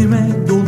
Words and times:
decirme 0.00 0.34
dónde 0.46 0.59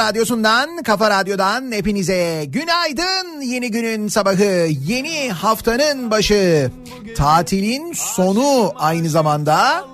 Radyosu'ndan, 0.00 0.82
Kafa 0.82 1.10
Radyo'dan 1.10 1.72
hepinize 1.72 2.44
günaydın. 2.48 3.40
Yeni 3.40 3.70
günün 3.70 4.08
sabahı, 4.08 4.68
yeni 4.86 5.30
haftanın 5.32 6.10
başı, 6.10 6.70
tatilin 7.16 7.92
sonu 7.92 8.72
aynı 8.76 9.08
zamanda. 9.08 9.84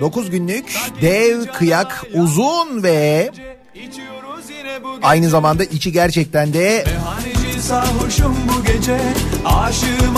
9 0.00 0.30
günlük 0.30 0.76
dev 1.02 1.46
kıyak 1.46 2.04
uzun 2.14 2.82
ve 2.82 3.30
aynı 5.02 5.28
zamanda 5.28 5.64
içi 5.64 5.92
gerçekten 5.92 6.52
de 6.52 6.84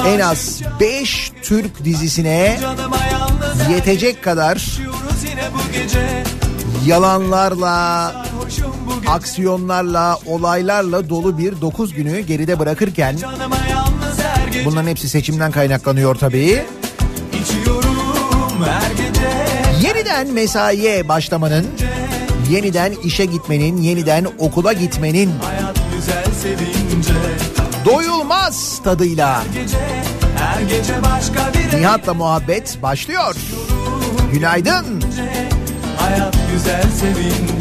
en 0.06 0.20
az 0.20 0.62
5 0.80 1.32
Türk 1.42 1.84
dizisine 1.84 2.60
yetecek 3.70 4.24
kadar 4.24 4.78
yalanlarla, 6.86 8.12
aksiyonlarla, 9.08 10.18
olaylarla 10.26 11.08
dolu 11.08 11.38
bir 11.38 11.60
9 11.60 11.94
günü 11.94 12.20
geride 12.20 12.58
bırakırken 12.58 13.16
bunların 14.64 14.88
hepsi 14.88 15.08
seçimden 15.08 15.50
kaynaklanıyor 15.50 16.14
tabii. 16.14 16.64
Yeniden 19.82 20.32
mesaiye 20.32 21.08
başlamanın, 21.08 21.66
yeniden 22.50 22.92
işe 23.04 23.24
gitmenin, 23.24 23.76
yeniden 23.76 24.26
okula 24.38 24.72
gitmenin 24.72 25.32
doyulmaz 27.84 28.80
tadıyla 28.84 29.42
Nihat'la 31.74 32.14
muhabbet 32.14 32.82
başlıyor. 32.82 33.36
Günaydın. 34.32 35.02
Hayat 35.98 36.36
güzel 36.52 36.82
sevince. 37.00 37.57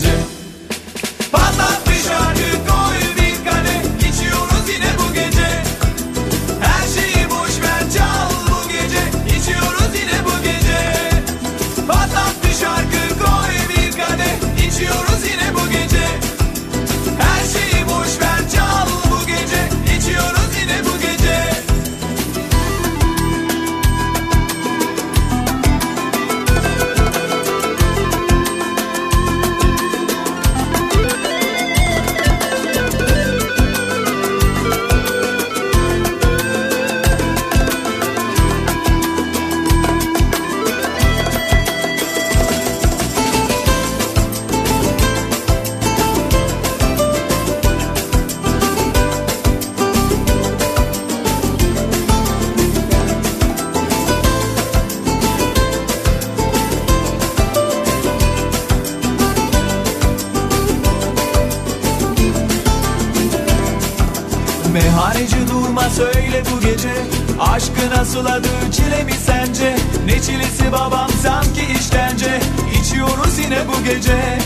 Meyhaneci 64.77 65.47
durma 65.47 65.89
söyle 65.89 66.43
bu 66.51 66.59
gece. 66.61 66.93
Aşkı 67.39 67.89
nasıl 67.97 68.25
adı 68.25 68.47
çile 68.71 69.03
mi 69.03 69.11
sence? 69.25 69.75
Ne 70.05 70.21
çilesi 70.21 70.71
babam 70.71 71.09
sanki 71.23 71.61
işkence. 71.79 72.39
İçiyoruz 72.81 73.39
yine 73.39 73.59
bu 73.67 73.83
gece. 73.83 74.39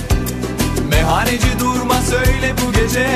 Meyhaneci 0.89 1.59
durma 1.59 2.01
söyle 2.01 2.53
bu 2.65 2.73
gece. 2.73 3.07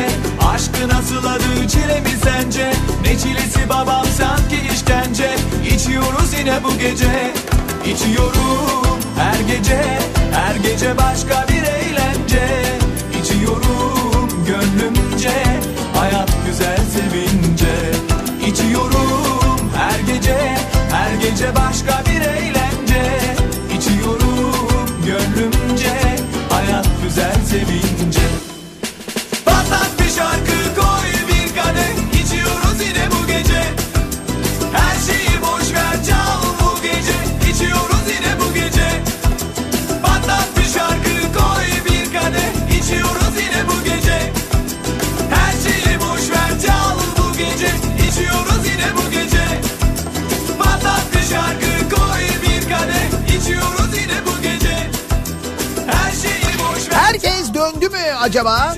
Aşkı 0.53 0.89
nasıl 0.89 1.25
adı 1.25 1.67
çile 1.69 2.01
mi 2.01 2.09
sence? 2.23 2.73
Ne 3.01 3.17
çilesi 3.17 3.69
babam 3.69 4.05
sanki 4.17 4.55
işkence. 4.73 5.35
İçiyoruz 5.75 6.33
yine 6.39 6.63
bu 6.63 6.77
gece. 6.77 7.33
İçiyorum 7.85 8.99
her 9.17 9.55
gece 9.55 9.83
Her 10.31 10.55
gece 10.55 10.97
başka 10.97 11.45
bir 11.49 11.63
eğlence. 11.63 12.47
İçiyorum 13.21 14.45
gönlümce 14.47 15.43
Hayat 15.95 16.29
güzel 16.47 16.84
gece 21.29 21.55
başka 21.55 22.03
bir 22.05 22.21
eğlence. 22.21 23.01
İçiyorum 23.77 24.87
gönlümce 25.05 25.93
Hayat 26.49 26.87
güzel 27.03 27.35
sevince 27.45 27.94
Herkes 57.25 57.53
döndü 57.53 57.89
mü 57.89 57.97
acaba? 58.19 58.75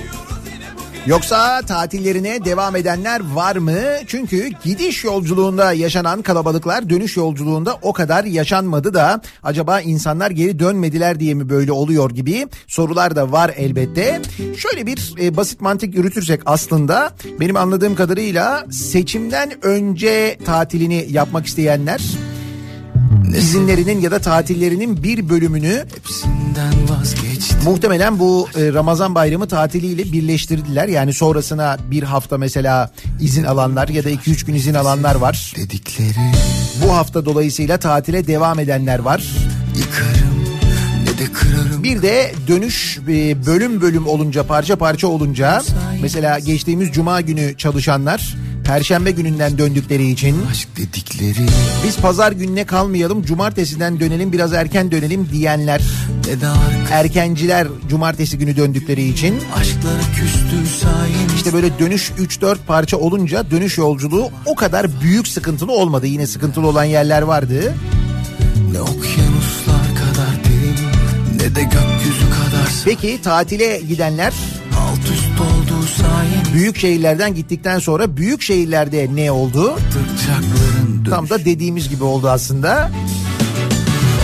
Yoksa 1.06 1.62
tatillerine 1.62 2.44
devam 2.44 2.76
edenler 2.76 3.34
var 3.34 3.56
mı? 3.56 3.78
Çünkü 4.06 4.48
gidiş 4.64 5.04
yolculuğunda 5.04 5.72
yaşanan 5.72 6.22
kalabalıklar 6.22 6.90
dönüş 6.90 7.16
yolculuğunda 7.16 7.78
o 7.82 7.92
kadar 7.92 8.24
yaşanmadı 8.24 8.94
da 8.94 9.20
acaba 9.42 9.80
insanlar 9.80 10.30
geri 10.30 10.58
dönmediler 10.58 11.20
diye 11.20 11.34
mi 11.34 11.48
böyle 11.48 11.72
oluyor 11.72 12.10
gibi 12.10 12.46
sorular 12.66 13.16
da 13.16 13.32
var 13.32 13.52
elbette. 13.56 14.20
Şöyle 14.56 14.86
bir 14.86 15.14
e, 15.20 15.36
basit 15.36 15.60
mantık 15.60 15.94
yürütürsek 15.94 16.40
aslında 16.46 17.12
benim 17.40 17.56
anladığım 17.56 17.94
kadarıyla 17.94 18.64
seçimden 18.70 19.64
önce 19.64 20.38
tatilini 20.44 21.06
yapmak 21.10 21.46
isteyenler 21.46 22.00
izinlerinin 23.36 24.00
ya 24.00 24.10
da 24.10 24.18
tatillerinin 24.18 25.02
bir 25.02 25.28
bölümünü 25.28 25.84
Muhtemelen 27.64 28.18
bu 28.18 28.48
e, 28.56 28.72
Ramazan 28.72 29.14
bayramı 29.14 29.48
tatiliyle 29.48 30.12
birleştirdiler. 30.12 30.88
Yani 30.88 31.12
sonrasına 31.12 31.76
bir 31.90 32.02
hafta 32.02 32.38
mesela 32.38 32.90
izin 33.20 33.44
alanlar 33.44 33.88
ya 33.88 34.04
da 34.04 34.10
2-3 34.10 34.46
gün 34.46 34.54
izin 34.54 34.74
alanlar 34.74 35.14
var. 35.14 35.54
Dedikleri 35.56 36.32
Bu 36.84 36.96
hafta 36.96 37.24
dolayısıyla 37.24 37.78
tatile 37.78 38.26
devam 38.26 38.58
edenler 38.58 38.98
var. 38.98 39.34
yıkarım 39.78 40.38
ne 41.02 41.18
de 41.18 41.32
kırarım 41.32 41.82
Bir 41.82 42.02
de 42.02 42.32
dönüş 42.48 42.98
e, 43.08 43.46
bölüm 43.46 43.80
bölüm 43.80 44.06
olunca 44.06 44.42
parça 44.42 44.76
parça 44.76 45.08
olunca 45.08 45.62
mesela 46.02 46.38
geçtiğimiz 46.38 46.90
cuma 46.92 47.20
günü 47.20 47.56
çalışanlar 47.56 48.36
perşembe 48.68 49.10
gününden 49.10 49.58
döndükleri 49.58 50.10
için 50.10 50.36
Aşk 50.50 50.68
dedikleri. 50.76 51.46
Biz 51.84 51.96
pazar 51.96 52.32
gününe 52.32 52.64
kalmayalım 52.64 53.22
cumartesiden 53.22 54.00
dönelim 54.00 54.32
biraz 54.32 54.52
erken 54.52 54.90
dönelim 54.90 55.28
diyenler 55.32 55.80
erkenciler 56.90 57.68
cumartesi 57.88 58.38
günü 58.38 58.56
döndükleri 58.56 59.08
için 59.08 59.40
Aşklara 59.56 60.00
küstü 60.16 60.76
sayın 60.80 61.36
İşte 61.36 61.52
böyle 61.52 61.78
dönüş 61.78 62.10
3-4 62.10 62.56
parça 62.66 62.96
olunca 62.96 63.50
dönüş 63.50 63.78
yolculuğu 63.78 64.30
o 64.46 64.54
kadar 64.54 65.00
büyük 65.00 65.28
sıkıntılı 65.28 65.72
olmadı. 65.72 66.06
Yine 66.06 66.26
sıkıntılı 66.26 66.66
olan 66.66 66.84
yerler 66.84 67.22
vardı. 67.22 67.74
Ne 68.72 68.80
okyanuslar 68.80 69.86
kadar 69.94 70.44
derin 70.44 70.86
Ne 71.34 71.54
de 71.54 71.62
gökyüzü 71.62 72.26
kadar 72.30 72.72
Peki 72.84 73.20
tatile 73.22 73.80
gidenler? 73.88 74.32
Alt 74.78 74.98
üst 74.98 75.40
oldu 75.40 75.86
sayın 75.96 76.37
büyük 76.54 76.78
şehirlerden 76.78 77.34
gittikten 77.34 77.78
sonra 77.78 78.16
büyük 78.16 78.42
şehirlerde 78.42 79.08
ne 79.14 79.30
oldu? 79.30 79.78
Tam 81.10 81.28
da 81.28 81.44
dediğimiz 81.44 81.88
gibi 81.88 82.04
oldu 82.04 82.28
aslında. 82.28 82.90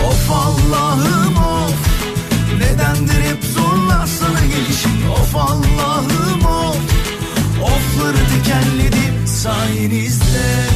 Of 0.08 0.30
Allah'ım 0.30 1.36
of. 1.36 1.74
Nedendir 2.58 3.22
hep 3.30 3.44
zorlar 3.54 4.06
sana 4.06 4.40
gelişim? 4.40 5.10
Of 5.10 5.36
Allah'ım 5.36 6.44
of. 6.44 6.76
Ofları 7.62 8.16
dikenledim 8.34 9.26
sayenizde 9.26 10.68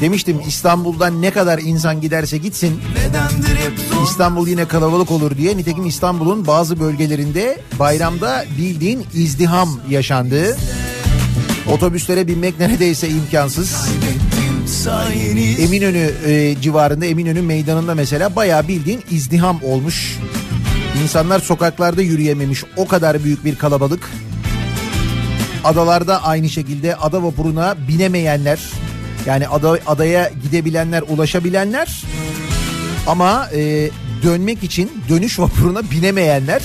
Demiştim 0.00 0.40
İstanbul'dan 0.48 1.22
ne 1.22 1.30
kadar 1.30 1.58
insan 1.58 2.00
giderse 2.00 2.38
gitsin 2.38 2.80
İstanbul 4.04 4.48
yine 4.48 4.68
kalabalık 4.68 5.10
olur 5.10 5.36
diye. 5.36 5.56
Nitekim 5.56 5.86
İstanbul'un 5.86 6.46
bazı 6.46 6.80
bölgelerinde 6.80 7.60
bayramda 7.78 8.44
bildiğin 8.58 9.06
izdiham 9.14 9.80
yaşandı. 9.90 10.56
Otobüslere 11.72 12.26
binmek 12.26 12.58
neredeyse 12.58 13.08
imkansız. 13.08 13.88
Eminönü 15.58 16.10
e, 16.26 16.56
civarında 16.62 17.06
Eminönü 17.06 17.42
meydanında 17.42 17.94
mesela 17.94 18.36
bayağı 18.36 18.68
bildiğin 18.68 19.02
izdiham 19.10 19.60
olmuş. 19.62 20.18
İnsanlar 21.02 21.40
sokaklarda 21.40 22.02
yürüyememiş 22.02 22.64
o 22.76 22.86
kadar 22.86 23.24
büyük 23.24 23.44
bir 23.44 23.56
kalabalık. 23.56 24.10
Adalarda 25.64 26.24
aynı 26.24 26.48
şekilde 26.48 26.96
ada 26.96 27.22
vapuruna 27.22 27.76
binemeyenler 27.88 28.60
yani 29.26 29.48
ada, 29.48 29.78
adaya 29.86 30.30
gidebilenler 30.42 31.02
ulaşabilenler 31.02 32.02
ama 33.06 33.48
e, 33.54 33.90
dönmek 34.22 34.62
için 34.62 34.90
dönüş 35.08 35.38
vapuruna 35.38 35.90
binemeyenler 35.90 36.62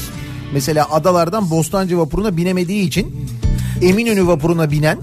mesela 0.54 0.92
adalardan 0.92 1.50
Bostancı 1.50 1.98
vapuruna 1.98 2.38
binemediği 2.38 2.88
için 2.88 3.28
Eminönü 3.82 4.28
vapuruna 4.28 4.72
binen 4.72 5.00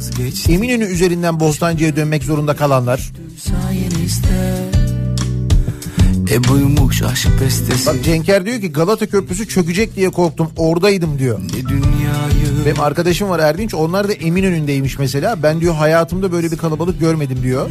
Eminönü 0.49 0.85
üzerinden 0.85 1.41
Bostancı'ya 1.41 1.97
dönmek 1.97 2.25
zorunda 2.25 2.57
kalanlar 2.57 3.13
E 6.31 6.45
buymuş 6.45 7.03
aşk 7.03 7.29
bestesi 7.41 7.87
Bak 7.87 8.05
Cenker 8.05 8.47
diyor 8.47 8.61
ki 8.61 8.73
Galata 8.73 9.07
Köprüsü 9.07 9.49
çökecek 9.49 9.97
diye 9.97 10.11
korktum 10.11 10.51
oradaydım 10.57 11.19
diyor. 11.19 11.41
Ne 11.41 11.69
dünyayı 11.69 12.38
Benim 12.67 12.81
arkadaşım 12.81 13.29
var 13.29 13.39
Erdinç 13.39 13.75
onlar 13.75 14.09
da 14.09 14.13
Eminönü'ndeymiş 14.13 14.99
mesela. 14.99 15.43
Ben 15.43 15.61
diyor 15.61 15.75
hayatımda 15.75 16.33
böyle 16.33 16.51
bir 16.51 16.57
kalabalık 16.57 17.01
görmedim 17.01 17.39
diyor. 17.43 17.71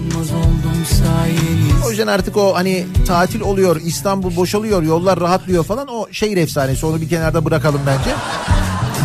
O 1.86 1.89
yüzden 1.89 2.08
artık 2.08 2.38
o 2.38 2.56
hani 2.56 2.86
tatil 3.08 3.41
oluyor 3.41 3.82
İstanbul 3.86 4.36
boşalıyor 4.36 4.84
yollar 4.84 5.20
rahatlıyor 5.20 5.63
falan 5.63 5.88
o 5.88 6.08
şehir 6.12 6.38
efsanesi 6.38 6.86
onu 6.86 7.01
bir 7.01 7.10
kenarda 7.10 7.46
bırakalım 7.46 7.82
bence. 7.88 8.10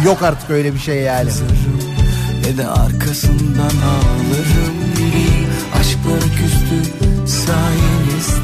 Yok 0.04 0.22
artık 0.22 0.50
öyle 0.50 0.74
bir 0.74 0.78
şey 0.78 1.02
yani. 1.02 1.30
Ne 2.40 2.58
de 2.58 2.66
arkasından 2.66 3.72
ağlarım 3.84 4.82
küstü 6.36 6.92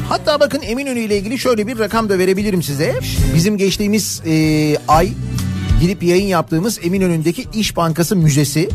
Hatta 0.09 0.39
bakın 0.39 0.61
Eminönü 0.61 0.99
ile 0.99 1.17
ilgili 1.17 1.39
şöyle 1.39 1.67
bir 1.67 1.79
rakam 1.79 2.09
da 2.09 2.19
verebilirim 2.19 2.63
size. 2.63 2.99
Bizim 3.35 3.57
geçtiğimiz 3.57 4.21
e, 4.25 4.77
ay 4.87 5.09
gidip 5.81 6.03
yayın 6.03 6.27
yaptığımız 6.27 6.79
Eminönü'ndeki 6.83 7.47
İş 7.53 7.75
Bankası 7.77 8.15
Müzesi 8.15 8.69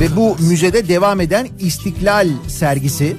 ve 0.00 0.16
bu 0.16 0.36
müzede 0.40 0.88
devam 0.88 1.20
eden 1.20 1.48
İstiklal 1.58 2.28
sergisi. 2.48 3.16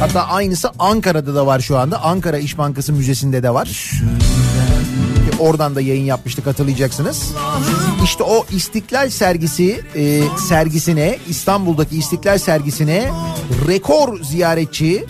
Hatta 0.00 0.26
aynısı 0.28 0.70
Ankara'da 0.78 1.34
da 1.34 1.46
var 1.46 1.60
şu 1.60 1.78
anda. 1.78 2.02
Ankara 2.02 2.38
İş 2.38 2.58
Bankası 2.58 2.92
Müzesi'nde 2.92 3.42
de 3.42 3.54
var. 3.54 3.92
Oradan 5.38 5.74
da 5.74 5.80
yayın 5.80 6.04
yapmıştık 6.04 6.46
hatırlayacaksınız. 6.46 7.32
İşte 8.04 8.22
o 8.22 8.46
İstiklal 8.50 9.10
sergisi 9.10 9.80
e, 9.96 10.22
sergisine 10.48 11.18
İstanbul'daki 11.28 11.96
İstiklal 11.96 12.38
sergisine 12.38 13.10
rekor 13.68 14.22
ziyaretçi 14.22 15.04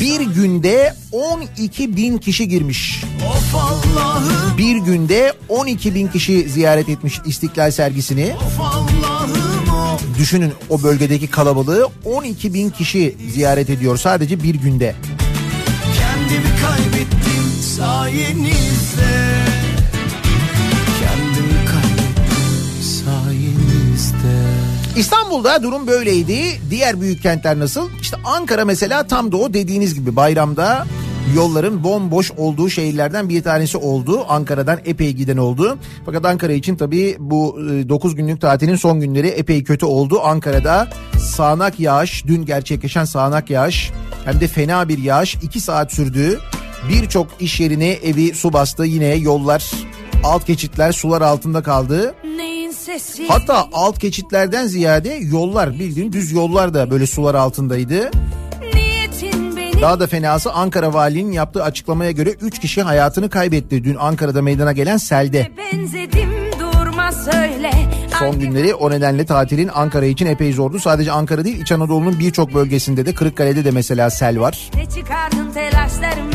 bir 0.00 0.20
günde 0.20 0.94
12 1.12 1.96
bin 1.96 2.18
kişi 2.18 2.48
girmiş. 2.48 3.04
Bir 4.58 4.76
günde 4.76 5.32
12 5.48 5.94
bin 5.94 6.08
kişi 6.08 6.48
ziyaret 6.48 6.88
etmiş 6.88 7.20
İstiklal 7.24 7.70
sergisini. 7.70 8.34
Düşünün 10.18 10.52
o 10.68 10.82
bölgedeki 10.82 11.26
kalabalığı 11.26 11.88
12 12.04 12.54
bin 12.54 12.70
kişi 12.70 13.16
ziyaret 13.32 13.70
ediyor 13.70 13.96
sadece 13.96 14.42
bir 14.42 14.54
günde. 14.54 14.94
Kendimi 15.98 16.48
kaybettim 16.62 17.62
sayenizde 17.76 19.29
İstanbul'da 25.00 25.62
durum 25.62 25.86
böyleydi. 25.86 26.60
Diğer 26.70 27.00
büyük 27.00 27.22
kentler 27.22 27.58
nasıl? 27.58 27.90
İşte 28.00 28.16
Ankara 28.24 28.64
mesela 28.64 29.06
tam 29.06 29.32
da 29.32 29.36
o 29.36 29.54
dediğiniz 29.54 29.94
gibi 29.94 30.16
bayramda 30.16 30.86
yolların 31.34 31.84
bomboş 31.84 32.30
olduğu 32.30 32.70
şehirlerden 32.70 33.28
bir 33.28 33.42
tanesi 33.42 33.78
oldu. 33.78 34.24
Ankara'dan 34.28 34.78
epey 34.84 35.12
giden 35.12 35.36
oldu. 35.36 35.78
Fakat 36.06 36.24
Ankara 36.24 36.52
için 36.52 36.76
tabii 36.76 37.16
bu 37.18 37.58
9 37.88 38.14
günlük 38.14 38.40
tatilin 38.40 38.76
son 38.76 39.00
günleri 39.00 39.28
epey 39.28 39.64
kötü 39.64 39.86
oldu. 39.86 40.20
Ankara'da 40.22 40.88
sağanak 41.18 41.80
yağış, 41.80 42.26
dün 42.26 42.44
gerçekleşen 42.44 43.04
sağanak 43.04 43.50
yağış 43.50 43.90
hem 44.24 44.40
de 44.40 44.48
fena 44.48 44.88
bir 44.88 44.98
yağış 44.98 45.34
2 45.34 45.60
saat 45.60 45.92
sürdü. 45.92 46.40
Birçok 46.88 47.26
iş 47.40 47.60
yerini 47.60 47.88
evi 47.88 48.34
su 48.34 48.52
bastı. 48.52 48.84
Yine 48.84 49.14
yollar, 49.14 49.70
alt 50.24 50.46
geçitler 50.46 50.92
sular 50.92 51.22
altında 51.22 51.62
kaldı. 51.62 52.14
Sesi? 52.22 52.59
Hatta 53.28 53.68
alt 53.72 54.00
geçitlerden 54.00 54.66
ziyade 54.66 55.08
yollar 55.08 55.78
bildiğin 55.78 56.12
düz 56.12 56.32
yollar 56.32 56.74
da 56.74 56.90
böyle 56.90 57.06
sular 57.06 57.34
altındaydı. 57.34 58.10
Daha 59.82 60.00
da 60.00 60.06
fenası 60.06 60.52
Ankara 60.52 60.94
Valiliğinin 60.94 61.32
yaptığı 61.32 61.64
açıklamaya 61.64 62.10
göre 62.10 62.30
3 62.30 62.58
kişi 62.58 62.82
hayatını 62.82 63.30
kaybetti 63.30 63.84
dün 63.84 63.96
Ankara'da 63.96 64.42
meydana 64.42 64.72
gelen 64.72 64.96
selde. 64.96 65.48
benzedim 65.58 66.30
durma 66.60 67.12
söyle. 67.12 67.70
Son 68.18 68.38
günleri 68.40 68.74
o 68.74 68.90
nedenle 68.90 69.26
tatilin 69.26 69.70
Ankara 69.74 70.04
için 70.04 70.26
epey 70.26 70.52
zordu. 70.52 70.78
Sadece 70.78 71.12
Ankara 71.12 71.44
değil 71.44 71.60
İç 71.60 71.72
Anadolu'nun 71.72 72.18
birçok 72.18 72.54
bölgesinde 72.54 73.06
de 73.06 73.14
Kırıkkale'de 73.14 73.64
de 73.64 73.70
mesela 73.70 74.10
sel 74.10 74.40
var. 74.40 74.70
Ne 74.74 74.86
çıkardın 74.86 75.50
telaşlarımdan 75.54 76.29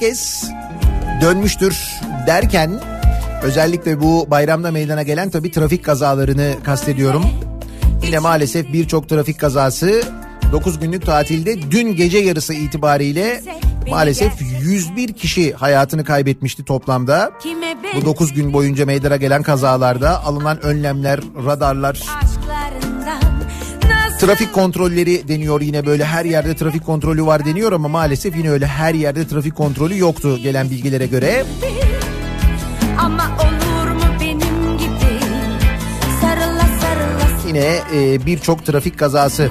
herkes 0.00 0.50
dönmüştür 1.22 2.00
derken 2.26 2.80
özellikle 3.42 4.00
bu 4.00 4.26
bayramda 4.30 4.70
meydana 4.70 5.02
gelen 5.02 5.30
tabii 5.30 5.50
trafik 5.50 5.84
kazalarını 5.84 6.54
kastediyorum. 6.64 7.24
Yine 8.02 8.18
maalesef 8.18 8.72
birçok 8.72 9.08
trafik 9.08 9.40
kazası 9.40 10.02
9 10.52 10.78
günlük 10.78 11.06
tatilde 11.06 11.70
dün 11.70 11.96
gece 11.96 12.18
yarısı 12.18 12.54
itibariyle 12.54 13.42
maalesef 13.90 14.32
101 14.62 15.12
kişi 15.12 15.52
hayatını 15.52 16.04
kaybetmişti 16.04 16.64
toplamda. 16.64 17.30
Bu 17.96 18.04
9 18.04 18.32
gün 18.32 18.52
boyunca 18.52 18.86
meydana 18.86 19.16
gelen 19.16 19.42
kazalarda 19.42 20.24
alınan 20.24 20.64
önlemler, 20.64 21.20
radarlar, 21.46 22.00
Trafik 24.20 24.52
kontrolleri 24.52 25.28
deniyor 25.28 25.60
yine 25.60 25.86
böyle 25.86 26.04
her 26.04 26.24
yerde 26.24 26.56
trafik 26.56 26.86
kontrolü 26.86 27.26
var 27.26 27.44
deniyor 27.44 27.72
ama 27.72 27.88
maalesef 27.88 28.36
yine 28.36 28.50
öyle 28.50 28.66
her 28.66 28.94
yerde 28.94 29.28
trafik 29.28 29.56
kontrolü 29.56 29.98
yoktu 29.98 30.38
gelen 30.42 30.70
bilgilere 30.70 31.06
göre. 31.06 31.44
ama 32.98 33.36
olur 33.38 33.90
mu 33.90 34.02
benim 34.20 34.78
gibi 34.78 35.20
sarıla 36.20 36.66
sarıla 36.80 37.48
Yine 37.48 37.78
e, 37.94 38.26
birçok 38.26 38.66
trafik 38.66 38.98
kazası. 38.98 39.50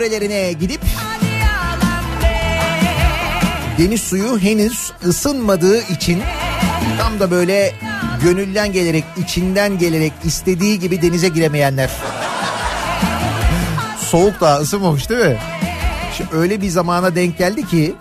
Yörelerine 0.00 0.52
gidip 0.52 0.80
deniz 3.78 4.00
suyu 4.00 4.38
henüz 4.38 4.92
ısınmadığı 5.06 5.82
için 5.82 6.22
tam 6.98 7.20
da 7.20 7.30
böyle 7.30 7.74
gönülden 8.22 8.72
gelerek, 8.72 9.04
içinden 9.16 9.78
gelerek 9.78 10.12
istediği 10.24 10.78
gibi 10.78 11.02
denize 11.02 11.28
giremeyenler. 11.28 11.90
Soğuk 14.00 14.40
daha 14.40 14.58
ısınmamış 14.58 15.10
değil 15.10 15.24
mi? 15.24 15.38
Şimdi 16.16 16.30
öyle 16.36 16.60
bir 16.60 16.68
zamana 16.68 17.14
denk 17.14 17.38
geldi 17.38 17.66
ki 17.66 17.94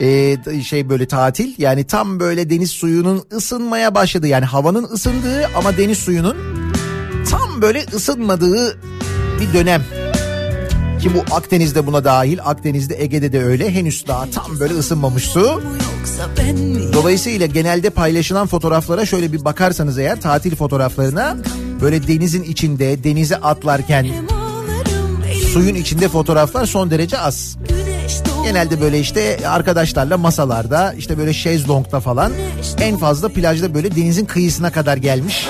e, 0.00 0.62
şey 0.62 0.88
böyle 0.88 1.08
tatil 1.08 1.54
yani 1.58 1.84
tam 1.84 2.20
böyle 2.20 2.50
deniz 2.50 2.70
suyunun 2.70 3.24
ısınmaya 3.32 3.94
başladı. 3.94 4.26
Yani 4.26 4.44
havanın 4.44 4.84
ısındığı 4.84 5.46
ama 5.56 5.76
deniz 5.76 5.98
suyunun 5.98 6.36
tam 7.30 7.62
böyle 7.62 7.84
ısınmadığı 7.94 8.78
bir 9.40 9.52
dönem. 9.54 10.03
Ki 11.04 11.10
bu 11.14 11.34
Akdeniz'de 11.34 11.86
buna 11.86 12.04
dahil. 12.04 12.38
Akdeniz'de 12.44 13.02
Ege'de 13.02 13.32
de 13.32 13.44
öyle. 13.44 13.74
Henüz 13.74 14.06
daha 14.06 14.30
tam 14.30 14.60
böyle 14.60 14.74
ısınmamış 14.74 15.24
su. 15.24 15.62
Dolayısıyla 16.92 17.46
genelde 17.46 17.90
paylaşılan 17.90 18.46
fotoğraflara 18.46 19.06
şöyle 19.06 19.32
bir 19.32 19.44
bakarsanız 19.44 19.98
eğer 19.98 20.20
tatil 20.20 20.56
fotoğraflarına 20.56 21.36
böyle 21.80 22.08
denizin 22.08 22.42
içinde 22.42 23.04
denize 23.04 23.36
atlarken 23.36 24.06
suyun 25.52 25.74
içinde 25.74 26.08
fotoğraflar 26.08 26.66
son 26.66 26.90
derece 26.90 27.18
az. 27.18 27.56
Genelde 28.44 28.80
böyle 28.80 29.00
işte 29.00 29.38
arkadaşlarla 29.48 30.18
masalarda 30.18 30.92
işte 30.92 31.18
böyle 31.18 31.32
şezlongda 31.32 32.00
falan 32.00 32.32
en 32.80 32.96
fazla 32.96 33.28
plajda 33.28 33.74
böyle 33.74 33.96
denizin 33.96 34.24
kıyısına 34.24 34.72
kadar 34.72 34.96
gelmiş. 34.96 35.48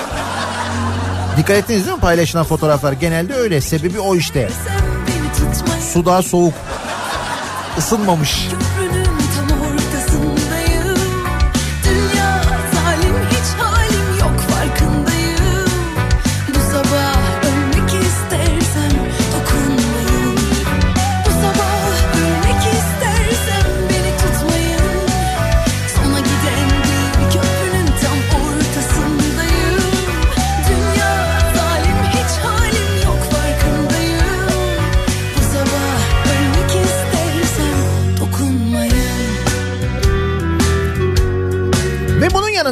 Dikkat 1.37 1.57
ettiniz 1.57 1.85
değil 1.85 1.95
mi 1.95 2.01
paylaşılan 2.01 2.45
fotoğraflar 2.45 2.93
genelde 2.93 3.33
öyle 3.33 3.61
sebebi 3.61 3.99
o 3.99 4.15
işte. 4.15 4.49
Sen 4.67 4.84
Su 5.95 6.05
daha 6.05 6.21
soğuk 6.21 6.53
ısınmamış. 7.77 8.47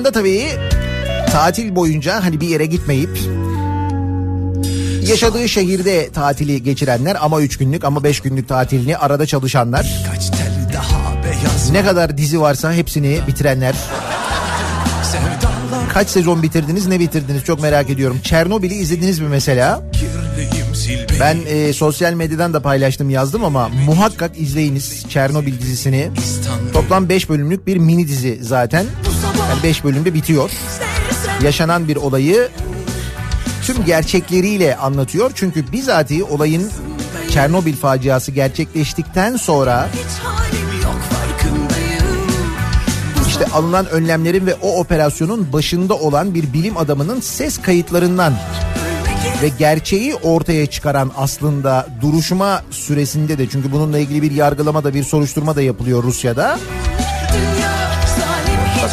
Bunun 0.03 0.12
yanında 0.13 0.19
tabii 0.19 0.50
tatil 1.31 1.75
boyunca 1.75 2.24
hani 2.24 2.41
bir 2.41 2.48
yere 2.48 2.65
gitmeyip 2.65 3.19
Yaşadığı 5.07 5.50
şehirde 5.50 6.10
tatili 6.10 6.63
geçirenler 6.63 7.17
ama 7.22 7.41
3 7.41 7.57
günlük 7.57 7.83
ama 7.83 8.03
5 8.03 8.19
günlük 8.19 8.48
tatilini 8.48 8.98
arada 8.98 9.25
çalışanlar. 9.25 10.03
Kaç 10.12 10.29
tel 10.29 10.74
daha 10.74 11.24
beyaz 11.24 11.72
Ne 11.72 11.86
kadar 11.86 12.17
dizi 12.17 12.41
varsa 12.41 12.74
hepsini 12.74 13.19
bitirenler. 13.27 13.75
Kaç 15.93 16.10
sezon 16.10 16.43
bitirdiniz 16.43 16.88
ne 16.88 17.00
bitirdiniz 17.00 17.43
çok 17.43 17.62
merak 17.62 17.89
ediyorum. 17.89 18.19
Çernobil'i 18.24 18.74
izlediniz 18.74 19.19
mi 19.19 19.27
mesela? 19.29 19.83
Ben 21.19 21.38
e, 21.48 21.74
sosyal 21.74 22.13
medyadan 22.13 22.53
da 22.53 22.62
paylaştım 22.62 23.10
yazdım 23.10 23.43
ama 23.43 23.69
muhakkak 23.86 24.39
izleyiniz 24.39 25.10
Çernobil 25.10 25.60
dizisini. 25.62 26.10
Toplam 26.74 27.10
5 27.10 27.29
bölümlük 27.29 27.67
bir 27.67 27.77
mini 27.77 28.07
dizi 28.07 28.39
zaten. 28.41 28.86
Yani 29.50 29.64
5 29.64 29.84
bölümde 29.84 30.14
bitiyor. 30.14 30.52
Yaşanan 31.42 31.88
bir 31.88 31.96
olayı 31.96 32.50
tüm 33.64 33.86
gerçekleriyle 33.86 34.76
anlatıyor. 34.76 35.32
Çünkü 35.36 35.72
bizatihi 35.72 36.24
olayın 36.24 36.72
Çernobil 37.30 37.76
faciası 37.76 38.32
gerçekleştikten 38.32 39.38
sonra 39.38 39.90
işte 43.28 43.46
alınan 43.46 43.90
önlemlerin 43.90 44.46
ve 44.46 44.56
o 44.56 44.80
operasyonun 44.80 45.54
başında 45.54 45.94
olan 45.94 46.34
bir 46.34 46.54
bilim 46.54 46.78
adamının 46.78 47.20
ses 47.20 47.62
kayıtlarından 47.62 48.34
ve 49.42 49.50
gerçeği 49.60 50.16
ortaya 50.16 50.66
çıkaran 50.66 51.12
aslında 51.18 51.88
duruşma 52.02 52.62
süresinde 52.72 53.38
de 53.38 53.50
çünkü 53.50 53.72
bununla 53.72 54.00
ilgili 54.00 54.22
bir 54.22 54.32
yargılama 54.32 54.84
da 54.84 54.94
bir 54.94 55.04
soruşturma 55.04 55.56
da 55.56 55.62
yapılıyor 55.62 56.04
Rusya'da. 56.04 56.60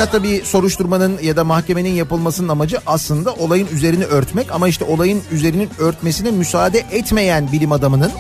Fakat 0.00 0.12
tabii 0.12 0.42
soruşturmanın 0.44 1.18
ya 1.22 1.36
da 1.36 1.44
mahkemenin 1.44 1.90
yapılmasının 1.90 2.48
amacı 2.48 2.78
aslında 2.86 3.34
olayın 3.34 3.68
üzerini 3.72 4.04
örtmek. 4.04 4.52
Ama 4.52 4.68
işte 4.68 4.84
olayın 4.84 5.22
üzerinin 5.32 5.70
örtmesine 5.78 6.30
müsaade 6.30 6.78
etmeyen 6.78 7.52
bilim 7.52 7.72
adamının 7.72 8.12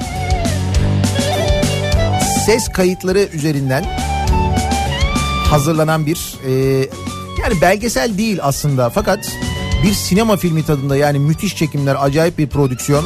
ses 2.46 2.68
kayıtları 2.68 3.18
üzerinden 3.18 3.84
hazırlanan 5.50 6.06
bir 6.06 6.34
e, 6.46 6.52
yani 7.42 7.60
belgesel 7.62 8.18
değil 8.18 8.38
aslında. 8.42 8.90
Fakat 8.90 9.36
bir 9.84 9.92
sinema 9.92 10.36
filmi 10.36 10.66
tadında 10.66 10.96
yani 10.96 11.18
müthiş 11.18 11.56
çekimler 11.56 11.96
acayip 12.00 12.38
bir 12.38 12.48
prodüksiyon. 12.48 13.04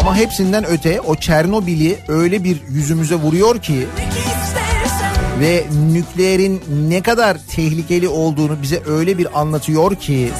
Ama 0.00 0.16
hepsinden 0.16 0.66
öte 0.66 1.00
o 1.00 1.16
Çernobil'i 1.16 1.98
öyle 2.08 2.44
bir 2.44 2.62
yüzümüze 2.70 3.14
vuruyor 3.14 3.62
ki 3.62 3.86
ve 5.40 5.66
nükleerin 5.92 6.62
ne 6.88 7.02
kadar 7.02 7.38
tehlikeli 7.46 8.08
olduğunu 8.08 8.62
bize 8.62 8.82
öyle 8.86 9.18
bir 9.18 9.40
anlatıyor 9.40 9.94
ki 9.94 10.30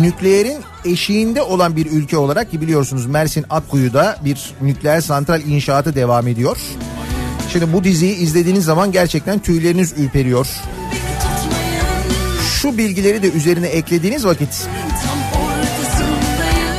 nükleerin 0.00 0.58
eşiğinde 0.84 1.42
olan 1.42 1.76
bir 1.76 1.86
ülke 1.86 2.16
olarak 2.16 2.50
ki 2.50 2.60
biliyorsunuz 2.60 3.06
Mersin 3.06 3.44
Akkuyu'da 3.50 4.16
bir 4.24 4.54
nükleer 4.62 5.00
santral 5.00 5.40
inşaatı 5.40 5.94
devam 5.94 6.28
ediyor. 6.28 6.56
Şimdi 7.52 7.72
bu 7.72 7.84
diziyi 7.84 8.16
izlediğiniz 8.16 8.64
zaman 8.64 8.92
gerçekten 8.92 9.38
tüyleriniz 9.38 9.94
ürperiyor. 9.98 10.46
Şu 12.60 12.78
bilgileri 12.78 13.22
de 13.22 13.30
üzerine 13.30 13.66
eklediğiniz 13.66 14.26
vakit 14.26 14.68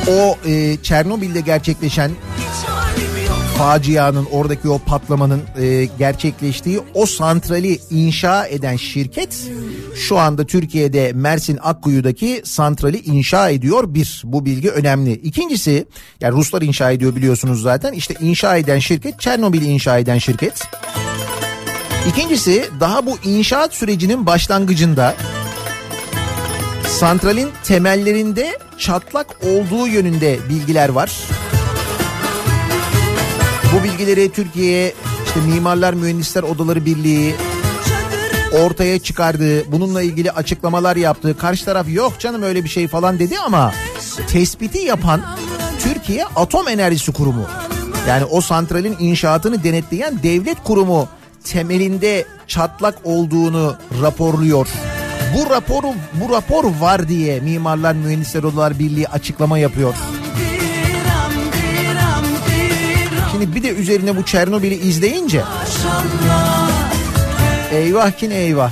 o 0.08 0.38
e, 0.48 0.76
Çernobil'de 0.82 1.40
gerçekleşen 1.40 2.10
facianın 3.58 4.26
oradaki 4.32 4.68
o 4.68 4.78
patlamanın 4.78 5.42
e, 5.58 5.88
gerçekleştiği 5.98 6.80
o 6.94 7.06
santrali 7.06 7.78
inşa 7.90 8.46
eden 8.46 8.76
şirket 8.76 9.48
şu 9.94 10.18
anda 10.18 10.46
Türkiye'de 10.46 11.12
Mersin 11.12 11.58
Akkuyu'daki 11.62 12.42
santrali 12.44 13.00
inşa 13.00 13.50
ediyor 13.50 13.94
bir 13.94 14.22
bu 14.24 14.44
bilgi 14.44 14.70
önemli. 14.70 15.12
İkincisi 15.12 15.86
yani 16.20 16.36
Ruslar 16.36 16.62
inşa 16.62 16.90
ediyor 16.90 17.16
biliyorsunuz 17.16 17.62
zaten 17.62 17.92
işte 17.92 18.14
inşa 18.20 18.56
eden 18.56 18.78
şirket 18.78 19.20
Çernobil'i 19.20 19.64
inşa 19.64 19.98
eden 19.98 20.18
şirket. 20.18 20.62
İkincisi 22.08 22.64
daha 22.80 23.06
bu 23.06 23.18
inşaat 23.24 23.74
sürecinin 23.74 24.26
başlangıcında 24.26 25.14
santralin 26.88 27.48
temellerinde 27.64 28.58
çatlak 28.78 29.26
olduğu 29.44 29.86
yönünde 29.86 30.38
bilgiler 30.48 30.88
var. 30.88 31.10
Bu 33.78 33.84
bilgileri 33.84 34.32
Türkiye'ye 34.32 34.94
işte 35.26 35.40
Mimarlar 35.40 35.94
Mühendisler 35.94 36.42
Odaları 36.42 36.84
Birliği 36.84 37.34
ortaya 38.52 38.98
çıkardı. 38.98 39.72
Bununla 39.72 40.02
ilgili 40.02 40.30
açıklamalar 40.30 40.96
yaptı. 40.96 41.36
Karşı 41.38 41.64
taraf 41.64 41.88
yok 41.88 42.12
canım 42.18 42.42
öyle 42.42 42.64
bir 42.64 42.68
şey 42.68 42.88
falan 42.88 43.18
dedi 43.18 43.38
ama 43.38 43.72
tespiti 44.28 44.78
yapan 44.78 45.22
Türkiye 45.80 46.24
Atom 46.24 46.68
Enerjisi 46.68 47.12
Kurumu. 47.12 47.46
Yani 48.08 48.24
o 48.24 48.40
santralin 48.40 48.96
inşaatını 49.00 49.64
denetleyen 49.64 50.22
devlet 50.22 50.64
kurumu 50.64 51.08
temelinde 51.44 52.24
çatlak 52.46 52.98
olduğunu 53.04 53.76
raporluyor. 54.02 54.68
Bu 55.36 55.50
raporu 55.50 55.94
bu 56.12 56.34
rapor 56.34 56.64
var 56.80 57.08
diye 57.08 57.40
Mimarlar 57.40 57.94
Mühendisler 57.94 58.42
Odalar 58.42 58.78
Birliği 58.78 59.08
açıklama 59.08 59.58
yapıyor. 59.58 59.94
Şimdi 63.36 63.54
bir 63.54 63.62
de 63.62 63.68
üzerine 63.68 64.16
bu 64.16 64.24
Çernobil'i 64.24 64.74
izleyince 64.74 65.42
eyvah 67.72 68.22
eyvah. 68.22 68.70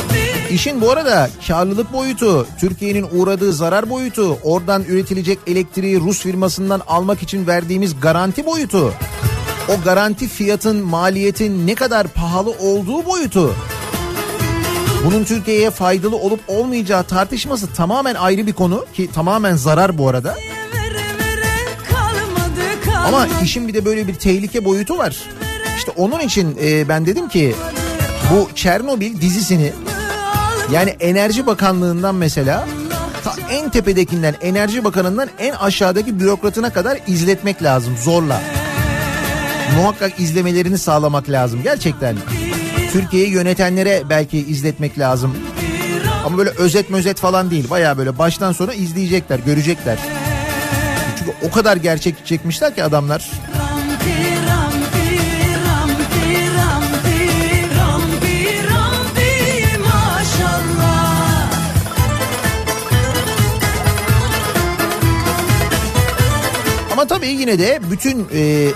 İşin 0.51 0.81
bu 0.81 0.91
arada 0.91 1.29
karlılık 1.47 1.93
boyutu, 1.93 2.47
Türkiye'nin 2.59 3.07
uğradığı 3.11 3.53
zarar 3.53 3.89
boyutu, 3.89 4.37
oradan 4.43 4.83
üretilecek 4.83 5.39
elektriği 5.47 5.99
Rus 5.99 6.19
firmasından 6.19 6.81
almak 6.87 7.23
için 7.23 7.47
verdiğimiz 7.47 7.99
garanti 7.99 8.45
boyutu, 8.45 8.93
o 9.69 9.83
garanti 9.85 10.27
fiyatın, 10.27 10.85
maliyetin 10.85 11.67
ne 11.67 11.75
kadar 11.75 12.07
pahalı 12.07 12.51
olduğu 12.51 13.05
boyutu, 13.05 13.55
bunun 15.05 15.23
Türkiye'ye 15.23 15.71
faydalı 15.71 16.15
olup 16.15 16.39
olmayacağı 16.47 17.03
tartışması 17.03 17.73
tamamen 17.73 18.15
ayrı 18.15 18.47
bir 18.47 18.53
konu 18.53 18.85
ki 18.93 19.09
tamamen 19.13 19.55
zarar 19.55 19.97
bu 19.97 20.09
arada. 20.09 20.35
Ama 23.07 23.27
işin 23.43 23.67
bir 23.67 23.73
de 23.73 23.85
böyle 23.85 24.07
bir 24.07 24.13
tehlike 24.13 24.65
boyutu 24.65 24.97
var. 24.97 25.17
İşte 25.77 25.91
onun 25.97 26.19
için 26.19 26.57
e, 26.63 26.89
ben 26.89 27.05
dedim 27.05 27.29
ki 27.29 27.55
bu 28.31 28.49
Çernobil 28.55 29.21
dizisini 29.21 29.73
yani 30.71 30.89
Enerji 30.89 31.45
Bakanlığı'ndan 31.45 32.15
mesela 32.15 32.67
ta 33.23 33.33
en 33.51 33.69
tepedekinden 33.69 34.35
Enerji 34.41 34.83
Bakanı'ndan 34.83 35.29
en 35.39 35.53
aşağıdaki 35.53 36.19
bürokratına 36.19 36.69
kadar 36.69 36.99
izletmek 37.07 37.63
lazım 37.63 37.97
zorla. 38.03 38.41
Muhakkak 39.75 40.19
izlemelerini 40.19 40.77
sağlamak 40.77 41.29
lazım 41.29 41.59
gerçekten. 41.63 42.15
Türkiye'yi 42.93 43.31
yönetenlere 43.31 44.03
belki 44.09 44.37
izletmek 44.37 44.99
lazım. 44.99 45.35
Ama 46.25 46.37
böyle 46.37 46.49
özet 46.49 46.89
mözet 46.89 47.19
falan 47.19 47.51
değil. 47.51 47.69
Baya 47.69 47.97
böyle 47.97 48.17
baştan 48.17 48.51
sona 48.51 48.73
izleyecekler, 48.73 49.39
görecekler. 49.39 49.99
Çünkü 51.19 51.31
o 51.41 51.51
kadar 51.51 51.77
gerçek 51.77 52.25
çekmişler 52.25 52.75
ki 52.75 52.83
adamlar. 52.83 53.29
Ama 66.91 67.07
tabii 67.07 67.27
yine 67.27 67.59
de 67.59 67.79
bütün 67.91 68.27
e, 68.33 68.69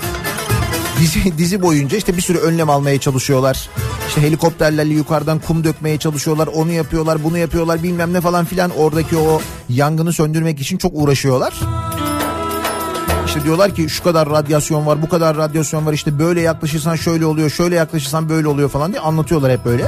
dizi, 1.00 1.38
dizi 1.38 1.62
boyunca 1.62 1.96
işte 1.98 2.16
bir 2.16 2.22
sürü 2.22 2.38
önlem 2.38 2.70
almaya 2.70 3.00
çalışıyorlar. 3.00 3.68
İşte 4.08 4.22
helikopterlerle 4.22 4.94
yukarıdan 4.94 5.38
kum 5.38 5.64
dökmeye 5.64 5.98
çalışıyorlar. 5.98 6.46
Onu 6.46 6.72
yapıyorlar, 6.72 7.24
bunu 7.24 7.38
yapıyorlar 7.38 7.82
bilmem 7.82 8.12
ne 8.12 8.20
falan 8.20 8.44
filan. 8.44 8.70
Oradaki 8.70 9.16
o 9.16 9.40
yangını 9.68 10.12
söndürmek 10.12 10.60
için 10.60 10.78
çok 10.78 10.92
uğraşıyorlar. 10.94 11.54
İşte 13.26 13.44
diyorlar 13.44 13.74
ki 13.74 13.88
şu 13.88 14.02
kadar 14.02 14.30
radyasyon 14.30 14.86
var, 14.86 15.02
bu 15.02 15.08
kadar 15.08 15.36
radyasyon 15.36 15.86
var. 15.86 15.92
İşte 15.92 16.18
böyle 16.18 16.40
yaklaşırsan 16.40 16.96
şöyle 16.96 17.26
oluyor, 17.26 17.50
şöyle 17.50 17.74
yaklaşırsan 17.74 18.28
böyle 18.28 18.48
oluyor 18.48 18.68
falan 18.68 18.92
diye 18.92 19.00
anlatıyorlar 19.00 19.52
hep 19.52 19.64
böyle. 19.64 19.86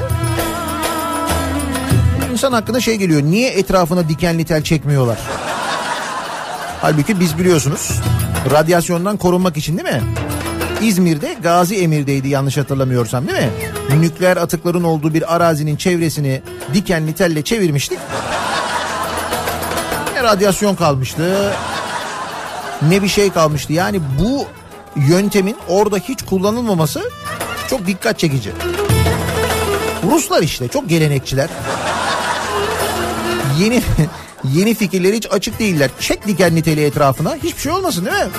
İnsan 2.33 2.53
hakkında 2.53 2.81
şey 2.81 2.97
geliyor. 2.97 3.23
Niye 3.23 3.51
etrafına 3.51 4.09
dikenli 4.09 4.45
tel 4.45 4.63
çekmiyorlar? 4.63 5.19
Halbuki 6.81 7.21
biz 7.21 7.39
biliyorsunuz 7.39 8.01
radyasyondan 8.51 9.17
korunmak 9.17 9.57
için 9.57 9.79
değil 9.79 9.97
mi? 9.97 10.03
İzmir'de 10.83 11.37
Gazi 11.43 11.77
Emir'deydi 11.77 12.29
yanlış 12.29 12.57
hatırlamıyorsam 12.57 13.29
değil 13.29 13.39
mi? 13.39 13.51
Nükleer 14.01 14.37
atıkların 14.37 14.85
olduğu 14.85 15.15
bir 15.15 15.35
arazinin 15.37 15.77
çevresini 15.77 16.43
dikenli 16.75 17.13
telle 17.13 17.43
çevirmiştik. 17.43 17.99
Ne 20.15 20.23
radyasyon 20.23 20.75
kalmıştı 20.75 21.53
ne 22.83 23.03
bir 23.03 23.09
şey 23.09 23.31
kalmıştı. 23.31 23.73
Yani 23.73 24.01
bu 24.21 24.47
yöntemin 24.97 25.57
orada 25.69 25.97
hiç 25.97 26.23
kullanılmaması 26.23 27.11
Çok 27.71 27.87
dikkat 27.87 28.19
çekici. 28.19 28.53
Ruslar 30.11 30.43
işte 30.43 30.69
çok 30.69 30.89
gelenekçiler. 30.89 31.49
Yeni 33.59 33.83
yeni 34.45 34.75
fikirleri 34.75 35.17
hiç 35.17 35.27
açık 35.31 35.59
değiller. 35.59 35.91
Çek 36.01 36.27
dikenli 36.27 36.63
teli 36.63 36.85
etrafına 36.85 37.35
hiçbir 37.35 37.61
şey 37.61 37.73
olmasın 37.73 38.05
değil 38.05 38.17
mi? 38.17 38.31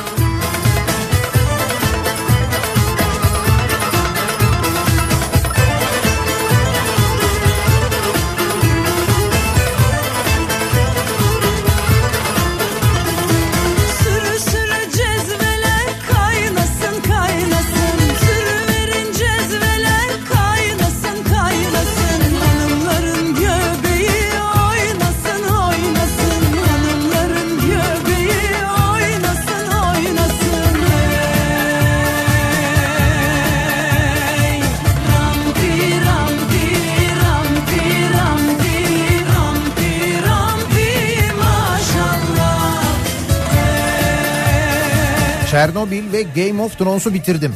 Çernobil 45.62 46.13
ve 46.13 46.21
Game 46.21 46.62
of 46.62 46.78
Thrones'u 46.78 47.13
bitirdim. 47.13 47.56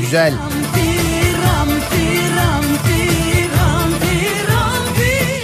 Güzel. 0.00 0.34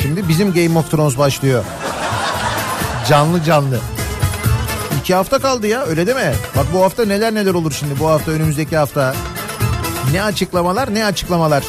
Şimdi 0.02 0.28
bizim 0.28 0.54
Game 0.54 0.78
of 0.78 0.90
Thrones 0.90 1.18
başlıyor. 1.18 1.64
Canlı 3.08 3.44
canlı. 3.44 3.80
İki 5.00 5.14
hafta 5.14 5.38
kaldı 5.38 5.66
ya 5.66 5.84
öyle 5.84 6.06
değil 6.06 6.16
mi? 6.18 6.34
Bak 6.56 6.66
bu 6.74 6.82
hafta 6.82 7.04
neler 7.04 7.34
neler 7.34 7.54
olur 7.54 7.72
şimdi 7.72 8.00
bu 8.00 8.08
hafta 8.08 8.30
önümüzdeki 8.30 8.76
hafta. 8.76 9.14
Ne 10.12 10.22
açıklamalar 10.22 10.94
ne 10.94 11.04
açıklamalar. 11.04 11.64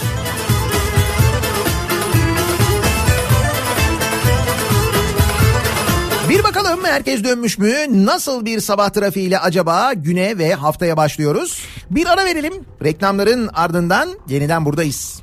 Bakalım 6.67 6.85
herkes 6.85 7.23
dönmüş 7.23 7.57
mü? 7.57 7.73
Nasıl 7.89 8.45
bir 8.45 8.59
sabah 8.59 8.89
trafiğiyle 8.89 9.39
acaba 9.39 9.93
güne 9.93 10.37
ve 10.37 10.53
haftaya 10.53 10.97
başlıyoruz? 10.97 11.61
Bir 11.89 12.05
ara 12.07 12.25
verelim. 12.25 12.53
Reklamların 12.83 13.49
ardından 13.53 14.09
yeniden 14.29 14.65
buradayız. 14.65 15.21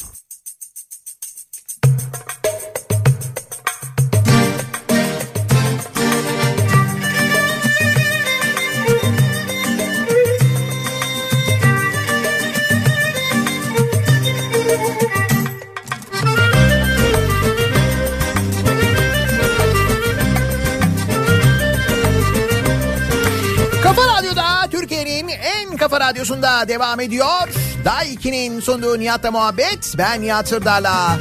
Türkiye'nin 24.80 25.28
en 25.28 25.76
kafa 25.76 26.00
radyosunda 26.00 26.68
devam 26.68 27.00
ediyor. 27.00 27.48
Day 27.84 28.14
2'nin 28.14 28.60
sunduğu 28.60 28.98
Nihat'la 28.98 29.30
muhabbet. 29.30 29.94
Ben 29.98 30.22
Nihat 30.22 30.48
Sırdar'la. 30.48 31.18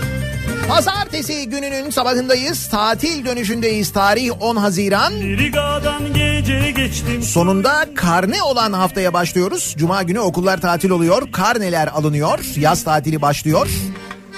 Pazartesi 0.67 1.49
gününün 1.49 1.89
sabahındayız. 1.89 2.69
Tatil 2.69 3.25
dönüşündeyiz. 3.25 3.91
Tarih 3.91 4.41
10 4.41 4.55
Haziran. 4.55 5.13
Rigadan 5.13 6.13
gece 6.13 6.71
geçtim 6.71 7.23
Sonunda 7.23 7.85
karne 7.95 8.43
olan 8.43 8.73
haftaya 8.73 9.13
başlıyoruz. 9.13 9.75
Cuma 9.77 10.03
günü 10.03 10.19
okullar 10.19 10.61
tatil 10.61 10.89
oluyor. 10.89 11.31
Karneler 11.31 11.87
alınıyor. 11.87 12.39
Yaz 12.55 12.83
tatili 12.83 13.21
başlıyor. 13.21 13.67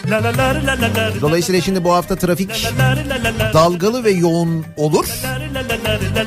La 0.10 0.24
la 0.24 0.38
la 0.38 0.54
la 0.54 0.82
la 0.82 0.90
la 0.96 1.22
Dolayısıyla 1.22 1.62
şimdi 1.62 1.84
bu 1.84 1.94
hafta 1.94 2.16
trafik 2.16 2.68
dalgalı 3.54 4.04
ve 4.04 4.12
yoğun 4.12 4.66
olur. 4.78 5.06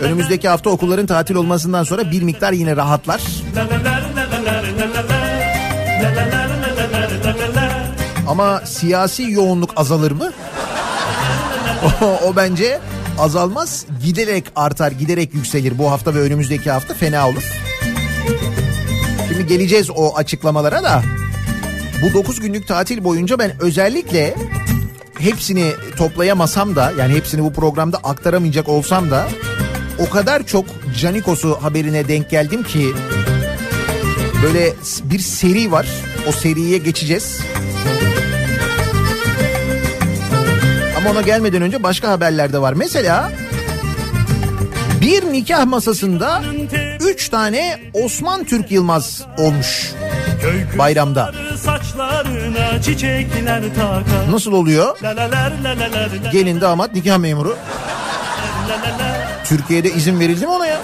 Önümüzdeki 0.00 0.48
hafta 0.48 0.70
okulların 0.70 1.06
tatil 1.06 1.34
olmasından 1.34 1.84
sonra 1.84 2.10
bir 2.10 2.22
miktar 2.22 2.52
yine 2.52 2.76
rahatlar. 2.76 3.22
Ama 8.28 8.60
siyasi 8.64 9.30
yoğunluk 9.30 9.70
azalır 9.76 10.10
mı? 10.10 10.32
o, 12.02 12.04
o 12.26 12.36
bence 12.36 12.80
azalmaz. 13.18 13.86
Giderek 14.04 14.44
artar, 14.56 14.92
giderek 14.92 15.34
yükselir 15.34 15.78
bu 15.78 15.90
hafta 15.90 16.14
ve 16.14 16.20
önümüzdeki 16.20 16.70
hafta 16.70 16.94
fena 16.94 17.28
olur. 17.28 17.42
Şimdi 19.28 19.46
geleceğiz 19.46 19.90
o 19.90 20.16
açıklamalara 20.16 20.82
da. 20.82 21.02
Bu 22.02 22.12
9 22.14 22.40
günlük 22.40 22.68
tatil 22.68 23.04
boyunca 23.04 23.38
ben 23.38 23.52
özellikle 23.60 24.34
hepsini 25.18 25.72
toplayamasam 25.96 26.76
da 26.76 26.92
yani 26.98 27.14
hepsini 27.14 27.42
bu 27.42 27.52
programda 27.52 27.98
aktaramayacak 27.98 28.68
olsam 28.68 29.10
da 29.10 29.28
o 29.98 30.10
kadar 30.10 30.46
çok 30.46 30.64
Canikos'u 31.00 31.58
haberine 31.62 32.08
denk 32.08 32.30
geldim 32.30 32.62
ki 32.62 32.92
böyle 34.42 34.74
bir 35.04 35.18
seri 35.18 35.72
var. 35.72 35.86
O 36.28 36.32
seriye 36.32 36.78
geçeceğiz. 36.78 37.40
Ama 40.96 41.10
ona 41.10 41.22
gelmeden 41.22 41.62
önce 41.62 41.82
başka 41.82 42.10
haberler 42.10 42.52
de 42.52 42.58
var. 42.58 42.72
Mesela 42.72 43.32
bir 45.00 45.32
nikah 45.32 45.66
masasında 45.66 46.42
3 47.00 47.28
tane 47.28 47.80
Osman 47.94 48.44
Türk 48.44 48.70
Yılmaz 48.70 49.22
olmuş. 49.38 49.92
Bayramda. 50.78 51.47
Saçlarına 51.64 52.82
çiçekler 52.82 53.62
takar 53.62 54.30
Nasıl 54.30 54.52
oluyor? 54.52 54.98
Gelin 56.32 56.60
damat 56.60 56.94
nikah 56.94 57.18
memuru. 57.18 57.56
Türkiye'de 59.44 59.90
izin 59.90 60.20
verildi 60.20 60.46
mi 60.46 60.52
ona 60.52 60.66
ya? 60.66 60.80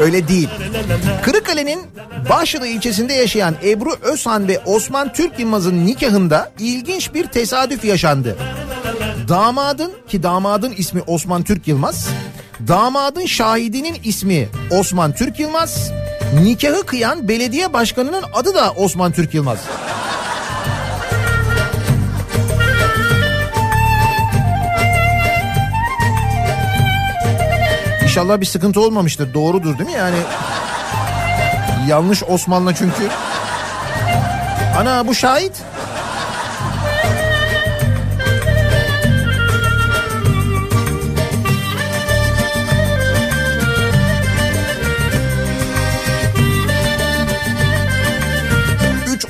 Öyle 0.00 0.28
değil. 0.28 0.48
Kırıkkale'nin 1.22 1.80
Başlığı 2.30 2.66
ilçesinde 2.66 3.12
yaşayan 3.12 3.54
Ebru 3.64 3.96
Özhan 4.02 4.48
ve 4.48 4.58
Osman 4.64 5.12
Türk 5.12 5.38
Yılmaz'ın 5.38 5.86
nikahında 5.86 6.52
ilginç 6.58 7.14
bir 7.14 7.26
tesadüf 7.26 7.84
yaşandı. 7.84 8.36
Damadın 9.28 9.92
ki 10.08 10.22
damadın 10.22 10.72
ismi 10.76 11.02
Osman 11.06 11.42
Türk 11.42 11.68
Yılmaz, 11.68 12.08
damadın 12.68 13.26
şahidinin 13.26 13.96
ismi 14.04 14.48
Osman 14.70 15.12
Türk 15.12 15.40
Yılmaz, 15.40 15.92
nikahı 16.42 16.86
kıyan 16.86 17.28
belediye 17.28 17.72
başkanının 17.72 18.24
adı 18.32 18.54
da 18.54 18.70
Osman 18.70 19.12
Türk 19.12 19.34
Yılmaz. 19.34 19.58
İnşallah 28.02 28.40
bir 28.40 28.46
sıkıntı 28.46 28.80
olmamıştır. 28.80 29.34
Doğrudur 29.34 29.78
değil 29.78 29.90
mi 29.90 29.96
yani? 29.96 30.16
Yanlış 31.88 32.22
Osmanlı 32.22 32.74
çünkü. 32.74 33.08
Ana 34.78 35.06
bu 35.06 35.14
şahit. 35.14 35.52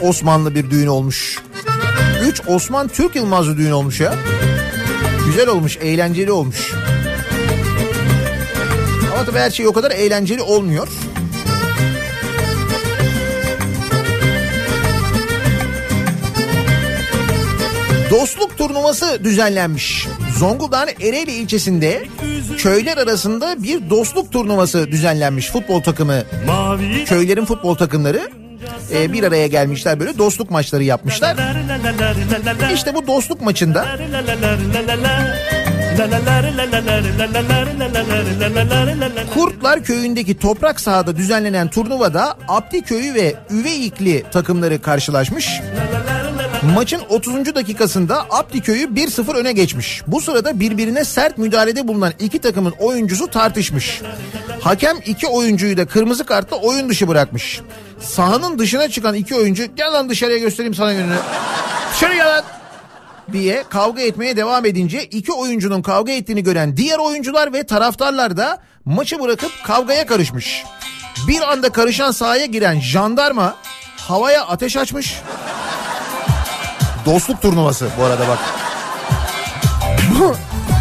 Osmanlı 0.05 0.55
bir 0.55 0.71
düğün 0.71 0.87
olmuş. 0.87 1.39
Üç 2.23 2.43
Osman 2.49 2.89
Türk 2.89 3.17
Yılmazlı 3.17 3.57
düğün 3.57 3.71
olmuş 3.71 4.01
ya. 4.01 4.15
Güzel 5.27 5.49
olmuş, 5.49 5.77
eğlenceli 5.77 6.33
olmuş. 6.33 6.73
Ama 9.15 9.25
tabii 9.25 9.39
her 9.39 9.51
şey 9.51 9.67
o 9.67 9.73
kadar 9.73 9.91
eğlenceli 9.91 10.43
olmuyor. 10.43 10.89
Dostluk 18.11 18.59
turnuvası 18.59 19.25
düzenlenmiş. 19.25 20.09
Zonguldak'ın 20.39 21.07
Ereğli 21.07 21.31
ilçesinde 21.31 22.05
köyler 22.59 22.97
arasında 22.97 23.63
bir 23.63 23.91
dostluk 23.91 24.33
turnuvası 24.33 24.91
düzenlenmiş. 24.91 25.51
Futbol 25.51 25.83
takımı, 25.83 26.23
köylerin 27.07 27.45
futbol 27.45 27.75
takımları 27.75 28.44
e, 28.95 29.13
bir 29.13 29.23
araya 29.23 29.47
gelmişler 29.47 30.01
böyle 30.01 30.19
dostluk 30.19 30.51
maçları 30.51 30.85
yapmışlar. 30.85 31.37
İşte 32.75 32.95
bu 32.95 33.07
dostluk 33.07 33.41
maçında 33.41 33.87
Kurtlar 39.35 39.85
Köyü'ndeki 39.85 40.39
toprak 40.39 40.81
sahada 40.81 41.17
düzenlenen 41.17 41.69
turnuvada 41.69 42.37
Abdi 42.49 42.83
Köyü 42.83 43.15
ve 43.15 43.35
Üveyikli 43.51 44.25
takımları 44.33 44.83
karşılaşmış. 44.83 45.61
Maçın 46.75 47.01
30. 47.09 47.55
dakikasında 47.55 48.27
Abdi 48.31 48.61
Köyü 48.61 48.87
1-0 48.87 49.37
öne 49.37 49.53
geçmiş. 49.53 50.03
Bu 50.07 50.21
sırada 50.21 50.61
birbirine 50.61 51.05
sert 51.05 51.39
müdahalede 51.39 51.89
bulunan 51.89 52.13
iki 52.21 52.39
takımın 52.39 52.75
oyuncusu 52.79 53.27
tartışmış. 53.27 54.03
Hakem 54.61 54.97
iki 55.07 55.27
oyuncuyu 55.27 55.77
da 55.77 55.87
kırmızı 55.87 56.27
kartla 56.27 56.57
oyun 56.57 56.89
dışı 56.89 57.09
bırakmış. 57.09 57.61
Sahanın 58.07 58.59
dışına 58.59 58.89
çıkan 58.89 59.15
iki 59.15 59.35
oyuncu 59.35 59.65
gel 59.77 59.93
lan 59.93 60.09
dışarıya 60.09 60.39
göstereyim 60.39 60.75
sana 60.75 60.93
yönünü. 60.93 61.17
Dışarı 61.93 62.15
gel 62.15 62.27
lan 62.37 62.45
diye 63.33 63.65
kavga 63.71 64.03
etmeye 64.03 64.37
devam 64.37 64.65
edince 64.67 65.05
iki 65.05 65.33
oyuncunun 65.33 65.83
kavga 65.83 66.13
ettiğini 66.13 66.43
gören 66.43 66.77
diğer 66.77 66.99
oyuncular 66.99 67.53
ve 67.53 67.67
taraftarlar 67.67 68.37
da 68.37 68.59
maçı 68.85 69.21
bırakıp 69.23 69.51
kavgaya 69.65 70.07
karışmış. 70.07 70.65
Bir 71.29 71.41
anda 71.53 71.73
karışan 71.73 72.11
sahaya 72.11 72.47
giren 72.47 72.81
jandarma 72.81 73.55
havaya 73.97 74.47
ateş 74.47 74.77
açmış. 74.77 75.21
Dostluk 77.07 77.43
turnuvası 77.43 77.89
bu 77.99 78.05
arada 78.05 78.29
bak. 78.29 78.39
Bu- 80.19 80.37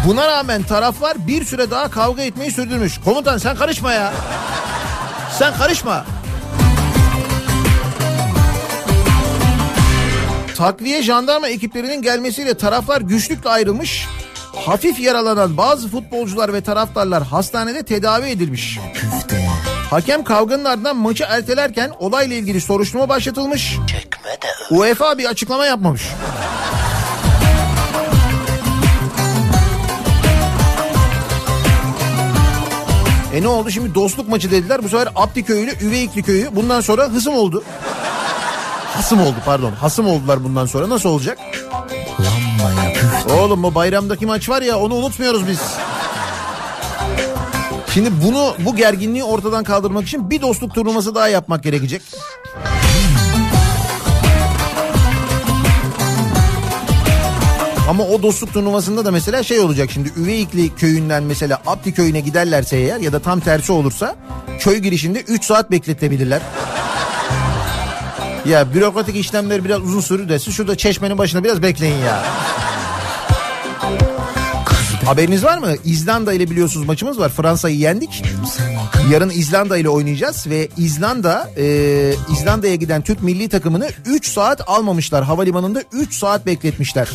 Buna 0.08 0.26
rağmen 0.28 0.62
taraflar 0.62 1.26
bir 1.26 1.44
süre 1.44 1.70
daha 1.70 1.90
kavga 1.90 2.22
etmeyi 2.22 2.50
sürdürmüş. 2.50 3.00
Komutan 3.04 3.38
sen 3.38 3.56
karışma 3.56 3.92
ya. 3.92 4.12
Sen 5.38 5.54
karışma. 5.58 6.04
Takviye 10.54 11.02
jandarma 11.02 11.48
ekiplerinin 11.48 12.02
gelmesiyle 12.02 12.54
taraflar 12.54 13.00
güçlükle 13.00 13.50
ayrılmış. 13.50 14.06
Hafif 14.66 15.00
yaralanan 15.00 15.56
bazı 15.56 15.88
futbolcular 15.88 16.52
ve 16.52 16.60
taraftarlar 16.60 17.22
hastanede 17.22 17.82
tedavi 17.82 18.26
edilmiş. 18.26 18.78
Hakem 19.90 20.24
kavganın 20.24 20.64
ardından 20.64 20.96
maçı 20.96 21.24
ertelerken 21.28 21.90
olayla 21.98 22.36
ilgili 22.36 22.60
soruşturma 22.60 23.08
başlatılmış. 23.08 23.76
UEFA 24.70 25.18
bir 25.18 25.24
açıklama 25.24 25.66
yapmamış. 25.66 26.02
E 33.34 33.42
ne 33.42 33.48
oldu 33.48 33.70
şimdi 33.70 33.94
dostluk 33.94 34.28
maçı 34.28 34.50
dediler. 34.50 34.84
Bu 34.84 34.88
sefer 34.88 35.08
Abdi 35.14 35.42
köyü 35.42 35.64
ile 35.64 35.74
Üveyikli 35.82 36.22
köyü 36.22 36.56
bundan 36.56 36.80
sonra 36.80 37.08
hısım 37.08 37.34
oldu. 37.34 37.64
Hasım 38.94 39.20
oldu 39.20 39.36
pardon. 39.44 39.72
Hasım 39.72 40.06
oldular 40.06 40.44
bundan 40.44 40.66
sonra. 40.66 40.88
Nasıl 40.88 41.08
olacak? 41.08 41.38
Oğlum 43.38 43.64
o 43.64 43.74
bayramdaki 43.74 44.26
maç 44.26 44.48
var 44.48 44.62
ya 44.62 44.78
onu 44.78 44.94
unutmuyoruz 44.94 45.48
biz. 45.48 45.60
Şimdi 47.94 48.10
bunu 48.24 48.54
bu 48.58 48.76
gerginliği 48.76 49.24
ortadan 49.24 49.64
kaldırmak 49.64 50.06
için 50.06 50.30
bir 50.30 50.42
dostluk 50.42 50.74
turnuvası 50.74 51.14
daha 51.14 51.28
yapmak 51.28 51.62
gerekecek. 51.62 52.02
Ama 57.88 58.04
o 58.04 58.22
dostluk 58.22 58.52
turnuvasında 58.52 59.04
da 59.04 59.10
mesela 59.10 59.42
şey 59.42 59.60
olacak 59.60 59.90
şimdi 59.92 60.12
Üveyikli 60.16 60.74
köyünden 60.74 61.22
mesela 61.22 61.62
Abdi 61.66 61.94
köyüne 61.94 62.20
giderlerse 62.20 62.76
eğer 62.76 63.00
ya 63.00 63.12
da 63.12 63.20
tam 63.20 63.40
tersi 63.40 63.72
olursa 63.72 64.16
köy 64.58 64.78
girişinde 64.78 65.20
3 65.20 65.44
saat 65.44 65.70
bekletebilirler. 65.70 66.42
Ya 68.46 68.74
bürokratik 68.74 69.16
işlemler 69.16 69.64
biraz 69.64 69.82
uzun 69.82 70.00
sürür 70.00 70.28
de 70.28 70.38
siz 70.38 70.54
şurada 70.54 70.76
çeşmenin 70.76 71.18
başında 71.18 71.44
biraz 71.44 71.62
bekleyin 71.62 71.98
ya. 71.98 72.24
Haberiniz 75.04 75.44
var 75.44 75.58
mı? 75.58 75.74
İzlanda 75.84 76.32
ile 76.32 76.50
biliyorsunuz 76.50 76.86
maçımız 76.86 77.18
var. 77.18 77.28
Fransa'yı 77.28 77.76
yendik. 77.76 78.22
Yarın 79.10 79.30
İzlanda 79.30 79.76
ile 79.76 79.88
oynayacağız 79.88 80.46
ve 80.46 80.68
İzlanda 80.76 81.50
e, 81.56 81.64
İzlanda'ya 82.32 82.74
giden 82.74 83.02
Türk 83.02 83.22
milli 83.22 83.48
takımını 83.48 83.88
3 84.06 84.28
saat 84.28 84.68
almamışlar. 84.68 85.24
Havalimanında 85.24 85.82
3 85.92 86.14
saat 86.14 86.46
bekletmişler. 86.46 87.08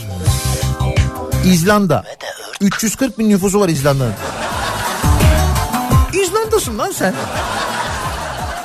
İzlanda. 1.46 2.04
340 2.62 3.20
bin 3.20 3.30
nüfusu 3.30 3.60
var 3.60 3.70
İzlanda'nın. 3.70 4.14
İzlanda'sın 6.14 6.78
lan 6.78 6.92
sen. 6.92 7.14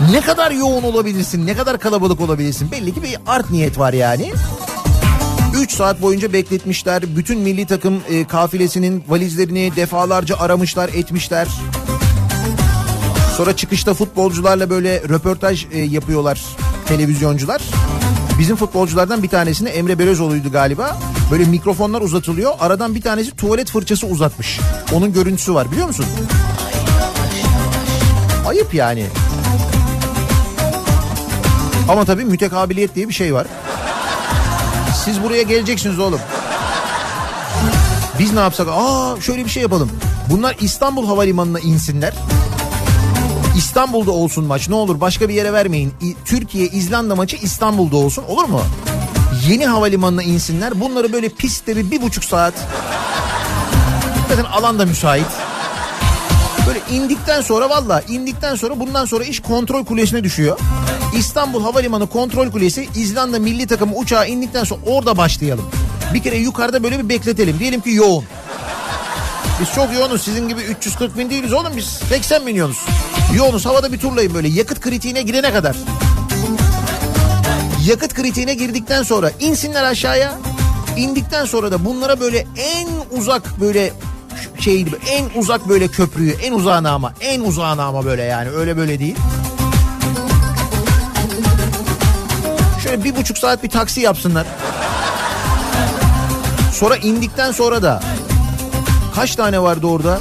Ne 0.01 0.21
kadar 0.21 0.51
yoğun 0.51 0.83
olabilirsin, 0.83 1.47
ne 1.47 1.55
kadar 1.55 1.79
kalabalık 1.79 2.21
olabilirsin. 2.21 2.71
Belli 2.71 2.95
ki 2.95 3.03
bir 3.03 3.17
art 3.27 3.51
niyet 3.51 3.79
var 3.79 3.93
yani. 3.93 4.33
3 5.57 5.73
saat 5.73 6.03
boyunca 6.03 6.33
bekletmişler. 6.33 7.17
Bütün 7.17 7.39
milli 7.41 7.67
takım 7.67 8.01
e, 8.11 8.25
kafilesinin 8.25 9.05
valizlerini 9.09 9.73
defalarca 9.77 10.37
aramışlar, 10.39 10.89
etmişler. 10.89 11.49
Sonra 13.37 13.57
çıkışta 13.57 13.95
futbolcularla 13.95 14.71
böyle 14.71 15.01
röportaj 15.01 15.67
e, 15.73 15.79
yapıyorlar 15.79 16.43
televizyoncular. 16.87 17.63
Bizim 18.39 18.57
futbolculardan 18.57 19.23
bir 19.23 19.29
tanesini 19.29 19.69
Emre 19.69 19.99
Belözoğlu'ydu 19.99 20.53
galiba. 20.53 20.99
Böyle 21.31 21.45
mikrofonlar 21.45 22.01
uzatılıyor. 22.01 22.53
Aradan 22.61 22.95
bir 22.95 23.01
tanesi 23.01 23.37
tuvalet 23.37 23.71
fırçası 23.71 24.07
uzatmış. 24.07 24.61
Onun 24.93 25.13
görüntüsü 25.13 25.55
var 25.55 25.73
biliyor 25.73 25.87
musun? 25.87 26.07
Ayıp 28.47 28.75
yani. 28.75 29.07
Ama 31.89 32.05
tabii 32.05 32.25
mütekabiliyet 32.25 32.95
diye 32.95 33.09
bir 33.09 33.15
şey 33.15 33.35
var. 33.35 33.47
Siz 35.05 35.23
buraya 35.23 35.43
geleceksiniz 35.43 35.99
oğlum. 35.99 36.21
Biz 38.19 38.33
ne 38.33 38.41
yapsak? 38.41 38.69
Aa 38.71 39.21
şöyle 39.21 39.45
bir 39.45 39.51
şey 39.51 39.63
yapalım. 39.63 39.91
Bunlar 40.31 40.57
İstanbul 40.61 41.07
Havalimanı'na 41.07 41.61
insinler. 41.61 42.15
İstanbul'da 43.57 44.11
olsun 44.11 44.45
maç 44.45 44.69
ne 44.69 44.75
olur 44.75 45.01
başka 45.01 45.29
bir 45.29 45.35
yere 45.35 45.53
vermeyin. 45.53 45.93
Türkiye 46.25 46.67
İzlanda 46.67 47.15
maçı 47.15 47.37
İstanbul'da 47.37 47.97
olsun 47.97 48.25
olur 48.29 48.45
mu? 48.45 48.61
Yeni 49.49 49.67
havalimanına 49.67 50.23
insinler. 50.23 50.81
Bunları 50.81 51.13
böyle 51.13 51.29
pistte 51.29 51.77
bir, 51.77 51.91
bir 51.91 52.03
buçuk 52.03 52.25
saat. 52.25 52.55
Zaten 54.29 54.45
alan 54.45 54.79
da 54.79 54.87
müsait. 54.87 55.27
Böyle 56.67 56.81
indikten 56.91 57.41
sonra 57.41 57.71
valla 57.71 58.03
indikten 58.09 58.55
sonra 58.55 58.81
bundan 58.81 59.05
sonra 59.05 59.25
iş 59.25 59.41
kontrol 59.41 59.85
kulesine 59.85 60.25
düşüyor. 60.25 60.59
İstanbul 61.19 61.63
Havalimanı 61.63 62.07
kontrol 62.07 62.51
kulesi 62.51 62.89
İzlanda 62.97 63.39
milli 63.39 63.67
takımı 63.67 63.97
uçağa 63.97 64.25
indikten 64.25 64.65
sonra 64.65 64.81
orada 64.87 65.17
başlayalım. 65.17 65.65
Bir 66.15 66.23
kere 66.23 66.37
yukarıda 66.37 66.83
böyle 66.83 66.99
bir 66.99 67.09
bekletelim. 67.09 67.59
Diyelim 67.59 67.81
ki 67.81 67.91
yoğun. 67.91 68.25
Biz 69.61 69.73
çok 69.75 69.95
yoğunuz 69.95 70.23
sizin 70.23 70.49
gibi 70.49 70.61
340 70.61 71.19
bin 71.19 71.31
değiliz 71.31 71.53
oğlum 71.53 71.73
biz 71.77 71.85
80 71.85 72.45
milyonuz. 72.45 72.85
Yoğunuz 73.35 73.67
havada 73.67 73.93
bir 73.93 73.99
turlayın 73.99 74.35
böyle 74.35 74.49
yakıt 74.49 74.81
kritiğine 74.81 75.23
girene 75.23 75.53
kadar. 75.53 75.77
Yakıt 77.87 78.15
kritiğine 78.15 78.55
girdikten 78.55 79.03
sonra 79.03 79.31
insinler 79.41 79.85
aşağıya. 79.85 80.33
İndikten 80.97 81.45
sonra 81.45 81.73
da 81.73 81.85
bunlara 81.85 82.21
böyle 82.21 82.47
en 82.57 82.89
uzak 83.19 83.61
böyle 83.61 83.93
şey 84.61 84.83
gibi 84.83 84.97
en 85.11 85.41
uzak 85.41 85.69
böyle 85.69 85.89
köprüyü 85.89 86.37
en 86.43 86.53
uzağına 86.53 86.91
ama 86.91 87.15
en 87.21 87.41
uzağına 87.41 87.85
ama 87.85 88.05
böyle 88.05 88.23
yani 88.23 88.51
öyle 88.51 88.77
böyle 88.77 88.99
değil. 88.99 89.17
Şöyle 92.95 93.05
bir 93.05 93.17
buçuk 93.17 93.39
saat 93.39 93.63
bir 93.63 93.71
taksi 93.71 94.01
yapsınlar. 94.01 94.47
Sonra 96.73 96.97
indikten 96.97 97.53
sonra 97.53 97.83
da 97.83 98.01
kaç 99.15 99.37
tane 99.37 99.63
vardı 99.63 99.87
orada? 99.87 100.19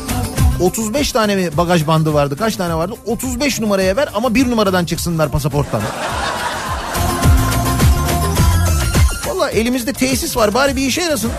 35 0.59 1.11
tane 1.11 1.35
mi 1.35 1.57
bagaj 1.57 1.87
bandı 1.87 2.13
vardı? 2.13 2.37
Kaç 2.37 2.55
tane 2.55 2.75
vardı? 2.75 2.95
35 3.05 3.59
numaraya 3.59 3.97
ver 3.97 4.09
ama 4.13 4.35
bir 4.35 4.51
numaradan 4.51 4.85
çıksınlar 4.85 5.31
pasaporttan. 5.31 5.81
Valla 9.27 9.49
elimizde 9.49 9.93
tesis 9.93 10.37
var 10.37 10.53
bari 10.53 10.75
bir 10.75 10.85
işe 10.85 11.01
yarasın. 11.01 11.31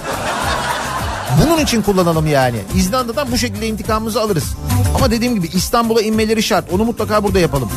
Bunun 1.44 1.58
için 1.58 1.82
kullanalım 1.82 2.26
yani. 2.26 2.58
İzlanda'dan 2.74 3.32
bu 3.32 3.38
şekilde 3.38 3.66
intikamımızı 3.68 4.20
alırız. 4.20 4.54
Ama 4.96 5.10
dediğim 5.10 5.34
gibi 5.34 5.46
İstanbul'a 5.46 6.02
inmeleri 6.02 6.42
şart. 6.42 6.72
Onu 6.72 6.84
mutlaka 6.84 7.24
burada 7.24 7.38
yapalım. 7.38 7.70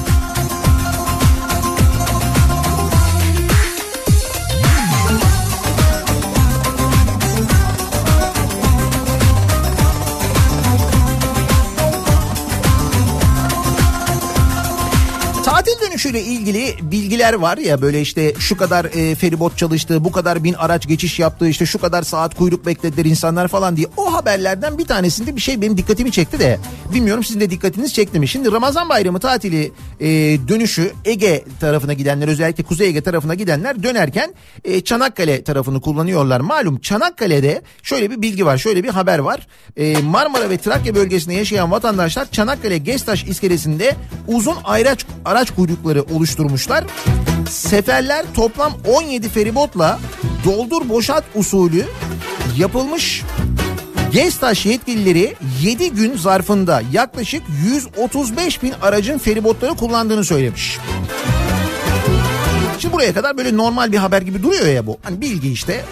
Dönüşüyle 15.98 16.22
ilgili 16.22 16.76
bilgiler 16.82 17.34
var 17.34 17.58
ya 17.58 17.82
böyle 17.82 18.02
işte 18.02 18.34
şu 18.40 18.58
kadar 18.58 18.86
e, 18.86 19.16
feribot 19.16 19.58
çalıştı, 19.58 20.04
bu 20.04 20.12
kadar 20.12 20.44
bin 20.44 20.54
araç 20.54 20.88
geçiş 20.88 21.20
yaptı, 21.20 21.48
işte 21.48 21.66
şu 21.66 21.80
kadar 21.80 22.04
saat 22.04 22.36
kuyruk 22.36 22.66
beklediler 22.66 23.06
insanlar 23.06 23.48
falan 23.48 23.78
diye. 23.78 23.88
O 23.98 24.14
haberlerden 24.14 24.78
bir 24.78 24.86
tanesinde 24.86 25.36
bir 25.36 25.42
şey 25.42 25.62
benim 25.62 25.78
dikkatimi 25.78 26.12
çekti 26.12 26.40
de 26.40 26.60
bilmiyorum 26.94 27.24
sizin 27.24 27.40
de 27.40 27.50
dikkatiniz 27.50 27.94
çekti 27.94 28.20
mi? 28.20 28.28
Şimdi 28.28 28.52
Ramazan 28.52 28.90
bayramı 28.90 29.20
tatili 29.20 29.72
e, 30.00 30.08
dönüşü 30.48 30.92
Ege 31.06 31.44
tarafına 31.60 31.94
gidenler 31.94 32.28
özellikle 32.28 32.64
Kuzey 32.64 32.88
Ege 32.88 33.02
tarafına 33.02 33.36
gidenler 33.36 33.84
dönerken 33.84 34.34
e, 34.64 34.82
Çanakkale 34.82 35.44
tarafını 35.44 35.82
kullanıyorlar. 35.82 36.40
Malum 36.40 36.80
Çanakkale'de 36.80 37.62
şöyle 37.84 38.12
bir 38.12 38.22
bilgi 38.22 38.46
var, 38.46 38.58
şöyle 38.58 38.84
bir 38.84 38.90
haber 38.90 39.20
var. 39.20 39.48
E, 39.78 39.98
Marmara 39.98 40.50
ve 40.50 40.58
Trakya 40.58 40.96
bölgesinde 40.96 41.34
yaşayan 41.34 41.72
vatandaşlar 41.72 42.32
Çanakkale 42.32 42.78
Gestaş 42.78 43.24
iskelesinde 43.24 43.96
uzun 44.28 44.56
araç 44.64 45.06
araç 45.26 45.52
kuyrukları 45.52 45.87
oluşturmuşlar. 45.96 46.84
Seferler 47.50 48.26
toplam 48.34 48.74
17 48.88 49.30
feribotla 49.30 50.00
doldur 50.46 50.90
boşalt 50.90 51.24
usulü 51.36 51.86
yapılmış. 52.58 53.24
Gestaş 54.12 54.66
yetkilileri 54.66 55.36
7 55.62 55.92
gün 55.92 56.18
zarfında 56.18 56.82
yaklaşık 56.92 57.44
135 57.74 58.64
bin 58.64 58.74
aracın 58.82 59.18
feribotları 59.18 59.74
kullandığını 59.74 60.24
söylemiş. 60.24 60.78
Şimdi 62.80 62.94
buraya 62.94 63.14
kadar 63.14 63.38
böyle 63.38 63.58
normal 63.58 63.92
bir 63.92 63.98
haber 63.98 64.22
gibi 64.22 64.44
duruyor 64.44 64.68
ya 64.68 64.88
bu. 64.88 64.98
Hani 65.04 65.22
bilgi 65.22 65.52
işte. 65.52 65.86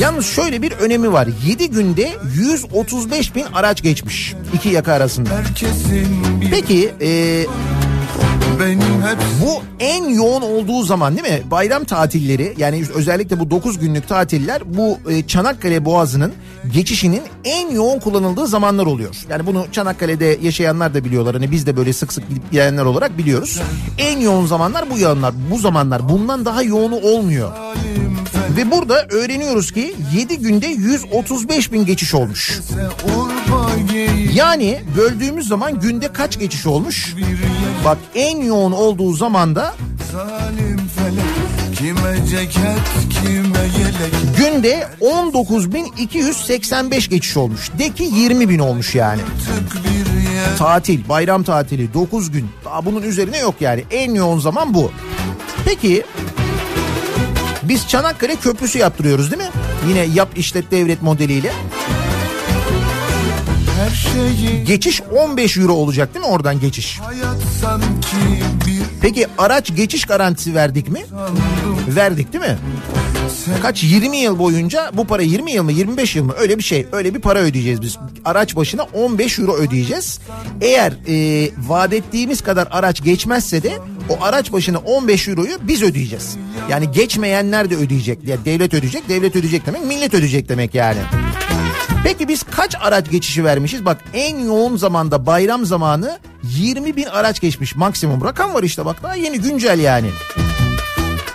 Yalnız 0.00 0.26
şöyle 0.26 0.62
bir 0.62 0.72
önemi 0.72 1.12
var. 1.12 1.28
7 1.46 1.70
günde 1.70 2.12
135 2.34 3.34
bin 3.34 3.44
araç 3.54 3.82
geçmiş 3.82 4.34
iki 4.54 4.68
yaka 4.68 4.92
arasında. 4.92 5.30
Peki 6.50 6.94
e, 7.00 7.46
benim 8.60 9.02
hep 9.02 9.18
bu 9.44 9.62
en 9.80 10.08
yoğun 10.08 10.42
olduğu 10.42 10.82
zaman 10.82 11.16
değil 11.16 11.28
mi? 11.28 11.42
Bayram 11.50 11.84
tatilleri 11.84 12.54
yani 12.58 12.84
özellikle 12.94 13.40
bu 13.40 13.50
9 13.50 13.78
günlük 13.78 14.08
tatiller 14.08 14.62
bu 14.66 14.98
e, 15.10 15.26
Çanakkale 15.26 15.84
Boğazı'nın 15.84 16.32
geçişinin 16.72 17.22
en 17.44 17.70
yoğun 17.70 18.00
kullanıldığı 18.00 18.46
zamanlar 18.46 18.86
oluyor. 18.86 19.16
Yani 19.30 19.46
bunu 19.46 19.66
Çanakkale'de 19.72 20.38
yaşayanlar 20.42 20.94
da 20.94 21.04
biliyorlar. 21.04 21.34
Hani 21.34 21.50
biz 21.50 21.66
de 21.66 21.76
böyle 21.76 21.92
sık 21.92 22.12
sık 22.12 22.28
gidip 22.28 22.52
gelenler 22.52 22.84
olarak 22.84 23.18
biliyoruz. 23.18 23.60
En 23.98 24.20
yoğun 24.20 24.46
zamanlar 24.46 24.90
bu 24.90 24.98
yağınlar, 24.98 25.34
bu 25.50 25.58
zamanlar. 25.58 26.08
Bundan 26.08 26.44
daha 26.44 26.62
yoğunu 26.62 26.96
olmuyor. 26.96 27.52
Ve 28.56 28.70
burada 28.70 29.06
öğreniyoruz 29.10 29.72
ki 29.72 29.94
7 30.16 30.38
günde 30.38 30.66
135 30.66 31.72
bin 31.72 31.86
geçiş 31.86 32.14
olmuş. 32.14 32.60
Yani 34.34 34.80
böldüğümüz 34.96 35.48
zaman 35.48 35.80
günde 35.80 36.12
kaç 36.12 36.38
geçiş 36.38 36.66
olmuş? 36.66 37.14
Bak 37.84 37.98
en 38.14 38.42
yoğun 38.42 38.72
olduğu 38.72 39.12
zamanda 39.12 39.74
Kime 41.78 42.16
ceket 42.30 42.80
kime 43.10 43.58
yelek 43.78 44.12
günde 44.38 44.88
19.285 45.00 47.08
geçiş 47.10 47.36
olmuş. 47.36 47.70
De 47.78 47.88
ki 47.88 48.02
20 48.02 48.48
bin 48.48 48.58
olmuş 48.58 48.94
yani. 48.94 49.20
Tatil, 50.58 51.08
bayram 51.08 51.42
tatili 51.42 51.94
9 51.94 52.30
gün. 52.30 52.48
Daha 52.64 52.84
bunun 52.84 53.02
üzerine 53.02 53.38
yok 53.38 53.54
yani. 53.60 53.84
En 53.90 54.14
yoğun 54.14 54.38
zaman 54.38 54.74
bu. 54.74 54.92
Peki 55.64 56.04
biz 57.62 57.88
Çanakkale 57.88 58.36
Köprüsü 58.36 58.78
yaptırıyoruz 58.78 59.30
değil 59.30 59.42
mi? 59.42 59.48
Yine 59.88 60.00
yap 60.14 60.28
işlet 60.36 60.70
devlet 60.70 61.02
modeliyle. 61.02 61.52
Her 63.80 63.90
şeyi 63.90 64.64
Geçiş 64.64 65.02
15 65.16 65.56
euro 65.56 65.72
olacak 65.72 66.14
değil 66.14 66.26
mi 66.26 66.32
oradan 66.32 66.60
geçiş? 66.60 67.00
Peki 69.02 69.26
araç 69.38 69.76
geçiş 69.76 70.04
garantisi 70.04 70.54
verdik 70.54 70.88
mi? 70.88 71.00
sandım 71.10 71.96
Verdik 71.96 72.32
değil 72.32 72.44
mi? 72.44 72.58
Kaç 73.62 73.82
20 73.82 74.16
yıl 74.16 74.38
boyunca 74.38 74.90
bu 74.94 75.06
para 75.06 75.22
20 75.22 75.52
yıl 75.52 75.64
mı 75.64 75.72
25 75.72 76.16
yıl 76.16 76.24
mı 76.24 76.32
öyle 76.38 76.58
bir 76.58 76.62
şey 76.62 76.86
öyle 76.92 77.14
bir 77.14 77.20
para 77.20 77.38
ödeyeceğiz 77.38 77.82
biz. 77.82 77.98
Araç 78.24 78.56
başına 78.56 78.82
15 78.82 79.38
euro 79.38 79.54
ödeyeceğiz. 79.54 80.20
Eğer 80.60 80.92
e, 81.08 81.48
vaat 81.68 81.92
ettiğimiz 81.92 82.40
kadar 82.40 82.68
araç 82.70 83.02
geçmezse 83.02 83.62
de 83.62 83.72
o 84.08 84.24
araç 84.24 84.52
başına 84.52 84.78
15 84.78 85.28
euroyu 85.28 85.58
biz 85.62 85.82
ödeyeceğiz. 85.82 86.36
Yani 86.70 86.90
geçmeyenler 86.92 87.70
de 87.70 87.76
ödeyecek. 87.76 88.18
Yani 88.26 88.44
devlet 88.44 88.74
ödeyecek 88.74 89.08
devlet 89.08 89.36
ödeyecek 89.36 89.66
demek 89.66 89.84
millet 89.84 90.14
ödeyecek 90.14 90.48
demek 90.48 90.74
yani. 90.74 90.98
Peki 92.04 92.28
biz 92.28 92.42
kaç 92.42 92.74
araç 92.80 93.10
geçişi 93.10 93.44
vermişiz? 93.44 93.84
Bak 93.84 93.98
en 94.14 94.38
yoğun 94.38 94.76
zamanda 94.76 95.26
bayram 95.26 95.64
zamanı 95.66 96.18
20 96.42 96.96
bin 96.96 97.04
araç 97.04 97.40
geçmiş 97.40 97.76
maksimum. 97.76 98.24
Rakam 98.24 98.54
var 98.54 98.62
işte 98.62 98.84
bak 98.84 99.02
daha 99.02 99.14
yeni 99.14 99.40
güncel 99.40 99.80
yani. 99.80 100.10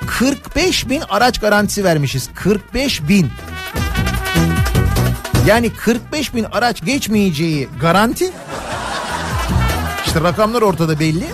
45 0.07 0.89
bin 0.89 1.01
araç 1.09 1.39
garantisi 1.39 1.83
vermişiz. 1.83 2.29
45 2.35 3.07
bin. 3.07 3.29
Yani 5.47 5.73
45 5.73 6.35
bin 6.35 6.43
araç 6.43 6.85
geçmeyeceği 6.85 7.69
garanti. 7.81 8.31
İşte 10.05 10.21
rakamlar 10.21 10.61
ortada 10.61 10.99
belli. 10.99 11.25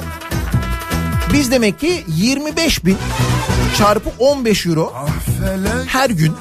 Biz 1.34 1.52
demek 1.52 1.80
ki 1.80 2.04
25 2.08 2.86
bin 2.86 2.98
çarpı 3.78 4.10
15 4.20 4.66
euro 4.66 4.94
ah 4.96 5.08
her 5.88 6.10
gün 6.10 6.34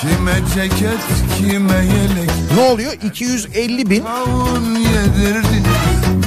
Kime 0.00 0.34
ceket 0.54 0.98
kime 1.38 1.76
yelek 1.76 2.30
ne 2.54 2.60
oluyor? 2.60 2.92
250 3.02 3.90
bin. 3.90 4.04
Yedirdin 4.76 5.64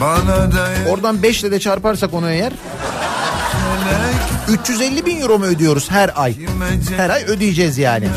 bana 0.02 0.52
da 0.52 0.68
Oradan 0.90 1.24
5 1.24 1.44
ile 1.44 1.52
de 1.52 1.60
çarparsak 1.60 2.14
onu 2.14 2.30
eğer 2.30 2.54
felek 4.48 4.60
350 4.60 5.06
bin 5.06 5.22
euro 5.22 5.40
mu 5.40 5.46
ödüyoruz 5.46 5.92
her 5.92 6.12
ay? 6.16 6.36
Her 6.98 7.10
ay 7.10 7.24
ödeyeceğiz 7.24 7.78
yani. 7.78 8.08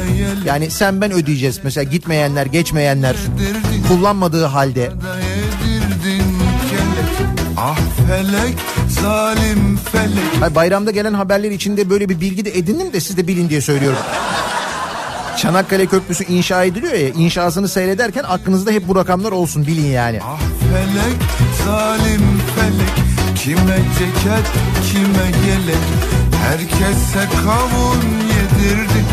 Yani 0.45 0.71
sen 0.71 1.01
ben 1.01 1.12
ödeyeceğiz. 1.12 1.61
Mesela 1.64 1.85
gitmeyenler, 1.85 2.47
geçmeyenler 2.47 3.16
kullanmadığı 3.88 4.45
halde. 4.45 4.92
Ah 7.57 7.79
felek 8.09 8.55
zalim 8.88 9.79
felek 9.92 10.40
Hayır, 10.40 10.55
bayramda 10.55 10.90
gelen 10.90 11.14
haberler 11.14 11.51
içinde 11.51 11.90
böyle 11.90 12.09
bir 12.09 12.21
bilgi 12.21 12.45
de 12.45 12.59
edindim 12.59 12.92
de 12.92 13.01
siz 13.01 13.16
de 13.16 13.29
bilin 13.29 13.49
diye 13.49 13.61
söylüyorum. 13.61 13.99
Çanakkale 15.37 15.87
Köprüsü 15.87 16.25
inşa 16.25 16.64
ediliyor 16.64 16.92
ya 16.94 17.09
inşasını 17.09 17.68
seyrederken 17.68 18.25
aklınızda 18.29 18.70
hep 18.70 18.88
bu 18.88 18.96
rakamlar 18.96 19.33
olsun 19.33 19.66
bilin 19.66 19.90
yani. 19.90 20.20
Ah 20.22 20.40
felek 20.72 21.16
zalim 21.64 22.40
felek 22.57 23.07
Kime 23.37 23.79
ceket 23.99 24.46
kime 24.92 25.49
yelek 25.49 25.85
Herkese 26.42 27.29
kavun 27.44 28.03
yedirdin 28.29 29.07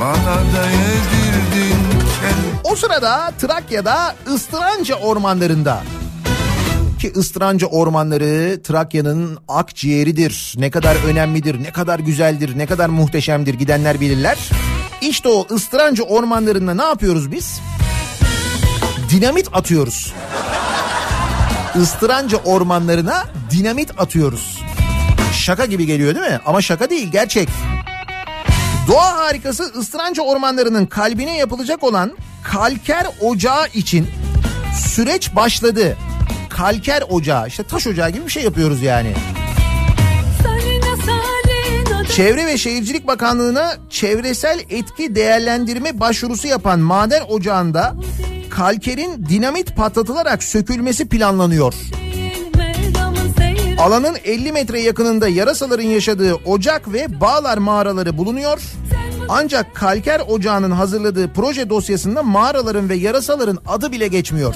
Bana 0.00 0.36
da 0.36 0.66
yedirdin 0.70 1.80
kelek 2.20 2.60
O 2.72 2.76
sırada 2.76 3.30
Trakya'da 3.38 4.14
Istıranca 4.34 4.94
ormanlarında 4.94 5.82
ki 7.02 7.12
Istıranca 7.16 7.66
ormanları 7.66 8.62
Trakya'nın 8.62 9.38
akciğeridir. 9.48 10.54
Ne 10.56 10.70
kadar 10.70 10.96
önemlidir, 11.06 11.62
ne 11.62 11.70
kadar 11.70 11.98
güzeldir, 11.98 12.58
ne 12.58 12.66
kadar 12.66 12.88
muhteşemdir 12.88 13.54
gidenler 13.54 14.00
bilirler. 14.00 14.38
İşte 15.02 15.28
o 15.28 15.46
Istıranca 15.56 16.04
ormanlarında 16.04 16.74
ne 16.74 16.82
yapıyoruz 16.82 17.32
biz? 17.32 17.60
Dinamit 19.10 19.48
atıyoruz. 19.52 20.12
Istıranca 21.82 22.38
ormanlarına 22.38 23.24
dinamit 23.50 24.00
atıyoruz. 24.00 24.62
Şaka 25.32 25.64
gibi 25.66 25.86
geliyor 25.86 26.14
değil 26.14 26.26
mi? 26.26 26.40
Ama 26.46 26.62
şaka 26.62 26.90
değil 26.90 27.08
gerçek. 27.12 27.48
Doğa 28.88 29.16
harikası 29.16 29.72
Istıranca 29.80 30.22
ormanlarının 30.22 30.86
kalbine 30.86 31.36
yapılacak 31.36 31.84
olan 31.84 32.12
kalker 32.42 33.06
ocağı 33.20 33.66
için 33.74 34.08
süreç 34.86 35.34
başladı. 35.36 35.96
Kalker 36.48 37.02
ocağı 37.08 37.48
işte 37.48 37.62
taş 37.62 37.86
ocağı 37.86 38.10
gibi 38.10 38.26
bir 38.26 38.30
şey 38.32 38.42
yapıyoruz 38.42 38.82
yani. 38.82 39.14
Çevre 42.16 42.46
ve 42.46 42.58
Şehircilik 42.58 43.06
Bakanlığı'na 43.06 43.72
çevresel 43.90 44.60
etki 44.70 45.14
değerlendirme 45.14 46.00
başvurusu 46.00 46.46
yapan 46.48 46.80
maden 46.80 47.22
ocağında 47.28 47.94
kalkerin 48.50 49.26
dinamit 49.28 49.76
patlatılarak 49.76 50.42
sökülmesi 50.42 51.08
planlanıyor. 51.08 51.74
Alanın 53.78 54.16
50 54.24 54.52
metre 54.52 54.80
yakınında 54.80 55.28
yarasaların 55.28 55.84
yaşadığı 55.84 56.34
ocak 56.34 56.92
ve 56.92 57.20
bağlar 57.20 57.58
mağaraları 57.58 58.18
bulunuyor. 58.18 58.60
Ancak 59.28 59.74
kalker 59.74 60.20
ocağının 60.28 60.70
hazırladığı 60.70 61.32
proje 61.32 61.70
dosyasında 61.70 62.22
mağaraların 62.22 62.88
ve 62.88 62.94
yarasaların 62.94 63.58
adı 63.66 63.92
bile 63.92 64.08
geçmiyor. 64.08 64.54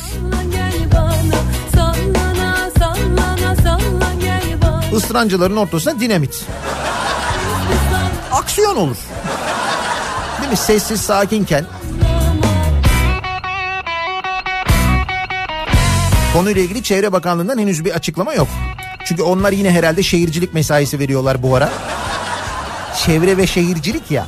Istırancıların 4.97 5.57
ortasına 5.57 6.01
dinamit. 6.01 6.47
Aksiyon 8.37 8.77
olur. 8.77 8.97
Değil 10.41 10.51
mi? 10.51 10.57
Sessiz 10.57 11.01
sakinken. 11.01 11.65
Konuyla 16.33 16.63
ilgili 16.63 16.83
Çevre 16.83 17.13
Bakanlığı'ndan 17.13 17.59
henüz 17.59 17.85
bir 17.85 17.91
açıklama 17.91 18.35
yok. 18.35 18.49
Çünkü 19.05 19.23
onlar 19.23 19.53
yine 19.53 19.71
herhalde 19.71 20.03
şehircilik 20.03 20.55
mesaisi 20.55 20.99
veriyorlar 20.99 21.43
bu 21.43 21.57
ara. 21.57 21.71
Çevre 23.05 23.37
ve 23.37 23.47
şehircilik 23.47 24.11
ya. 24.11 24.27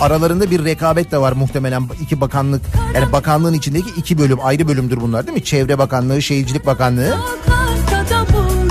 Aralarında 0.00 0.50
bir 0.50 0.64
rekabet 0.64 1.12
de 1.12 1.18
var 1.18 1.32
muhtemelen 1.32 1.88
iki 2.00 2.20
bakanlık. 2.20 2.62
Yani 2.94 3.12
bakanlığın 3.12 3.54
içindeki 3.54 3.90
iki 3.96 4.18
bölüm 4.18 4.38
ayrı 4.42 4.68
bölümdür 4.68 5.00
bunlar 5.00 5.26
değil 5.26 5.38
mi? 5.38 5.44
Çevre 5.44 5.78
Bakanlığı, 5.78 6.22
Şehircilik 6.22 6.66
Bakanlığı. 6.66 7.10
Sokakta 7.10 8.65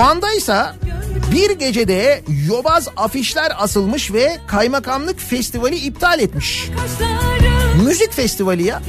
Van'daysa 0.00 0.76
bir 1.32 1.50
gecede 1.50 2.22
yobaz 2.48 2.88
afişler 2.96 3.52
asılmış 3.58 4.12
ve 4.12 4.38
kaymakamlık 4.46 5.20
festivali 5.20 5.76
iptal 5.76 6.20
etmiş. 6.20 6.70
Müzik 7.84 8.12
festivali 8.12 8.62
ya. 8.62 8.82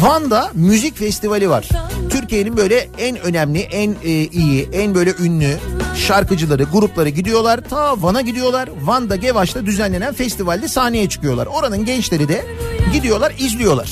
Van'da 0.00 0.50
müzik 0.54 0.96
festivali 0.96 1.50
var. 1.50 1.68
Türkiye'nin 2.10 2.56
böyle 2.56 2.88
en 2.98 3.18
önemli, 3.20 3.58
en 3.60 3.96
e, 4.04 4.10
iyi, 4.10 4.68
en 4.72 4.94
böyle 4.94 5.14
ünlü 5.20 5.56
şarkıcıları, 5.96 6.62
grupları 6.62 7.08
gidiyorlar. 7.08 7.60
Ta 7.70 8.02
Van'a 8.02 8.20
gidiyorlar. 8.20 8.68
Van'da 8.82 9.16
Gevaş'ta 9.16 9.66
düzenlenen 9.66 10.14
festivalde 10.14 10.68
sahneye 10.68 11.08
çıkıyorlar. 11.08 11.46
Oranın 11.46 11.84
gençleri 11.84 12.28
de 12.28 12.46
gidiyorlar, 12.92 13.34
izliyorlar. 13.38 13.90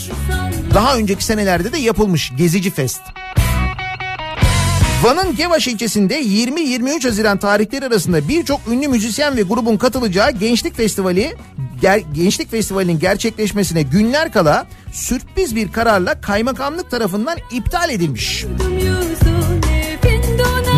Daha 0.74 0.96
önceki 0.96 1.24
senelerde 1.24 1.72
de 1.72 1.78
yapılmış 1.78 2.32
Gezici 2.36 2.70
Fest. 2.70 3.00
Van'ın 5.02 5.36
Gevaş 5.36 5.68
ilçesinde 5.68 6.20
20-23 6.22 7.04
Haziran 7.08 7.38
tarihleri 7.38 7.86
arasında 7.86 8.28
birçok 8.28 8.60
ünlü 8.68 8.88
müzisyen 8.88 9.36
ve 9.36 9.42
grubun 9.42 9.76
katılacağı 9.76 10.30
Gençlik 10.30 10.76
Festivali 10.76 11.36
ger- 11.82 12.12
Gençlik 12.14 12.50
Festivali'nin 12.50 12.98
gerçekleşmesine 12.98 13.82
günler 13.82 14.32
kala 14.32 14.66
sürpriz 14.92 15.56
bir 15.56 15.72
kararla 15.72 16.20
kaymakamlık 16.20 16.90
tarafından 16.90 17.38
iptal 17.52 17.90
edilmiş. 17.90 18.44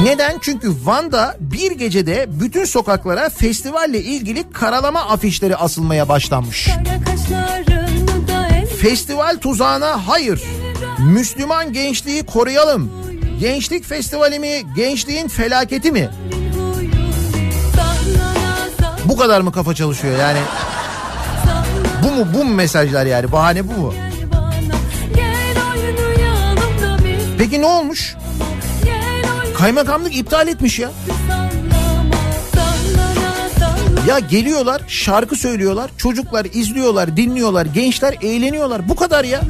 Neden? 0.05 0.39
Çünkü 0.41 0.73
Van'da 0.85 1.37
bir 1.41 1.71
gecede 1.73 2.27
bütün 2.29 2.65
sokaklara 2.65 3.31
festivalle 3.31 3.99
ilgili 4.03 4.53
karalama 4.53 5.01
afişleri 5.01 5.57
asılmaya 5.57 6.09
başlanmış. 6.09 6.69
Festival 8.83 9.37
tuzağına 9.41 10.09
hayır. 10.09 10.43
Müslüman 10.99 11.73
gençliği 11.73 12.23
koruyalım. 12.23 13.10
Gençlik 13.41 13.85
festivali 13.85 14.39
mi, 14.39 14.63
gençliğin 14.77 15.29
felaketi 15.29 15.93
mi? 15.93 16.11
Bu 19.05 19.17
kadar 19.17 19.41
mı 19.41 19.53
kafa 19.53 19.75
çalışıyor 19.75 20.19
yani? 20.19 20.39
Bu 22.05 22.11
mu 22.11 22.27
bu 22.35 22.45
mu 22.45 22.55
mesajlar 22.55 23.07
yani? 23.07 23.33
Bahane 23.33 23.69
bu 23.69 23.73
mu? 23.73 23.95
Peki 27.39 27.61
ne 27.61 27.67
olmuş? 27.67 28.17
Kaymakamlık 29.59 30.17
iptal 30.17 30.49
etmiş 30.49 30.79
ya. 30.79 30.91
Ya 34.09 34.19
geliyorlar, 34.19 34.83
şarkı 34.89 35.37
söylüyorlar, 35.37 35.91
çocuklar 35.97 36.45
izliyorlar, 36.53 37.17
dinliyorlar, 37.17 37.67
gençler 37.67 38.15
eğleniyorlar. 38.23 38.89
Bu 38.89 38.97
kadar 38.97 39.25
ya. 39.25 39.41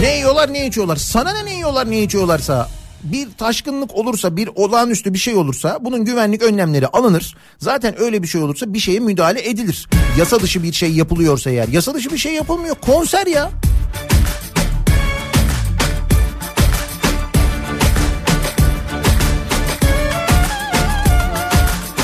Ne 0.00 0.16
yiyorlar, 0.16 0.52
ne 0.52 0.66
içiyorlar? 0.66 0.96
Sana 0.96 1.32
ne 1.32 1.44
ne 1.44 1.54
yiyorlar, 1.54 1.90
ne 1.90 2.02
içiyorlarsa 2.02 2.68
bir 3.02 3.28
taşkınlık 3.38 3.94
olursa, 3.94 4.36
bir 4.36 4.50
olağanüstü 4.54 5.14
bir 5.14 5.18
şey 5.18 5.34
olursa 5.34 5.78
bunun 5.80 6.04
güvenlik 6.04 6.42
önlemleri 6.42 6.86
alınır. 6.86 7.36
Zaten 7.58 8.00
öyle 8.00 8.22
bir 8.22 8.28
şey 8.28 8.42
olursa 8.42 8.74
bir 8.74 8.78
şeye 8.78 9.00
müdahale 9.00 9.48
edilir. 9.48 9.88
Yasa 10.18 10.40
dışı 10.40 10.62
bir 10.62 10.72
şey 10.72 10.92
yapılıyorsa 10.92 11.50
eğer. 11.50 11.68
Yasa 11.68 11.94
dışı 11.94 12.10
bir 12.10 12.18
şey 12.18 12.34
yapılmıyor. 12.34 12.76
Konser 12.76 13.26
ya. 13.26 13.50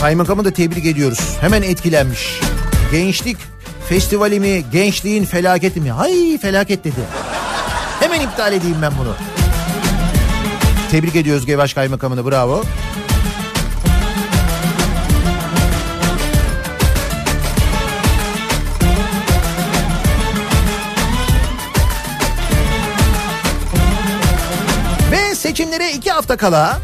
Kaymakamı 0.00 0.44
da 0.44 0.50
tebrik 0.50 0.86
ediyoruz. 0.86 1.36
Hemen 1.40 1.62
etkilenmiş. 1.62 2.40
Gençlik 2.92 3.36
festivali 3.88 4.40
mi, 4.40 4.64
gençliğin 4.72 5.24
felaketi 5.24 5.80
mi? 5.80 5.90
Hay 5.90 6.38
felaket 6.38 6.84
dedi. 6.84 7.00
Hemen 8.16 8.28
iptal 8.28 8.52
edeyim 8.52 8.76
ben 8.82 8.92
bunu. 8.98 9.14
Tebrik 10.90 11.16
ediyoruz 11.16 11.46
Gevaş 11.46 11.74
Kaymakamını 11.74 12.30
bravo. 12.30 12.62
Ve 25.10 25.34
seçimlere 25.34 25.92
iki 25.92 26.10
hafta 26.10 26.36
kala 26.36 26.80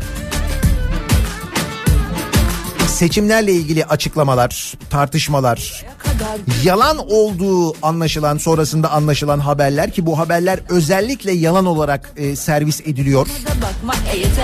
seçimlerle 2.87 3.53
ilgili 3.53 3.85
açıklamalar, 3.85 4.74
tartışmalar, 4.91 5.85
yalan 6.64 6.98
olduğu 7.10 7.86
anlaşılan 7.86 8.38
sonrasında 8.38 8.90
anlaşılan 8.90 9.38
haberler 9.38 9.92
ki 9.92 10.06
bu 10.06 10.18
haberler 10.18 10.60
özellikle 10.68 11.32
yalan 11.32 11.66
olarak 11.66 12.12
e, 12.16 12.36
servis 12.36 12.80
ediliyor. 12.80 13.26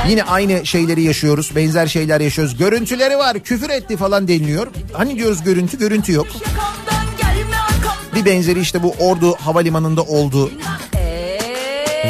Yine 0.08 0.22
aynı 0.22 0.66
şeyleri 0.66 1.02
yaşıyoruz, 1.02 1.52
benzer 1.56 1.86
şeyler 1.86 2.20
yaşıyoruz. 2.20 2.56
Görüntüleri 2.56 3.18
var, 3.18 3.38
küfür 3.38 3.70
etti 3.70 3.96
falan 3.96 4.28
deniliyor. 4.28 4.66
Hani 4.92 5.18
diyoruz 5.18 5.42
görüntü, 5.44 5.78
görüntü 5.78 6.12
yok. 6.12 6.26
Bir 8.14 8.24
benzeri 8.24 8.60
işte 8.60 8.82
bu 8.82 8.94
Ordu 8.98 9.34
Havalimanı'nda 9.34 10.02
oldu. 10.02 10.50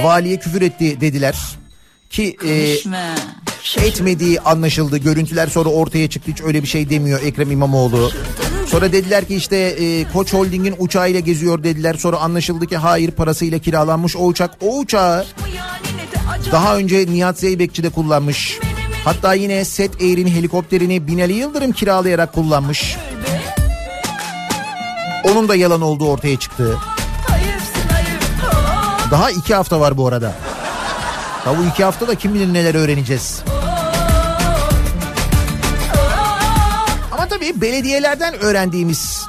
Valiye 0.02 0.38
küfür 0.38 0.62
etti 0.62 1.00
dediler. 1.00 1.36
Ki 2.11 2.36
e, 2.46 2.76
etmediği 3.86 4.40
anlaşıldı. 4.40 4.98
Görüntüler 4.98 5.46
sonra 5.46 5.68
ortaya 5.68 6.11
çıktı. 6.11 6.30
Hiç 6.32 6.40
öyle 6.40 6.62
bir 6.62 6.68
şey 6.68 6.90
demiyor 6.90 7.22
Ekrem 7.22 7.50
İmamoğlu. 7.50 8.11
Sonra 8.71 8.93
dediler 8.93 9.25
ki 9.25 9.35
işte 9.35 9.57
e, 9.57 10.05
Koç 10.12 10.33
Holding'in 10.33 10.75
uçağıyla 10.79 11.21
geziyor 11.21 11.62
dediler. 11.62 11.95
Sonra 11.95 12.16
anlaşıldı 12.16 12.66
ki 12.66 12.77
hayır 12.77 13.11
parasıyla 13.11 13.59
kiralanmış 13.59 14.16
o 14.16 14.27
uçak. 14.27 14.51
O 14.61 14.79
uçağı 14.79 15.27
daha 16.53 16.77
önce 16.77 17.07
Nihat 17.07 17.39
Zeybekçi 17.39 17.83
de 17.83 17.91
kullanmış. 17.91 18.59
Hatta 19.05 19.35
yine 19.35 19.64
Set 19.64 20.01
Air'in 20.01 20.29
helikopterini 20.29 21.09
Binali 21.09 21.33
Yıldırım 21.33 21.73
kiralayarak 21.73 22.33
kullanmış. 22.33 22.97
Onun 25.25 25.49
da 25.49 25.55
yalan 25.55 25.81
olduğu 25.81 26.09
ortaya 26.09 26.39
çıktı. 26.39 26.77
Daha 29.11 29.31
iki 29.31 29.55
hafta 29.55 29.81
var 29.81 29.97
bu 29.97 30.07
arada. 30.09 30.35
Daha 31.47 31.59
bu 31.59 31.64
iki 31.64 31.85
haftada 31.85 32.14
kim 32.14 32.35
bilir 32.35 32.53
neler 32.55 32.75
öğreneceğiz. 32.75 33.43
Ama 37.31 37.39
tabii 37.41 37.61
belediyelerden 37.61 38.35
öğrendiğimiz 38.35 39.26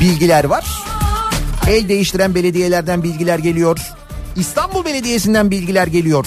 bilgiler 0.00 0.44
var. 0.44 0.82
El 1.68 1.88
değiştiren 1.88 2.34
belediyelerden 2.34 3.02
bilgiler 3.02 3.38
geliyor. 3.38 3.78
İstanbul 4.36 4.84
Belediyesi'nden 4.84 5.50
bilgiler 5.50 5.86
geliyor. 5.86 6.26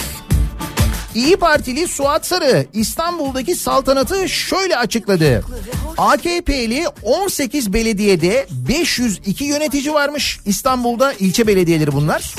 İyi 1.15 1.37
Partili 1.37 1.87
Suat 1.87 2.25
Sarı 2.25 2.65
İstanbul'daki 2.73 3.55
saltanatı 3.55 4.29
şöyle 4.29 4.77
açıkladı. 4.77 5.43
AKP'li 5.97 6.87
18 7.03 7.73
belediyede 7.73 8.47
502 8.51 9.43
yönetici 9.43 9.93
varmış. 9.93 10.39
İstanbul'da 10.45 11.13
ilçe 11.13 11.47
belediyeleri 11.47 11.91
bunlar. 11.91 12.35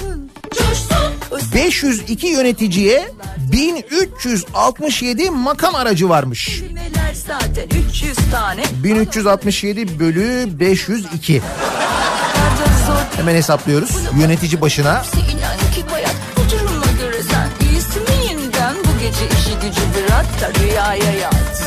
502 1.54 2.26
yöneticiye 2.26 3.10
1367 3.52 5.30
makam 5.30 5.74
aracı 5.74 6.08
varmış. 6.08 6.62
Neler 6.72 7.14
zaten 7.26 7.68
300 7.88 8.16
tane 8.32 8.62
1367 8.84 9.98
bölü 10.00 10.60
502. 10.60 11.42
Hemen 13.16 13.34
hesaplıyoruz. 13.34 13.90
Yönetici 14.20 14.60
başına 14.60 15.02
gece 19.22 19.34
işi 19.34 19.54
gücü 19.54 19.80
bırak 19.94 20.26
da 20.40 20.60
rüyaya 20.60 21.12
yat 21.12 21.62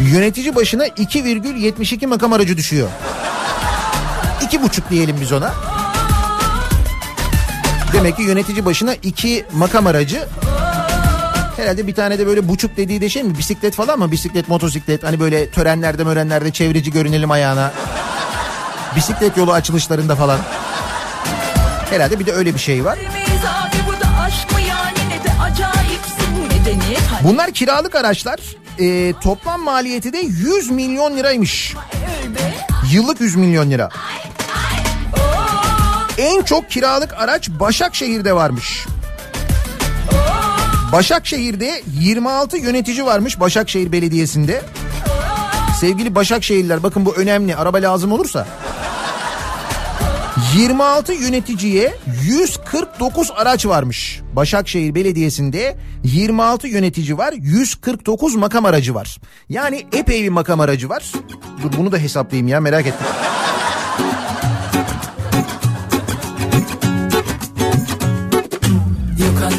yönetici 0.00 0.54
başına 0.54 0.86
2,72 0.86 2.06
makam 2.06 2.32
aracı 2.32 2.56
düşüyor. 2.56 2.88
İki 4.42 4.62
buçuk 4.62 4.90
diyelim 4.90 5.16
biz 5.20 5.32
ona. 5.32 5.54
Demek 7.92 8.16
ki 8.16 8.22
yönetici 8.22 8.64
başına 8.64 8.94
iki 8.94 9.46
makam 9.52 9.86
aracı 9.86 10.28
Herhalde 11.56 11.86
bir 11.86 11.94
tane 11.94 12.18
de 12.18 12.26
böyle 12.26 12.48
buçuk 12.48 12.76
dediği 12.76 13.00
de 13.00 13.08
şey 13.08 13.22
mi? 13.22 13.38
Bisiklet 13.38 13.74
falan 13.74 13.98
mı? 13.98 14.12
Bisiklet, 14.12 14.48
motosiklet. 14.48 15.04
Hani 15.04 15.20
böyle 15.20 15.50
törenlerde 15.50 16.04
mörenlerde 16.04 16.52
çevreci 16.52 16.90
görünelim 16.90 17.30
ayağına. 17.30 17.72
Bisiklet 18.96 19.36
yolu 19.36 19.52
açılışlarında 19.52 20.16
falan. 20.16 20.38
Herhalde 21.90 22.18
bir 22.18 22.26
de 22.26 22.32
öyle 22.32 22.54
bir 22.54 22.58
şey 22.58 22.84
var. 22.84 22.98
Bunlar 27.24 27.50
kiralık 27.50 27.94
araçlar. 27.94 28.40
Ee, 28.80 29.14
toplam 29.22 29.62
maliyeti 29.62 30.12
de 30.12 30.18
100 30.18 30.70
milyon 30.70 31.16
liraymış. 31.16 31.74
Yıllık 32.92 33.20
100 33.20 33.36
milyon 33.36 33.70
lira. 33.70 33.88
En 36.18 36.42
çok 36.42 36.70
kiralık 36.70 37.14
araç 37.14 37.48
Başakşehir'de 37.48 38.32
varmış. 38.32 38.86
Başakşehir'de 40.92 41.82
26 42.00 42.58
yönetici 42.58 43.04
varmış 43.04 43.40
Başakşehir 43.40 43.92
Belediyesi'nde. 43.92 44.62
Sevgili 45.80 46.14
Başakşehirliler 46.14 46.82
bakın 46.82 47.06
bu 47.06 47.14
önemli 47.14 47.56
araba 47.56 47.78
lazım 47.78 48.12
olursa. 48.12 48.46
26 50.56 51.12
yöneticiye 51.12 51.94
149 52.24 53.30
araç 53.36 53.66
varmış. 53.66 54.20
Başakşehir 54.32 54.94
Belediyesi'nde 54.94 55.76
26 56.04 56.68
yönetici 56.68 57.18
var, 57.18 57.32
149 57.36 58.34
makam 58.36 58.64
aracı 58.64 58.94
var. 58.94 59.18
Yani 59.48 59.86
epey 59.92 60.22
bir 60.22 60.28
makam 60.28 60.60
aracı 60.60 60.88
var. 60.88 61.12
Dur 61.62 61.72
bunu 61.78 61.92
da 61.92 61.98
hesaplayayım 61.98 62.48
ya 62.48 62.60
merak 62.60 62.86
ettim. 62.86 63.06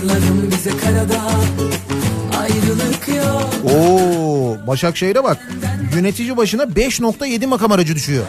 Yok 0.07 0.15
anladım 0.15 0.51
bize 0.51 0.77
karada 0.77 1.21
ayrılık 2.39 3.07
yok. 3.07 3.49
Oo, 3.75 4.67
Başakşehir'e 4.67 5.23
bak. 5.23 5.37
Yönetici 5.95 6.37
başına 6.37 6.63
5.7 6.63 7.47
makam 7.47 7.71
aracı 7.71 7.95
düşüyor. 7.95 8.23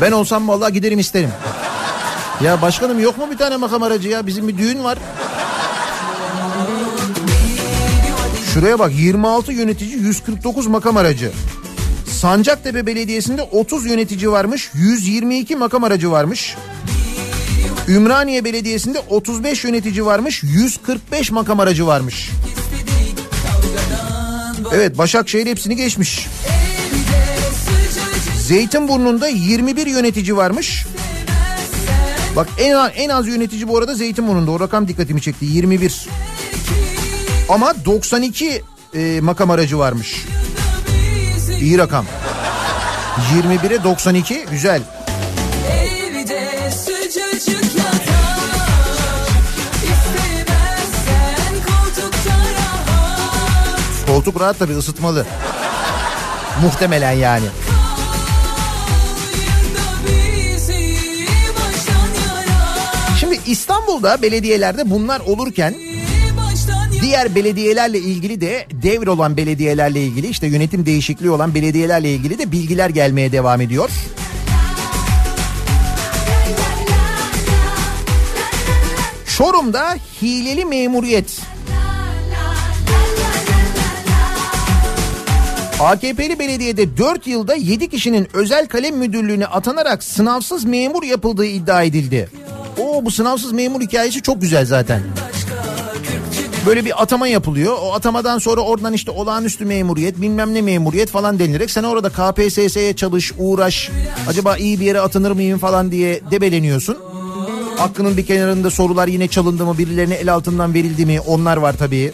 Ben 0.00 0.12
olsam 0.12 0.48
vallahi 0.48 0.72
giderim 0.72 0.98
isterim. 0.98 1.30
Ya 2.44 2.62
başkanım 2.62 3.00
yok 3.00 3.18
mu 3.18 3.26
bir 3.30 3.38
tane 3.38 3.56
makam 3.56 3.82
aracı 3.82 4.08
ya? 4.08 4.26
Bizim 4.26 4.48
bir 4.48 4.58
düğün 4.58 4.84
var. 4.84 4.98
Şuraya 8.54 8.78
bak 8.78 8.92
26 8.94 9.52
yönetici 9.52 9.98
149 9.98 10.66
makam 10.66 10.96
aracı. 10.96 11.32
Sancaktepe 12.10 12.86
Belediyesi'nde 12.86 13.42
30 13.42 13.86
yönetici 13.86 14.30
varmış 14.30 14.70
122 14.74 15.56
makam 15.56 15.84
aracı 15.84 16.10
varmış. 16.10 16.56
Ümraniye 17.88 18.44
Belediyesi'nde 18.44 18.98
35 18.98 19.64
yönetici 19.64 20.06
varmış 20.06 20.42
145 20.42 21.30
makam 21.30 21.60
aracı 21.60 21.86
varmış. 21.86 22.30
Evet 24.74 24.98
Başakşehir 24.98 25.46
hepsini 25.46 25.76
geçmiş. 25.76 26.28
Zeytinburnu'nda 28.38 29.28
21 29.28 29.86
yönetici 29.86 30.36
varmış. 30.36 30.86
Bak 32.36 32.48
en 32.58 32.74
az, 32.74 32.90
en 32.94 33.08
az 33.08 33.28
yönetici 33.28 33.68
bu 33.68 33.78
arada 33.78 33.94
Zeytinburnu'nda. 33.94 34.50
O 34.50 34.60
rakam 34.60 34.88
dikkatimi 34.88 35.22
çekti 35.22 35.44
21. 35.44 36.08
Ama 37.48 37.74
92 37.84 38.62
e, 38.94 39.20
makam 39.20 39.50
aracı 39.50 39.78
varmış. 39.78 40.24
İyi 41.60 41.78
rakam. 41.78 42.06
21'e 43.34 43.84
92 43.84 44.44
güzel. 44.50 44.82
Koltuk 54.24 54.40
rahat 54.40 54.58
tabii 54.58 54.76
ısıtmalı. 54.76 55.26
Muhtemelen 56.62 57.12
yani. 57.12 57.44
Şimdi 63.20 63.40
İstanbul'da 63.46 64.22
belediyelerde 64.22 64.90
bunlar 64.90 65.20
olurken 65.20 65.74
diğer 67.00 67.34
belediyelerle 67.34 67.98
ilgili 67.98 68.40
de 68.40 68.66
devir 68.72 69.06
olan 69.06 69.36
belediyelerle 69.36 70.02
ilgili 70.02 70.28
işte 70.28 70.46
yönetim 70.46 70.86
değişikliği 70.86 71.30
olan 71.30 71.54
belediyelerle 71.54 72.14
ilgili 72.14 72.38
de 72.38 72.52
bilgiler 72.52 72.90
gelmeye 72.90 73.32
devam 73.32 73.60
ediyor. 73.60 73.90
Çorum'da 79.36 79.96
hileli 80.22 80.64
memuriyet. 80.64 81.52
AKP'li 85.82 86.38
belediyede 86.38 86.96
4 86.96 87.26
yılda 87.26 87.54
7 87.54 87.88
kişinin 87.88 88.28
özel 88.32 88.66
kalem 88.66 88.96
müdürlüğüne 88.96 89.46
atanarak 89.46 90.04
sınavsız 90.04 90.64
memur 90.64 91.02
yapıldığı 91.02 91.44
iddia 91.44 91.82
edildi. 91.82 92.28
Oo 92.78 93.04
bu 93.04 93.10
sınavsız 93.10 93.52
memur 93.52 93.80
hikayesi 93.80 94.22
çok 94.22 94.40
güzel 94.40 94.66
zaten. 94.66 95.02
Böyle 96.66 96.84
bir 96.84 97.02
atama 97.02 97.28
yapılıyor. 97.28 97.76
O 97.82 97.94
atamadan 97.94 98.38
sonra 98.38 98.60
oradan 98.60 98.92
işte 98.92 99.10
olağanüstü 99.10 99.64
memuriyet 99.64 100.20
bilmem 100.20 100.54
ne 100.54 100.62
memuriyet 100.62 101.10
falan 101.10 101.38
denilerek 101.38 101.70
sen 101.70 101.82
orada 101.82 102.08
KPSS'ye 102.08 102.96
çalış 102.96 103.32
uğraş 103.38 103.90
acaba 104.28 104.56
iyi 104.56 104.80
bir 104.80 104.84
yere 104.84 105.00
atanır 105.00 105.30
mıyım 105.30 105.58
falan 105.58 105.92
diye 105.92 106.20
debeleniyorsun. 106.30 106.98
Hakkının 107.76 108.16
bir 108.16 108.26
kenarında 108.26 108.70
sorular 108.70 109.08
yine 109.08 109.28
çalındı 109.28 109.64
mı 109.64 109.78
birilerine 109.78 110.14
el 110.14 110.32
altından 110.34 110.74
verildi 110.74 111.06
mi 111.06 111.20
onlar 111.20 111.56
var 111.56 111.74
tabii. 111.78 112.12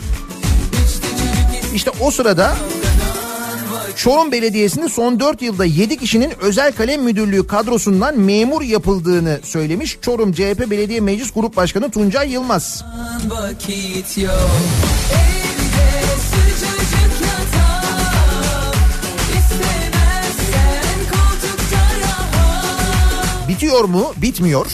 İşte 1.74 1.90
o 2.00 2.10
sırada 2.10 2.56
Çorum 3.98 4.32
Belediyesi'nde 4.32 4.88
son 4.88 5.20
4 5.20 5.42
yılda 5.42 5.64
7 5.64 5.96
kişinin 5.96 6.32
özel 6.40 6.72
kalem 6.72 7.02
müdürlüğü 7.02 7.46
kadrosundan 7.46 8.18
memur 8.18 8.62
yapıldığını 8.62 9.40
söylemiş. 9.42 9.98
Çorum 10.00 10.32
CHP 10.32 10.70
Belediye 10.70 11.00
Meclis 11.00 11.32
Grup 11.32 11.56
Başkanı 11.56 11.90
Tuncay 11.90 12.30
Yılmaz. 12.32 12.84
vakit 13.28 14.18
yok 14.18 14.50
Bitiyor 23.48 23.84
mu? 23.84 24.12
Bitmiyor. 24.16 24.66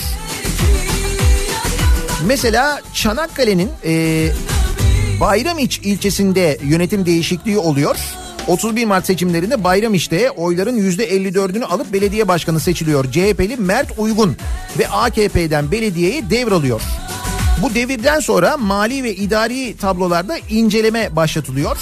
Mesela 2.26 2.80
Çanakkale'nin 2.94 3.70
e, 3.84 4.28
Bayramiç 5.20 5.78
ilçesinde 5.78 6.58
yönetim 6.64 7.06
değişikliği 7.06 7.58
oluyor. 7.58 7.96
31 8.49 8.84
Mart 8.84 9.07
seçimlerinde 9.07 9.64
Bayramiç'te 9.64 10.30
oyların 10.30 10.78
%54'ünü 10.78 11.64
alıp 11.64 11.92
belediye 11.92 12.28
başkanı 12.28 12.61
seçiliyor. 12.61 13.05
CHP'li 13.12 13.57
Mert 13.57 13.99
Uygun 13.99 14.36
ve 14.78 14.88
AKP'den 14.88 15.70
belediyeyi 15.70 16.30
devralıyor. 16.30 16.82
Bu 17.62 17.74
devirden 17.74 18.20
sonra 18.20 18.57
mali 18.57 19.03
ve 19.05 19.14
idari 19.14 19.76
tablolarda 19.76 20.38
inceleme 20.51 21.16
başlatılıyor. 21.16 21.78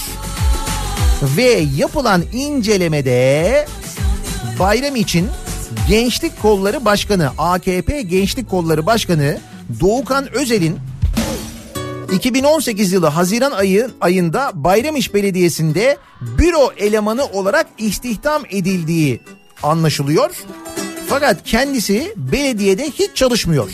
Ve 1.37 1.65
yapılan 1.77 2.23
incelemede 2.33 3.67
Bayram 4.59 4.97
için 4.97 5.29
Gençlik 5.89 6.43
Kolları 6.43 6.85
Başkanı 6.85 7.31
AKP 7.39 8.03
Gençlik 8.03 8.51
Kolları 8.51 8.87
Başkanı 8.87 9.39
Doğukan 9.81 10.35
Özel'in 10.35 10.79
2018 12.13 12.93
yılı 12.93 13.07
Haziran 13.07 13.53
ayı 13.53 13.91
ayında 14.01 14.51
Bayramiş 14.55 15.15
Belediyesi'nde 15.15 15.97
büro 16.21 16.73
elemanı 16.77 17.25
olarak 17.25 17.67
istihdam 17.79 18.43
edildiği 18.51 19.21
anlaşılıyor. 19.63 20.31
Fakat 21.09 21.45
kendisi 21.45 22.15
belediyede 22.17 22.91
hiç 22.91 23.11
çalışmıyor. 23.15 23.71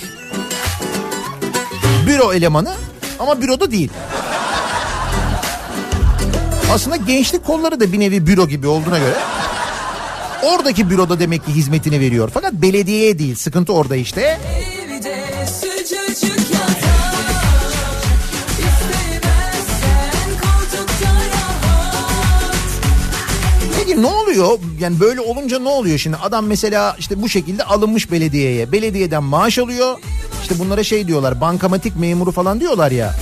Büro 2.07 2.33
elemanı 2.33 2.75
ama 3.19 3.43
büroda 3.43 3.71
değil. 3.71 3.91
Aslında 6.73 6.97
gençlik 6.97 7.45
kolları 7.45 7.81
da 7.81 7.93
bir 7.93 8.01
nevi 8.01 8.27
büro 8.27 8.49
gibi 8.49 8.67
olduğuna 8.67 8.99
göre 8.99 9.17
oradaki 10.43 10.91
büroda 10.91 11.21
demek 11.21 11.47
ki 11.47 11.55
hizmetini 11.55 12.01
veriyor. 12.01 12.31
Fakat 12.35 12.53
belediyeye 12.53 13.19
değil 13.19 13.35
sıkıntı 13.35 13.73
orada 13.73 13.97
işte. 13.97 14.21
Evde 14.21 14.78
oluyor? 24.45 24.59
Yani 24.81 25.01
böyle 25.01 25.21
olunca 25.21 25.59
ne 25.59 25.69
oluyor 25.69 25.99
şimdi? 25.99 26.17
Adam 26.17 26.47
mesela 26.47 26.97
işte 26.99 27.23
bu 27.23 27.29
şekilde 27.29 27.65
alınmış 27.65 28.11
belediyeye. 28.13 28.73
Belediyeden 28.73 29.25
maaş 29.25 29.59
alıyor. 29.59 29.99
İşte 30.43 30.59
bunlara 30.59 30.85
şey 30.85 31.07
diyorlar 31.07 31.41
bankamatik 31.41 31.97
memuru 31.97 32.33
falan 32.33 32.61
diyorlar 32.61 32.91
ya. 32.91 33.15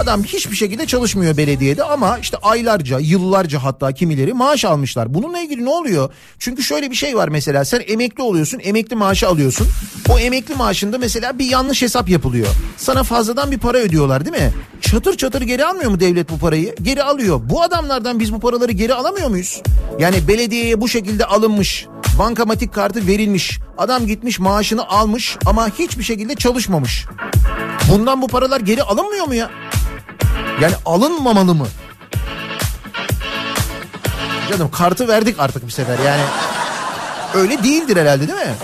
Adam 0.00 0.24
hiçbir 0.24 0.56
şekilde 0.56 0.86
çalışmıyor 0.86 1.36
belediyede 1.36 1.84
ama 1.84 2.18
işte 2.18 2.36
aylarca, 2.42 2.98
yıllarca 2.98 3.62
hatta 3.62 3.92
kimileri 3.92 4.32
maaş 4.32 4.64
almışlar. 4.64 5.14
Bununla 5.14 5.40
ilgili 5.40 5.64
ne 5.64 5.68
oluyor? 5.68 6.12
Çünkü 6.38 6.62
şöyle 6.62 6.90
bir 6.90 6.96
şey 6.96 7.16
var 7.16 7.28
mesela 7.28 7.64
sen 7.64 7.82
emekli 7.88 8.22
oluyorsun, 8.22 8.60
emekli 8.62 8.96
maaşı 8.96 9.28
alıyorsun. 9.28 9.66
O 10.08 10.18
emekli 10.18 10.54
maaşında 10.54 10.98
mesela 10.98 11.38
bir 11.38 11.44
yanlış 11.44 11.82
hesap 11.82 12.08
yapılıyor. 12.08 12.46
Sana 12.76 13.02
fazladan 13.02 13.50
bir 13.50 13.58
para 13.58 13.78
ödüyorlar 13.78 14.24
değil 14.24 14.36
mi? 14.36 14.52
Çatır 14.80 15.16
çatır 15.16 15.42
geri 15.42 15.64
almıyor 15.64 15.90
mu 15.90 16.00
devlet 16.00 16.30
bu 16.30 16.38
parayı? 16.38 16.74
Geri 16.82 17.02
alıyor. 17.02 17.40
Bu 17.44 17.62
adamlardan 17.62 18.20
biz 18.20 18.32
bu 18.32 18.40
paraları 18.40 18.72
geri 18.72 18.94
alamıyor 18.94 19.28
muyuz? 19.28 19.62
Yani 19.98 20.28
belediyeye 20.28 20.80
bu 20.80 20.88
şekilde 20.88 21.24
alınmış, 21.24 21.86
bankamatik 22.18 22.74
kartı 22.74 23.06
verilmiş. 23.06 23.58
Adam 23.78 24.06
gitmiş 24.06 24.38
maaşını 24.38 24.88
almış 24.88 25.36
ama 25.46 25.68
hiçbir 25.78 26.04
şekilde 26.04 26.34
çalışmamış. 26.34 27.06
Bundan 27.92 28.22
bu 28.22 28.26
paralar 28.28 28.60
geri 28.60 28.82
alınmıyor 28.82 29.26
mu 29.26 29.34
ya? 29.34 29.50
Yani 30.60 30.74
alınmamalı 30.86 31.54
mı? 31.54 31.66
Canım 34.50 34.70
kartı 34.70 35.08
verdik 35.08 35.36
artık 35.38 35.66
bir 35.66 35.72
sefer 35.72 35.98
yani. 35.98 36.22
Öyle 37.34 37.62
değildir 37.62 37.96
herhalde 37.96 38.28
değil 38.28 38.38
mi? 38.38 38.54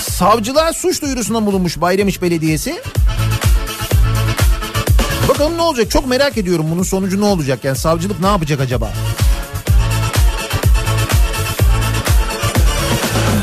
Savcılığa 0.00 0.72
suç 0.72 1.02
duyurusunda 1.02 1.46
bulunmuş 1.46 1.80
Bayramiç 1.80 2.22
Belediyesi. 2.22 2.82
Bakalım 5.28 5.58
ne 5.58 5.62
olacak 5.62 5.90
çok 5.90 6.06
merak 6.06 6.38
ediyorum 6.38 6.66
bunun 6.70 6.82
sonucu 6.82 7.20
ne 7.20 7.24
olacak 7.24 7.64
yani 7.64 7.76
savcılık 7.76 8.20
ne 8.20 8.26
yapacak 8.26 8.60
acaba? 8.60 8.92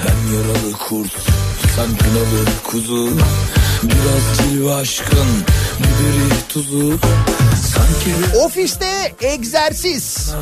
Ben 0.05 0.35
yaralı 0.35 0.71
kurt 0.71 1.11
Sen 1.75 1.97
kınalı 1.97 2.45
kuzu 2.63 3.09
Biraz 3.83 4.37
cilve 4.37 4.73
aşkın 4.73 5.27
Biberi 5.79 6.47
tuzu 6.49 6.99
Sanki 7.73 8.37
Ofiste 8.45 9.15
egzersiz. 9.21 10.33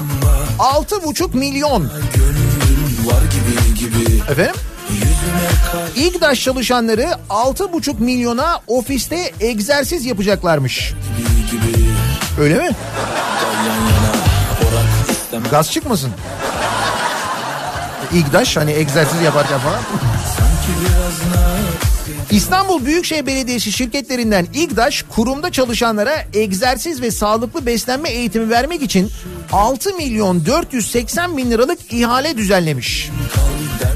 Altı 0.59 1.03
buçuk 1.03 1.35
milyon. 1.35 1.91
gönlüm 2.15 3.07
var 3.07 3.21
gibi 3.23 3.79
gibi 3.79 4.31
Efendim? 4.31 4.55
İGDAŞ 5.95 6.43
çalışanları 6.43 7.09
altı 7.29 7.73
buçuk 7.73 7.99
milyona 7.99 8.61
ofiste 8.67 9.31
egzersiz 9.39 10.05
yapacaklarmış. 10.05 10.93
gibi 11.17 11.51
gibi 11.51 11.85
Öyle 12.39 12.55
mi? 12.55 12.75
Gaz 15.51 15.71
çıkmasın. 15.71 16.11
İGDAŞ 18.13 18.57
hani 18.57 18.71
egzersiz 18.71 19.21
yaparken 19.21 19.59
falan. 19.59 19.79
Sanki 20.37 20.81
biraz 20.81 21.48
İstanbul 22.31 22.85
Büyükşehir 22.85 23.25
Belediyesi 23.25 23.71
şirketlerinden 23.71 24.47
İGDAŞ 24.53 25.05
kurumda 25.09 25.51
çalışanlara 25.51 26.25
egzersiz 26.33 27.01
ve 27.01 27.11
sağlıklı 27.11 27.65
beslenme 27.65 28.09
eğitimi 28.09 28.49
vermek 28.49 28.81
için 28.81 29.11
6 29.51 29.93
milyon 29.93 30.45
480 30.45 31.37
bin 31.37 31.51
liralık 31.51 31.93
ihale 31.93 32.37
düzenlemiş. 32.37 33.09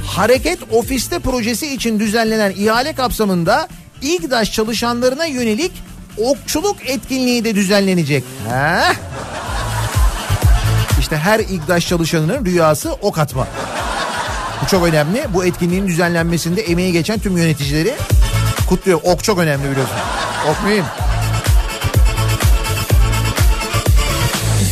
Hareket 0.06 0.60
Ofiste 0.72 1.20
projesi 1.20 1.74
için 1.74 2.00
düzenlenen 2.00 2.54
ihale 2.58 2.94
kapsamında 2.94 3.68
İGDAŞ 4.02 4.52
çalışanlarına 4.52 5.26
yönelik 5.26 5.72
okçuluk 6.18 6.90
etkinliği 6.90 7.44
de 7.44 7.56
düzenlenecek. 7.56 8.24
Heh. 8.50 8.94
İşte 11.00 11.18
her 11.18 11.40
İGDAŞ 11.40 11.88
çalışanının 11.88 12.46
rüyası 12.46 12.94
ok 12.94 13.18
atma. 13.18 13.48
Bu 14.64 14.68
çok 14.68 14.88
önemli. 14.88 15.26
Bu 15.34 15.46
etkinliğin 15.46 15.88
düzenlenmesinde 15.88 16.62
emeği 16.62 16.92
geçen 16.92 17.20
tüm 17.20 17.38
yöneticileri 17.38 17.94
kutluyor. 18.76 19.00
Ok 19.04 19.24
çok 19.24 19.40
önemli 19.40 19.72
biliyorsun. 19.72 19.96
Ok 20.50 20.64
mühim. 20.66 20.84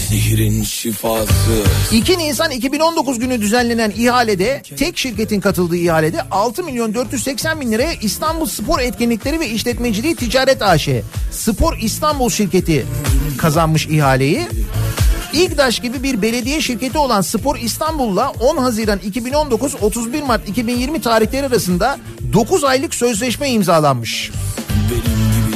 Sihirin 0.07 0.63
şifası 0.63 1.63
2 1.91 2.17
Nisan 2.17 2.51
2019 2.51 3.19
günü 3.19 3.41
düzenlenen 3.41 3.93
ihalede 3.97 4.63
tek 4.77 4.97
şirketin 4.97 5.41
katıldığı 5.41 5.75
ihalede 5.75 6.21
6 6.31 6.63
milyon 6.63 6.93
480 6.93 7.61
bin 7.61 7.71
liraya 7.71 7.93
İstanbul 7.93 8.45
Spor 8.45 8.79
Etkinlikleri 8.79 9.39
ve 9.39 9.49
İşletmeciliği 9.49 10.15
Ticaret 10.15 10.61
AŞ 10.61 10.89
Spor 11.31 11.77
İstanbul 11.77 12.29
şirketi 12.29 12.85
kazanmış 13.37 13.87
ihaleyi. 13.87 14.47
İGDAŞ 15.33 15.81
gibi 15.81 16.03
bir 16.03 16.21
belediye 16.21 16.61
şirketi 16.61 16.97
olan 16.97 17.21
Spor 17.21 17.57
İstanbul'la 17.57 18.29
10 18.39 18.57
Haziran 18.57 18.99
2019 18.99 19.75
31 19.81 20.23
Mart 20.23 20.49
2020 20.49 21.01
tarihleri 21.01 21.45
arasında 21.45 21.99
9 22.33 22.63
aylık 22.63 22.95
sözleşme 22.95 23.49
imzalanmış. 23.49 24.31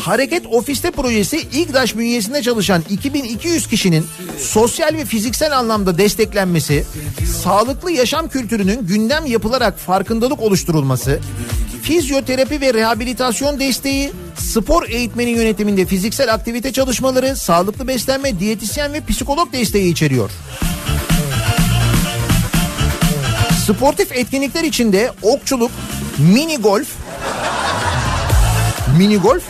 Hareket 0.01 0.45
Ofiste 0.47 0.91
projesi 0.91 1.38
İGDAŞ 1.53 1.95
bünyesinde 1.95 2.41
çalışan 2.41 2.84
2200 2.89 3.67
kişinin 3.67 4.05
sosyal 4.39 4.93
ve 4.93 5.05
fiziksel 5.05 5.57
anlamda 5.57 5.97
desteklenmesi, 5.97 6.86
sağlıklı 7.43 7.91
yaşam 7.91 8.30
kültürünün 8.30 8.88
gündem 8.88 9.26
yapılarak 9.26 9.80
farkındalık 9.80 10.41
oluşturulması, 10.41 11.19
fizyoterapi 11.86 12.61
ve 12.61 12.73
rehabilitasyon 12.73 13.59
desteği, 13.59 14.11
spor 14.38 14.89
eğitmeni 14.89 15.29
yönetiminde 15.29 15.86
fiziksel 15.86 16.33
aktivite 16.33 16.73
çalışmaları, 16.73 17.36
sağlıklı 17.36 17.88
beslenme, 17.88 18.39
diyetisyen 18.39 18.93
ve 18.93 19.05
psikolog 19.05 19.53
desteği 19.53 19.91
içeriyor. 19.91 20.31
Sportif 23.65 24.11
etkinlikler 24.11 24.63
içinde 24.63 25.11
okçuluk, 25.21 25.71
mini 26.17 26.57
golf, 26.57 26.88
mini 28.97 29.17
golf 29.17 29.43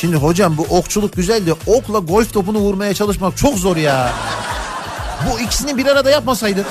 Şimdi 0.00 0.16
hocam 0.16 0.56
bu 0.56 0.62
okçuluk 0.62 1.16
güzel 1.16 1.46
de 1.46 1.52
okla 1.66 1.98
golf 1.98 2.32
topunu 2.32 2.58
vurmaya 2.58 2.94
çalışmak 2.94 3.36
çok 3.36 3.58
zor 3.58 3.76
ya. 3.76 4.12
Bu 5.30 5.40
ikisini 5.40 5.76
bir 5.76 5.86
arada 5.86 6.10
yapmasaydın. 6.10 6.64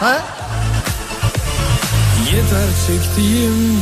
Ha? 0.00 0.39
Yeter 2.40 2.68
çektiğim 2.86 3.78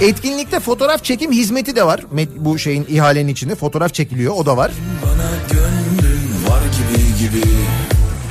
Etkinlikte 0.00 0.60
fotoğraf 0.60 1.04
çekim 1.04 1.32
hizmeti 1.32 1.76
de 1.76 1.86
var. 1.86 2.00
Bu 2.36 2.58
şeyin 2.58 2.86
ihalenin 2.88 3.28
içinde 3.28 3.54
fotoğraf 3.54 3.94
çekiliyor 3.94 4.34
o 4.36 4.46
da 4.46 4.56
var. 4.56 4.70
Bana 5.04 5.30
gönlün 5.50 6.46
var 6.48 6.60
gibi 6.62 7.18
gibi 7.18 7.46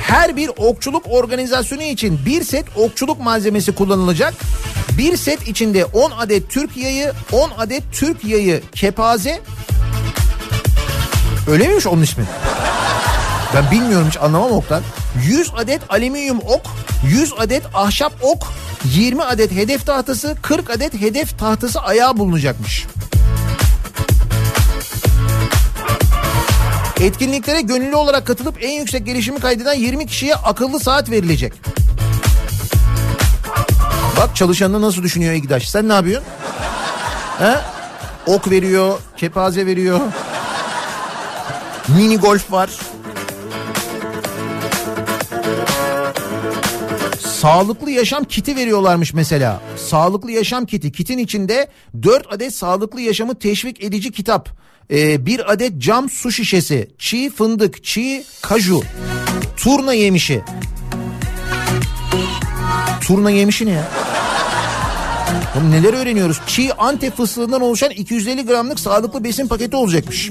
Her 0.02 0.36
bir 0.36 0.50
okçuluk 0.56 1.02
organizasyonu 1.06 1.82
için 1.82 2.20
bir 2.26 2.44
set 2.44 2.64
okçuluk 2.76 3.20
malzemesi 3.20 3.74
kullanılacak. 3.74 4.34
Bir 4.98 5.16
set 5.16 5.48
içinde 5.48 5.84
10 5.84 6.10
adet 6.10 6.50
Türk 6.50 6.76
yayı, 6.76 7.12
10 7.32 7.50
adet 7.58 7.82
Türk 7.92 8.24
yayı 8.24 8.62
kepaze. 8.74 9.40
Öyle 11.50 11.66
miymiş 11.66 11.86
onun 11.86 12.02
ismi? 12.02 12.24
Ben 13.56 13.70
bilmiyorum 13.70 14.06
hiç 14.08 14.16
anlamam 14.16 14.52
oktan. 14.52 14.82
100 15.26 15.52
adet 15.56 15.80
alüminyum 15.88 16.38
ok, 16.38 16.62
100 17.04 17.32
adet 17.38 17.62
ahşap 17.74 18.12
ok, 18.22 18.52
20 18.84 19.22
adet 19.22 19.52
hedef 19.52 19.86
tahtası, 19.86 20.36
40 20.42 20.70
adet 20.70 21.00
hedef 21.00 21.38
tahtası 21.38 21.80
ayağı 21.80 22.16
bulunacakmış. 22.16 22.86
Etkinliklere 27.00 27.60
gönüllü 27.60 27.96
olarak 27.96 28.26
katılıp 28.26 28.64
en 28.64 28.70
yüksek 28.70 29.06
gelişimi 29.06 29.40
kaydeden 29.40 29.74
20 29.74 30.06
kişiye 30.06 30.34
akıllı 30.34 30.80
saat 30.80 31.10
verilecek. 31.10 31.52
Bak 34.16 34.36
çalışanını 34.36 34.82
nasıl 34.82 35.02
düşünüyor 35.02 35.34
İGDAŞ. 35.34 35.68
Sen 35.68 35.88
ne 35.88 35.92
yapıyorsun? 35.92 36.28
He? 37.38 37.54
Ok 38.26 38.50
veriyor, 38.50 38.98
kepaze 39.16 39.66
veriyor. 39.66 40.00
Mini 41.88 42.16
golf 42.18 42.52
var. 42.52 42.70
Sağlıklı 47.40 47.90
yaşam 47.90 48.24
kiti 48.24 48.56
veriyorlarmış 48.56 49.14
mesela. 49.14 49.60
Sağlıklı 49.76 50.30
yaşam 50.30 50.66
kiti. 50.66 50.92
Kitin 50.92 51.18
içinde 51.18 51.68
4 52.02 52.32
adet 52.32 52.54
sağlıklı 52.54 53.00
yaşamı 53.00 53.34
teşvik 53.34 53.84
edici 53.84 54.12
kitap. 54.12 54.48
Ee, 54.90 55.26
bir 55.26 55.52
adet 55.52 55.78
cam 55.78 56.10
su 56.10 56.32
şişesi. 56.32 56.90
Çiğ 56.98 57.30
fındık, 57.30 57.84
çiğ 57.84 58.24
kaju. 58.42 58.82
Turna 59.56 59.92
yemişi. 59.92 60.42
Turna 63.00 63.30
yemişi 63.30 63.66
ne 63.66 63.70
ya? 63.70 63.88
Oğlum 65.56 65.70
neler 65.70 65.94
öğreniyoruz? 65.94 66.40
Çiğ 66.46 66.72
antep 66.72 67.16
fıstığından 67.16 67.60
oluşan 67.60 67.90
250 67.90 68.46
gramlık 68.46 68.80
sağlıklı 68.80 69.24
besin 69.24 69.48
paketi 69.48 69.76
olacakmış. 69.76 70.30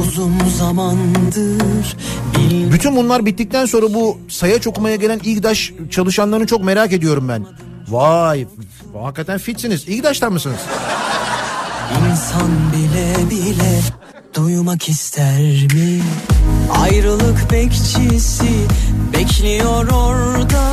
Uzun 0.00 0.34
zamandır 0.58 1.96
bil 2.36 2.72
Bütün 2.72 2.96
bunlar 2.96 3.26
bittikten 3.26 3.66
sonra 3.66 3.94
bu 3.94 4.18
sayaç 4.28 4.66
okumaya 4.66 4.96
gelen 4.96 5.20
İGDAŞ 5.24 5.72
çalışanlarını 5.90 6.46
çok 6.46 6.64
merak 6.64 6.92
ediyorum 6.92 7.28
ben. 7.28 7.46
Vay 7.88 8.46
hakikaten 9.02 9.38
fitsiniz. 9.38 9.88
İGDAŞ'tan 9.88 10.32
mısınız? 10.32 10.60
insan 12.10 12.50
bile 12.72 13.30
bile 13.30 13.80
duymak 14.34 14.88
ister 14.88 15.40
mi? 15.74 16.00
Ayrılık 16.80 17.50
bekçisi 17.52 18.50
bekliyor 19.12 19.88
orada 19.88 20.64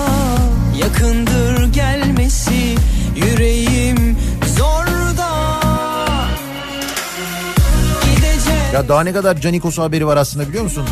yakındır 0.82 1.74
gelmesi 1.74 2.76
yüreğim 3.16 3.71
Ya 8.74 8.88
daha 8.88 9.04
ne 9.04 9.14
kadar 9.14 9.42
Canikos 9.42 9.78
haberi 9.78 10.08
var 10.08 10.18
aslında 10.18 10.50
biliyor 10.50 10.64
musun? 10.64 10.86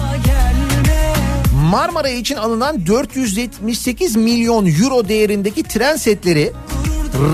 Marmara 1.54 2.10
için 2.10 2.36
alınan 2.36 2.86
478 2.88 4.16
milyon 4.16 4.66
euro 4.66 5.08
değerindeki 5.08 5.64
tren 5.64 5.96
setleri 5.96 6.54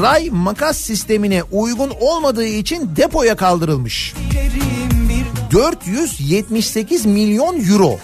ray 0.01 0.29
makas 0.31 0.77
sistemine 0.77 1.43
uygun 1.51 1.91
olmadığı 1.99 2.45
için 2.45 2.91
depoya 2.95 3.35
kaldırılmış. 3.35 4.13
Derim 4.33 5.09
bir 5.09 5.51
478 5.51 7.05
milyon 7.05 7.71
euro. 7.71 7.99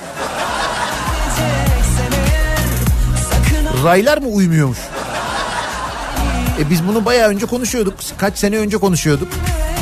Raylar 3.83 4.17
mı 4.17 4.27
uymuyormuş? 4.27 4.77
E 6.59 6.69
biz 6.69 6.87
bunu 6.87 7.05
bayağı 7.05 7.29
önce 7.29 7.45
konuşuyorduk. 7.45 7.93
Kaç 8.17 8.37
sene 8.37 8.57
önce 8.57 8.77
konuşuyorduk. 8.77 9.27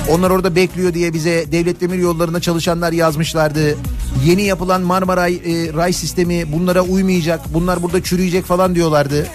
Onlar 0.10 0.30
orada 0.30 0.56
bekliyor 0.56 0.94
diye 0.94 1.14
bize 1.14 1.52
devlet 1.52 1.82
demir 1.82 1.98
yollarında 1.98 2.40
çalışanlar 2.40 2.92
yazmışlardı. 2.92 3.78
Yeni 4.26 4.44
yapılan 4.44 4.82
Marmaray 4.82 5.34
e, 5.36 5.74
ray 5.74 5.94
sistemi 5.94 6.52
bunlara 6.52 6.82
uymayacak. 6.82 7.54
Bunlar 7.54 7.84
burada 7.84 8.04
çürüyecek 8.04 8.46
falan 8.46 8.76
diyorlardı. 8.76 9.28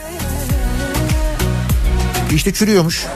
İşte 2.35 2.53
çürüyormuş. 2.53 3.07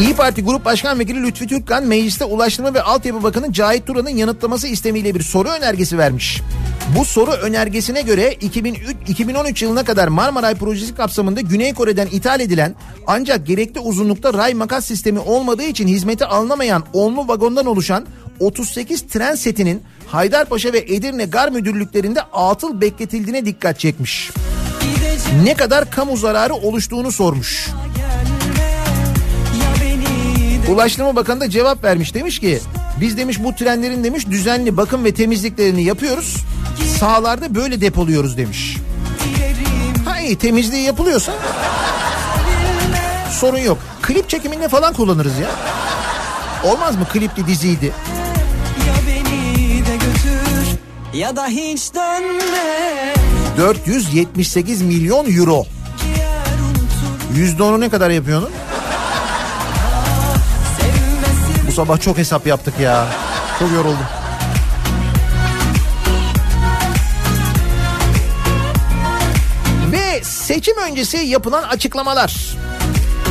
İyi 0.00 0.14
Parti 0.14 0.42
Grup 0.44 0.64
Başkan 0.64 0.98
Vekili 0.98 1.22
Lütfi 1.22 1.46
Türkkan 1.46 1.86
mecliste 1.86 2.24
Ulaştırma 2.24 2.74
ve 2.74 2.82
Altyapı 2.82 3.22
Bakanı 3.22 3.52
Cahit 3.52 3.86
Turan'ın 3.86 4.10
yanıtlaması 4.10 4.66
istemiyle 4.66 5.14
bir 5.14 5.22
soru 5.22 5.48
önergesi 5.48 5.98
vermiş. 5.98 6.40
Bu 6.98 7.04
soru 7.04 7.30
önergesine 7.30 8.02
göre 8.02 8.32
2003, 8.32 8.96
2013 9.08 9.62
yılına 9.62 9.84
kadar 9.84 10.08
Marmaray 10.08 10.54
projesi 10.54 10.94
kapsamında 10.94 11.40
Güney 11.40 11.74
Kore'den 11.74 12.06
ithal 12.06 12.40
edilen 12.40 12.74
ancak 13.06 13.46
gerekli 13.46 13.80
uzunlukta 13.80 14.34
ray 14.34 14.54
makas 14.54 14.86
sistemi 14.86 15.18
olmadığı 15.18 15.64
için 15.64 15.88
hizmete 15.88 16.26
alınamayan 16.26 16.84
onlu 16.92 17.28
vagondan 17.28 17.66
oluşan 17.66 18.06
38 18.40 19.02
tren 19.02 19.34
setinin 19.34 19.82
Haydarpaşa 20.06 20.72
ve 20.72 20.78
Edirne 20.78 21.24
Gar 21.24 21.48
Müdürlüklerinde 21.48 22.22
atıl 22.22 22.80
bekletildiğine 22.80 23.46
dikkat 23.46 23.78
çekmiş. 23.78 24.30
Ne 25.44 25.54
kadar 25.54 25.90
kamu 25.90 26.16
zararı 26.16 26.54
oluştuğunu 26.54 27.12
sormuş. 27.12 27.70
Ulaştırma 30.70 31.16
Bakanı 31.16 31.40
da 31.40 31.50
cevap 31.50 31.84
vermiş 31.84 32.14
demiş 32.14 32.38
ki 32.38 32.60
biz 33.00 33.16
demiş 33.16 33.38
bu 33.44 33.54
trenlerin 33.54 34.04
demiş 34.04 34.26
düzenli 34.26 34.76
bakım 34.76 35.04
ve 35.04 35.14
temizliklerini 35.14 35.82
yapıyoruz. 35.82 36.36
Sahalarda 36.98 37.54
böyle 37.54 37.80
depoluyoruz 37.80 38.36
demiş. 38.36 38.76
Ha 40.04 40.20
iyi 40.20 40.38
temizliği 40.38 40.82
yapılıyorsa 40.82 41.32
sorun 43.30 43.58
yok. 43.58 43.78
Klip 44.02 44.28
çekiminde 44.28 44.68
falan 44.68 44.92
kullanırız 44.92 45.38
ya. 45.38 45.50
Olmaz 46.64 46.96
mı 46.96 47.04
klipli 47.12 47.46
diziydi? 47.46 47.92
Ya 48.86 48.94
beni 49.06 49.86
de 49.86 49.94
götür 49.94 50.78
ya 51.14 51.36
da 51.36 51.46
hiç 51.46 51.94
dönme 51.94 53.14
478 53.58 54.82
milyon 54.82 55.36
euro. 55.36 55.64
%10'u 57.34 57.80
ne 57.80 57.88
kadar 57.88 58.10
yapıyor 58.10 58.38
onun? 58.38 58.50
Bu 61.70 61.74
sabah 61.74 62.00
çok 62.00 62.18
hesap 62.18 62.46
yaptık 62.46 62.74
ya. 62.80 63.06
Çok 63.58 63.72
yoruldum. 63.72 64.06
Ve 69.92 70.24
seçim 70.24 70.74
öncesi 70.90 71.16
yapılan 71.16 71.62
açıklamalar. 71.62 72.56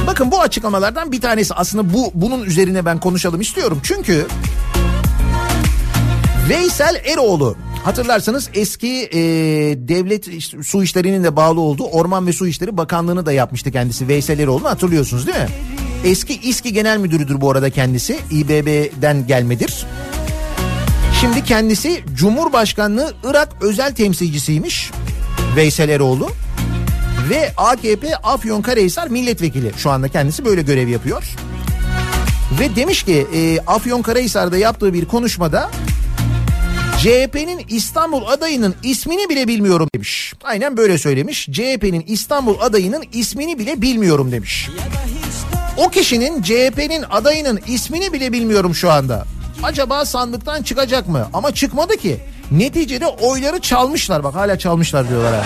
Bakın 0.08 0.32
bu 0.32 0.42
açıklamalardan 0.42 1.12
bir 1.12 1.22
tanesi 1.22 1.54
aslında 1.54 1.94
bu 1.94 2.12
bunun 2.14 2.44
üzerine 2.44 2.86
ben 2.86 3.00
konuşalım 3.00 3.42
istiyorum. 3.42 3.80
Çünkü 3.84 4.28
Veysel 6.50 7.02
Eroğlu 7.06 7.56
hatırlarsanız 7.84 8.50
eski 8.54 9.10
e, 9.12 9.20
devlet 9.88 10.26
su 10.64 10.84
işlerinin 10.84 11.24
de 11.24 11.36
bağlı 11.36 11.60
olduğu 11.60 11.86
Orman 11.86 12.28
ve 12.28 12.34
Su 12.34 12.48
İşleri 12.48 12.78
Bakanlığı'nı 12.78 13.26
da 13.26 13.32
yapmıştı 13.32 13.72
kendisi 13.72 14.08
Veysel 14.08 14.40
Eroğlu'nu 14.40 14.70
hatırlıyorsunuz 14.70 15.28
değil 15.28 15.40
mi? 15.40 15.50
Eski 16.04 16.34
İSKİ 16.34 16.74
Genel 16.74 16.98
Müdürüdür 16.98 17.42
bu 17.42 17.52
arada 17.52 17.70
kendisi 17.70 18.20
İBB'den 18.32 19.28
gelmedir. 19.28 19.86
Şimdi 21.22 21.44
kendisi 21.44 22.04
Cumhurbaşkanlığı 22.14 23.14
Irak 23.24 23.50
özel 23.62 23.96
temsilcisiymiş 23.96 24.92
Veysel 25.56 25.90
Eroğlu. 25.90 26.30
Ve 27.30 27.54
AKP 27.58 28.16
Afyonkarahisar 28.16 29.08
milletvekili 29.08 29.72
şu 29.78 29.90
anda 29.90 30.08
kendisi 30.08 30.46
böyle 30.46 30.62
görev 30.62 30.88
yapıyor. 30.88 31.24
Ve 32.60 32.76
demiş 32.76 33.04
ki 33.04 33.28
e, 33.34 33.60
Afyonkarahisar'da 33.60 34.58
yaptığı 34.58 34.94
bir 34.94 35.06
konuşmada 35.06 35.72
CHP'nin 37.00 37.66
İstanbul 37.70 38.26
adayının 38.28 38.76
ismini 38.84 39.30
bile 39.30 39.48
bilmiyorum 39.48 39.88
demiş. 39.96 40.34
Aynen 40.44 40.78
böyle 40.78 40.98
söylemiş. 40.98 41.46
CHP'nin 41.52 42.04
İstanbul 42.08 42.56
adayının 42.60 43.04
ismini 43.14 43.60
bile 43.60 43.82
bilmiyorum 43.82 44.32
demiş. 44.32 44.70
O 45.80 45.90
kişinin 45.90 46.42
CHP'nin 46.42 47.06
adayının 47.12 47.60
ismini 47.68 48.14
bile 48.14 48.32
bilmiyorum 48.32 48.76
şu 48.76 48.92
anda. 48.92 49.26
Acaba 49.64 50.06
sandıktan 50.06 50.64
çıkacak 50.64 51.08
mı? 51.08 51.28
Ama 51.34 51.54
çıkmadı 51.54 51.98
ki. 51.98 52.20
Neticede 52.52 53.08
oyları 53.08 53.60
çalmışlar. 53.60 54.24
Bak 54.24 54.36
hala 54.36 54.60
çalmışlar 54.60 55.10
diyorlar 55.10 55.34
ha. 55.36 55.44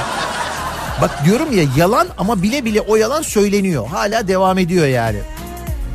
Bak 1.02 1.26
diyorum 1.26 1.58
ya 1.58 1.64
yalan 1.78 2.08
ama 2.18 2.44
bile 2.44 2.66
bile 2.66 2.82
o 2.82 2.96
yalan 2.96 3.22
söyleniyor. 3.22 3.88
Hala 3.88 4.28
devam 4.28 4.58
ediyor 4.58 4.88
yani. 4.88 5.20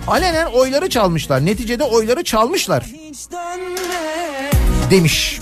Alenen 0.09 0.47
oyları 0.47 0.89
çalmışlar. 0.91 1.47
Neticede 1.47 1.84
oyları 1.84 2.24
çalmışlar. 2.24 2.84
Demiş. 4.91 5.41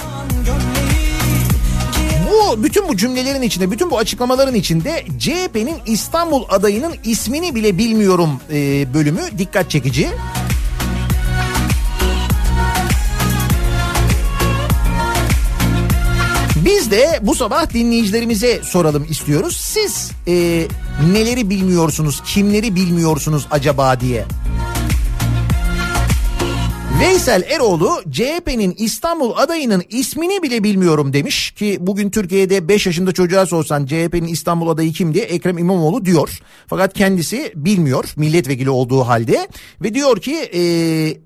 Bu 2.37 2.62
bütün 2.62 2.89
bu 2.89 2.97
cümlelerin 2.97 3.43
içinde, 3.43 3.70
bütün 3.70 3.91
bu 3.91 3.99
açıklamaların 3.99 4.55
içinde 4.55 5.05
CHP'nin 5.18 5.76
İstanbul 5.87 6.45
adayının 6.49 6.95
ismini 7.05 7.55
bile 7.55 7.78
bilmiyorum 7.78 8.30
e, 8.53 8.95
bölümü 8.95 9.20
dikkat 9.39 9.70
çekici. 9.70 10.09
Biz 16.64 16.91
de 16.91 17.20
bu 17.22 17.34
sabah 17.34 17.70
dinleyicilerimize 17.74 18.61
soralım 18.62 19.07
istiyoruz. 19.11 19.57
Siz 19.57 20.11
e, 20.26 20.66
neleri 21.12 21.51
bilmiyorsunuz, 21.51 22.22
kimleri 22.26 22.74
bilmiyorsunuz 22.74 23.47
acaba 23.51 24.01
diye. 24.01 24.24
Veysel 27.01 27.43
Eroğlu 27.43 28.03
CHP'nin 28.11 28.75
İstanbul 28.79 29.33
adayının 29.37 29.83
ismini 29.89 30.43
bile 30.43 30.65
bilmiyorum 30.65 31.13
demiş 31.13 31.51
ki 31.51 31.79
bugün 31.81 32.11
Türkiye'de 32.11 32.69
5 32.69 32.87
yaşında 32.87 33.13
çocuğa 33.13 33.47
sorsan 33.47 33.87
CHP'nin 33.87 34.27
İstanbul 34.27 34.69
adayı 34.69 34.93
kim 34.93 35.15
diye 35.15 35.25
Ekrem 35.25 35.59
İmamoğlu 35.59 36.05
diyor. 36.05 36.39
Fakat 36.67 36.95
kendisi 36.95 37.53
bilmiyor 37.57 38.05
milletvekili 38.17 38.71
olduğu 38.71 39.01
halde 39.01 39.49
ve 39.83 39.95
diyor 39.95 40.21
ki 40.21 40.35
e, 40.37 40.61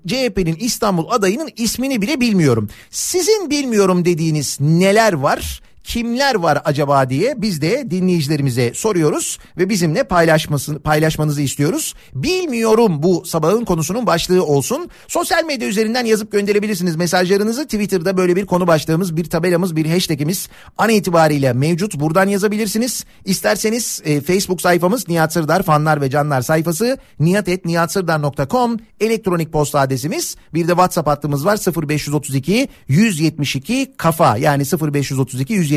CHP'nin 0.07 0.55
İstanbul 0.59 1.05
adayının 1.09 1.49
ismini 1.57 2.01
bile 2.01 2.21
bilmiyorum. 2.21 2.69
Sizin 2.89 3.49
bilmiyorum 3.49 4.05
dediğiniz 4.05 4.57
neler 4.59 5.13
var? 5.13 5.61
Kimler 5.83 6.35
var 6.35 6.61
acaba 6.65 7.09
diye 7.09 7.33
biz 7.37 7.61
de 7.61 7.91
dinleyicilerimize 7.91 8.73
soruyoruz 8.73 9.37
ve 9.57 9.69
bizimle 9.69 10.03
paylaşmasını 10.03 10.79
paylaşmanızı 10.79 11.41
istiyoruz. 11.41 11.93
Bilmiyorum 12.13 13.03
bu 13.03 13.25
sabahın 13.25 13.65
konusunun 13.65 14.05
başlığı 14.05 14.45
olsun. 14.45 14.89
Sosyal 15.07 15.45
medya 15.45 15.67
üzerinden 15.67 16.05
yazıp 16.05 16.31
gönderebilirsiniz 16.31 16.95
mesajlarınızı. 16.95 17.63
Twitter'da 17.63 18.17
böyle 18.17 18.35
bir 18.35 18.45
konu 18.45 18.67
başlığımız, 18.67 19.17
bir 19.17 19.25
tabelamız, 19.25 19.75
bir 19.75 19.85
hashtagimiz 19.85 20.49
an 20.77 20.89
itibariyle 20.89 21.53
mevcut. 21.53 21.99
Buradan 21.99 22.27
yazabilirsiniz. 22.27 23.05
İsterseniz 23.25 24.01
e, 24.05 24.21
Facebook 24.21 24.61
sayfamız 24.61 25.07
Nihat 25.07 25.33
Sırdar 25.33 25.63
fanlar 25.63 26.01
ve 26.01 26.09
canlar 26.09 26.41
sayfası 26.41 26.97
nihatetnihatsırdar.com 27.19 28.77
elektronik 28.99 29.53
posta 29.53 29.79
adresimiz. 29.79 30.35
Bir 30.53 30.67
de 30.67 30.71
WhatsApp 30.71 31.07
hattımız 31.07 31.45
var 31.45 31.59
0532 31.87 32.67
172 32.87 33.93
kafa 33.97 34.37
yani 34.37 34.63
0532 34.63 35.53
172 35.53 35.70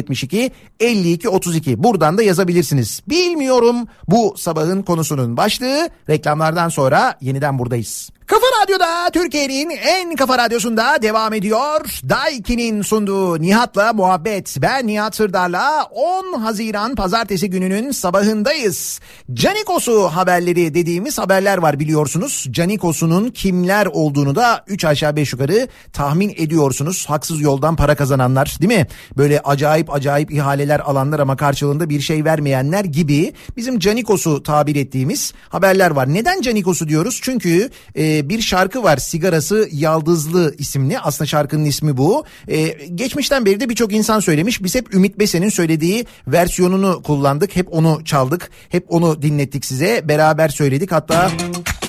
52 0.81 1.29
32 1.29 1.83
buradan 1.83 2.19
da 2.19 2.23
yazabilirsiniz. 2.23 3.03
Bilmiyorum 3.09 3.77
bu 4.09 4.35
sabahın 4.37 4.83
konusunun 4.83 5.37
başlığı 5.37 5.89
reklamlardan 6.09 6.69
sonra 6.69 7.19
yeniden 7.21 7.59
buradayız. 7.59 8.11
Kafa 8.27 8.47
Radyo'da 8.63 9.11
Türkiye'nin 9.13 9.71
en 9.71 10.17
kafa 10.17 10.39
radyosunda 10.39 11.03
devam 11.03 11.33
ediyor. 11.35 12.01
Daiki'nin 12.09 12.83
sunduğu 12.83 13.43
Nihat'la 13.43 13.93
muhabbet. 13.93 14.57
Ben 14.63 14.87
Nihat 14.87 15.17
Sırdar'la 15.17 15.85
10 15.85 16.41
Haziran 16.41 16.95
pazartesi 16.95 17.51
gününün 17.51 17.91
sabahındayız. 17.91 19.01
Canikos'u 19.35 20.09
haberleri 20.09 20.75
dediğimiz 20.75 21.19
haberler 21.19 21.59
var 21.59 21.81
biliyorsunuz. 21.81 22.47
Canikos'unun 22.51 23.31
kimler 23.31 23.87
olduğunu 23.87 24.35
da 24.35 24.65
3 24.67 24.85
aşağı 24.85 25.17
5 25.17 25.33
yukarı 25.33 25.69
tahmin 25.93 26.35
ediyorsunuz. 26.37 27.07
Haksız 27.09 27.41
yoldan 27.41 27.77
para 27.77 27.95
kazananlar 27.95 28.57
değil 28.61 28.81
mi? 28.81 28.87
Böyle 29.17 29.41
acayip 29.41 29.84
acayip 29.91 30.33
ihaleler 30.33 30.81
alanlar 30.81 31.21
ama 31.21 31.37
karşılığında 31.37 31.89
bir 31.89 32.01
şey 32.01 32.25
vermeyenler 32.25 32.85
gibi 32.85 33.33
bizim 33.57 33.79
Canikos'u 33.79 34.43
tabir 34.43 34.77
ettiğimiz 34.77 35.33
haberler 35.49 35.91
var. 35.91 36.15
Neden 36.15 36.41
Canikos'u 36.41 36.89
diyoruz? 36.89 37.21
Çünkü 37.23 37.71
e, 37.99 38.29
bir 38.29 38.41
şarkı 38.41 38.83
var 38.83 38.97
sigarası 38.97 39.69
yaldızlı 39.73 40.55
isimli 40.59 40.99
aslında 40.99 41.29
şarkının 41.29 41.65
ismi 41.65 41.97
bu. 41.97 42.25
Ee, 42.49 42.67
geçmişten 42.95 43.45
beri 43.45 43.61
de 43.61 43.69
birçok 43.69 43.93
insan 43.93 44.21
söylemiş 44.21 44.63
biz 44.63 44.75
hep 44.75 44.95
Ümit 44.95 45.19
Besen'in 45.19 45.49
söylediği 45.49 46.07
versiyonunu 46.27 47.03
kullandık 47.03 47.57
hep 47.57 47.73
onu 47.73 48.05
çaldık 48.05 48.51
hep 48.69 48.85
onu 48.89 49.23
dinlettik 49.23 49.65
size 49.65 50.09
beraber 50.09 50.49
söyledik 50.49 50.93
hatta 50.93 51.31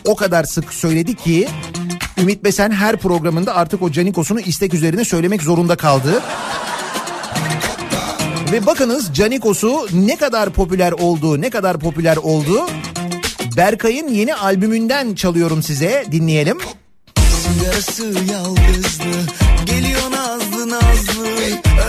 o 0.06 0.16
kadar 0.16 0.44
sık 0.44 0.74
söyledik 0.74 1.20
ki 1.20 1.48
Ümit 2.18 2.44
Besen 2.44 2.72
her 2.72 2.98
programında 2.98 3.56
artık 3.56 3.82
o 3.82 3.92
Canikos'unu 3.92 4.40
istek 4.40 4.74
üzerine 4.74 5.06
söylemek 5.06 5.42
zorunda 5.42 5.76
kaldı. 5.76 6.22
Ve 8.52 8.66
bakınız 8.66 9.14
Canikos'u 9.14 9.88
ne 9.94 10.16
kadar 10.16 10.50
popüler 10.50 10.92
olduğu, 10.92 11.42
ne 11.42 11.50
kadar 11.50 11.80
popüler 11.80 12.18
oldu. 12.18 12.68
Berkay'ın 13.58 14.08
yeni 14.08 14.36
albümünden 14.36 15.16
çalıyorum 15.16 15.64
size. 15.64 16.06
Dinleyelim. 16.12 16.58
Sigarası 17.16 18.04
yalnızlı 18.34 19.34
Geliyor 19.66 20.12
nazlı 20.12 20.70
nazlı 20.70 21.28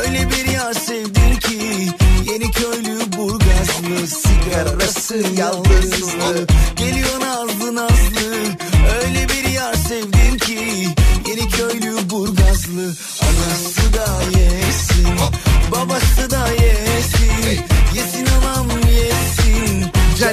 Öyle 0.02 0.28
bir 0.30 0.52
yar 0.52 0.72
sevdin 0.72 1.36
ki 1.40 1.88
Yeni 2.30 2.50
köylü 2.50 2.98
burgazlı 3.18 4.06
Sigarası 4.06 5.16
yalnızlı 5.38 6.46
Geliyor 6.76 7.20
nazlı 7.20 7.74
nazlı 7.74 8.15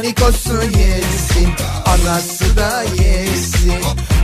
Canikos'u 0.03 0.53
yesin, 0.53 1.49
anası 1.85 2.57
da 2.57 2.83
yesin, 2.83 3.73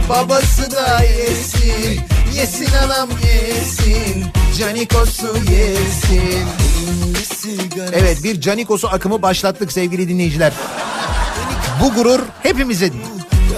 babası 0.09 0.71
da 0.71 1.03
yesin, 1.03 2.01
yesin 2.36 2.67
anam 2.84 3.09
yesin, 3.23 4.25
Canikos'u 4.57 5.38
yesin. 5.38 6.47
Evet 7.93 8.23
bir 8.23 8.41
Canikos'u 8.41 8.88
akımı 8.88 9.21
başlattık 9.21 9.71
sevgili 9.71 10.09
dinleyiciler. 10.09 10.53
Bu 11.82 11.93
gurur. 11.93 12.19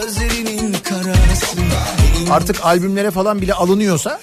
Gözlerinin 0.01 0.76
karası 0.84 1.57
Artık 2.32 2.65
albümlere 2.65 3.11
falan 3.11 3.41
bile 3.41 3.53
alınıyorsa 3.53 4.19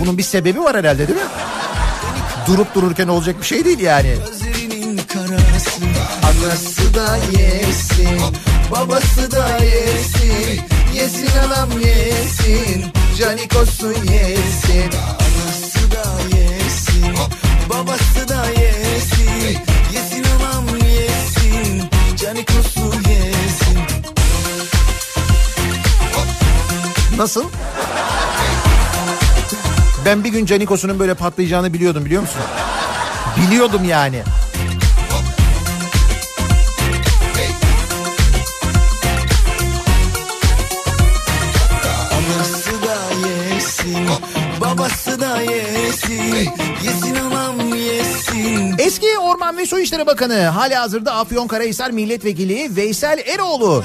bunun 0.00 0.18
bir 0.18 0.22
sebebi 0.22 0.60
var 0.60 0.76
herhalde 0.76 1.08
değil 1.08 1.18
mi? 1.18 1.26
Durup 2.46 2.74
dururken 2.74 3.08
olacak 3.08 3.40
bir 3.40 3.46
şey 3.46 3.64
değil 3.64 3.78
yani. 3.78 4.08
Gözlerinin 4.08 4.26
karası 4.26 4.47
Anası 6.44 6.94
da 6.94 7.16
yesin, 7.16 8.20
babası 8.70 9.30
da 9.30 9.58
yesin, 9.64 10.60
yesin 10.94 11.28
anam 11.38 11.70
yesin, 11.80 12.84
Canikos'u 13.18 13.92
yesin. 13.92 14.90
Anası 14.92 15.90
da 15.90 16.36
yesin 16.36 17.14
Babası 17.70 18.28
da 18.28 18.46
yesin 18.60 19.58
Yesin 19.92 20.24
anam 20.24 20.66
yesin 20.68 21.82
Canikosu 22.16 22.80
yesin 22.80 23.78
Nasıl? 27.16 27.44
Ben 30.04 30.24
bir 30.24 30.28
gün 30.28 30.46
Canikos'unun 30.46 30.98
böyle 30.98 31.14
patlayacağını 31.14 31.72
biliyordum 31.72 32.04
biliyor 32.04 32.22
musun? 32.22 32.40
Biliyordum 33.36 33.84
yani. 33.84 34.22
Babası 44.78 45.20
da 45.20 45.40
yesin 45.40 46.48
Yesin 46.84 47.14
anam 47.14 47.74
yesin 47.74 48.74
Eski 48.78 49.18
Orman 49.18 49.56
ve 49.56 49.66
Su 49.66 49.78
İşleri 49.78 50.06
Bakanı 50.06 50.42
hali 50.42 50.74
hazırda 50.74 51.14
Afyonkarahisar 51.14 51.90
Milletvekili 51.90 52.76
Veysel 52.76 53.18
Eroğlu 53.18 53.84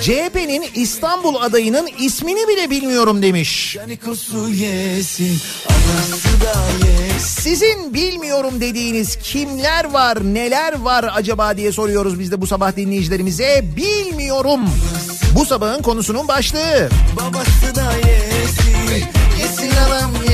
CHP'nin 0.00 0.64
İstanbul 0.74 1.34
adayının 1.34 1.88
ismini 1.98 2.48
bile 2.48 2.70
bilmiyorum 2.70 3.22
demiş. 3.22 3.76
Yesin 4.52 5.38
Sizin 7.18 7.94
bilmiyorum 7.94 8.60
dediğiniz 8.60 9.16
kimler 9.16 9.84
var 9.84 10.18
neler 10.24 10.80
var 10.80 11.10
acaba 11.14 11.56
diye 11.56 11.72
soruyoruz 11.72 12.20
biz 12.20 12.32
de 12.32 12.40
bu 12.40 12.46
sabah 12.46 12.76
dinleyicilerimize. 12.76 13.64
Bilmiyorum. 13.76 14.60
Bu 15.34 15.44
sabahın 15.44 15.82
konusunun 15.82 16.28
başlığı. 16.28 16.88
Babası 17.16 17.74
da 17.74 17.92
yesin 17.92 19.06
Yesin 19.42 19.70
anam 19.76 20.10
yesin, 20.14 20.31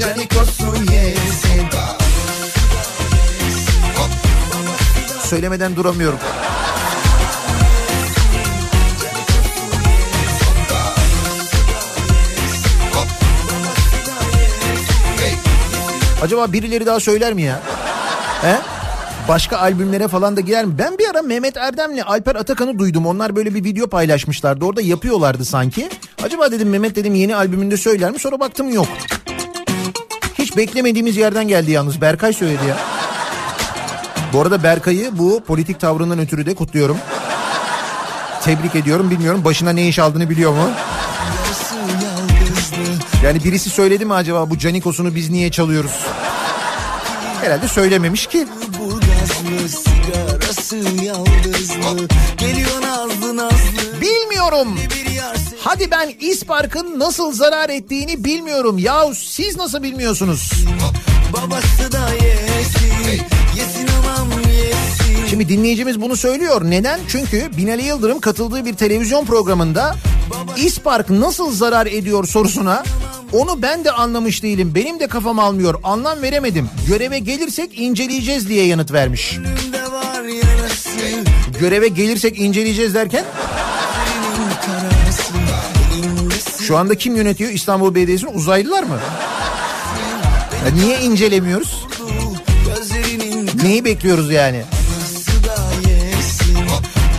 Canikos'u 0.00 0.92
yesin. 0.92 1.68
Söylemeden 5.22 5.76
duramıyorum. 5.76 6.18
Acaba 16.22 16.52
birileri 16.52 16.86
daha 16.86 17.00
söyler 17.00 17.32
mi 17.32 17.42
ya? 17.42 17.60
He? 18.42 18.56
Başka 19.28 19.58
albümlere 19.58 20.08
falan 20.08 20.36
da 20.36 20.40
girer 20.40 20.64
mi? 20.64 20.78
Ben 20.78 20.98
bir 20.98 21.08
ara 21.08 21.22
Mehmet 21.22 21.56
Erdem'le 21.56 22.02
Alper 22.06 22.34
Atakan'ı 22.34 22.78
duydum. 22.78 23.06
Onlar 23.06 23.36
böyle 23.36 23.54
bir 23.54 23.64
video 23.64 23.86
paylaşmışlardı. 23.86 24.64
Orada 24.64 24.80
yapıyorlardı 24.82 25.44
sanki. 25.44 25.88
Acaba 26.22 26.52
dedim 26.52 26.68
Mehmet 26.68 26.96
dedim 26.96 27.14
yeni 27.14 27.36
albümünde 27.36 27.76
söyler 27.76 28.10
mi? 28.10 28.18
Sonra 28.18 28.40
baktım 28.40 28.72
yok. 28.72 28.88
Beklemediğimiz 30.58 31.16
yerden 31.16 31.48
geldi 31.48 31.70
yalnız. 31.70 32.00
Berkay 32.00 32.32
söyledi 32.32 32.66
ya. 32.68 32.76
Bu 34.32 34.40
arada 34.40 34.62
Berkay'ı 34.62 35.18
bu 35.18 35.42
politik 35.46 35.80
tavrından 35.80 36.18
ötürü 36.18 36.46
de 36.46 36.54
kutluyorum. 36.54 36.96
Tebrik 38.42 38.74
ediyorum. 38.74 39.10
Bilmiyorum 39.10 39.44
başına 39.44 39.70
ne 39.70 39.88
iş 39.88 39.98
aldığını 39.98 40.30
biliyor 40.30 40.52
mu? 40.52 40.70
Yani 43.24 43.44
birisi 43.44 43.70
söyledi 43.70 44.04
mi 44.04 44.14
acaba 44.14 44.50
bu 44.50 44.58
Canikos'unu 44.58 45.14
biz 45.14 45.30
niye 45.30 45.50
çalıyoruz? 45.50 46.06
Herhalde 47.42 47.68
söylememiş 47.68 48.26
ki. 48.26 48.46
Bilmiyorum. 54.00 54.78
Hadi 55.68 55.90
ben 55.90 56.12
İspark'ın 56.20 56.98
nasıl 56.98 57.32
zarar 57.32 57.68
ettiğini 57.68 58.24
bilmiyorum. 58.24 58.78
Yahu 58.78 59.14
siz 59.14 59.56
nasıl 59.56 59.82
bilmiyorsunuz? 59.82 60.52
Babası 61.32 61.92
da 61.92 62.08
yesin 62.14 63.24
Yesin 63.56 63.88
anam 63.88 64.28
yesin 64.30 65.26
Şimdi 65.30 65.48
dinleyicimiz 65.48 66.00
bunu 66.00 66.16
söylüyor. 66.16 66.62
Neden? 66.64 67.00
Çünkü 67.08 67.50
Binali 67.56 67.84
Yıldırım 67.84 68.20
katıldığı 68.20 68.64
bir 68.64 68.74
televizyon 68.74 69.24
programında 69.24 69.96
İspark 70.56 71.10
nasıl 71.10 71.52
zarar 71.52 71.86
ediyor 71.86 72.24
sorusuna 72.24 72.84
onu 73.32 73.62
ben 73.62 73.84
de 73.84 73.90
anlamış 73.92 74.42
değilim. 74.42 74.72
Benim 74.74 75.00
de 75.00 75.06
kafam 75.06 75.38
almıyor. 75.38 75.74
Anlam 75.84 76.22
veremedim. 76.22 76.68
Göreve 76.86 77.18
gelirsek 77.18 77.78
inceleyeceğiz 77.78 78.48
diye 78.48 78.66
yanıt 78.66 78.92
vermiş. 78.92 79.38
Göreve 81.60 81.88
gelirsek 81.88 82.38
inceleyeceğiz 82.38 82.94
derken 82.94 83.24
şu 86.68 86.76
anda 86.78 86.94
kim 86.94 87.16
yönetiyor 87.16 87.50
İstanbul 87.50 87.94
Belediyesi'ni? 87.94 88.30
Uzaylılar 88.30 88.82
mı? 88.82 88.98
Ya 90.66 90.72
niye 90.74 91.00
incelemiyoruz? 91.00 91.86
Neyi 93.62 93.84
bekliyoruz 93.84 94.30
yani? 94.30 94.62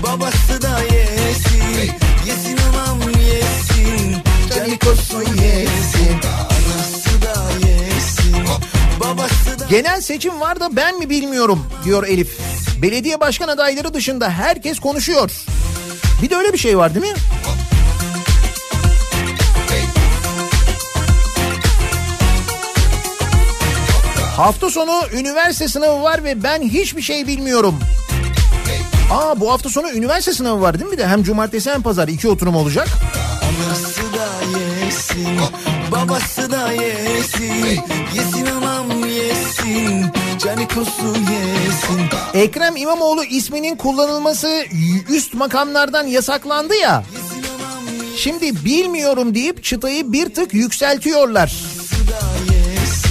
Babası 0.04 0.62
da 0.62 0.80
yesin 0.80 1.94
Yesin 2.26 2.58
anam 2.58 3.00
yesin 3.10 4.18
Canikos'u 4.56 5.22
yesin. 5.22 6.18
Anası 6.40 7.22
da 7.22 7.68
yesin 7.68 8.36
Babası 9.00 9.60
da 9.60 9.66
Genel 9.70 10.02
seçim 10.02 10.40
var 10.42 10.60
da 10.60 10.76
ben 10.76 11.00
mi 11.00 11.10
bilmiyorum 11.10 11.66
diyor 11.86 12.08
Elif. 12.08 12.38
Belediye 12.82 13.20
başkan 13.20 13.48
adayları 13.48 13.94
dışında 13.94 14.30
herkes 14.30 14.80
konuşuyor. 14.80 15.32
Bir 16.22 16.30
de 16.30 16.36
öyle 16.36 16.54
bir 16.54 16.58
şey 16.58 16.78
var 16.78 16.96
değil 16.96 17.06
mi? 17.06 17.18
Hafta 24.40 24.70
sonu 24.70 25.02
üniversite 25.14 25.68
sınavı 25.68 26.04
var 26.04 26.24
ve 26.24 26.44
ben 26.44 26.62
hiçbir 26.62 27.02
şey 27.02 27.28
bilmiyorum. 27.28 27.80
Aa 29.12 29.40
bu 29.40 29.52
hafta 29.52 29.70
sonu 29.70 29.92
üniversite 29.92 30.34
sınavı 30.34 30.62
var 30.62 30.80
değil 30.80 30.92
mi 30.92 30.98
de? 30.98 31.08
Hem 31.08 31.24
cumartesi 31.24 31.72
hem 31.72 31.82
pazar 31.82 32.08
iki 32.08 32.28
oturum 32.28 32.56
olacak. 32.56 32.88
Anası 33.44 34.02
da 34.02 34.60
yesin 34.60 35.40
Babası 35.92 36.52
da 36.52 36.72
yesin 36.72 37.80
Yesin 38.16 38.46
anam 38.46 39.06
yesin 39.06 40.06
Canikosu 40.38 41.08
yesin 41.08 42.02
Ekrem 42.34 42.76
İmamoğlu 42.76 43.24
isminin 43.24 43.76
kullanılması 43.76 44.64
üst 45.10 45.34
makamlardan 45.34 46.08
yasaklandı 46.08 46.76
ya. 46.76 47.04
Şimdi 48.18 48.66
bilmiyorum 48.66 49.36
deyip 49.36 49.64
çıtayı 49.64 50.14
bir 50.14 50.34
tık 50.34 50.54
yükseltiyorlar. 50.54 51.69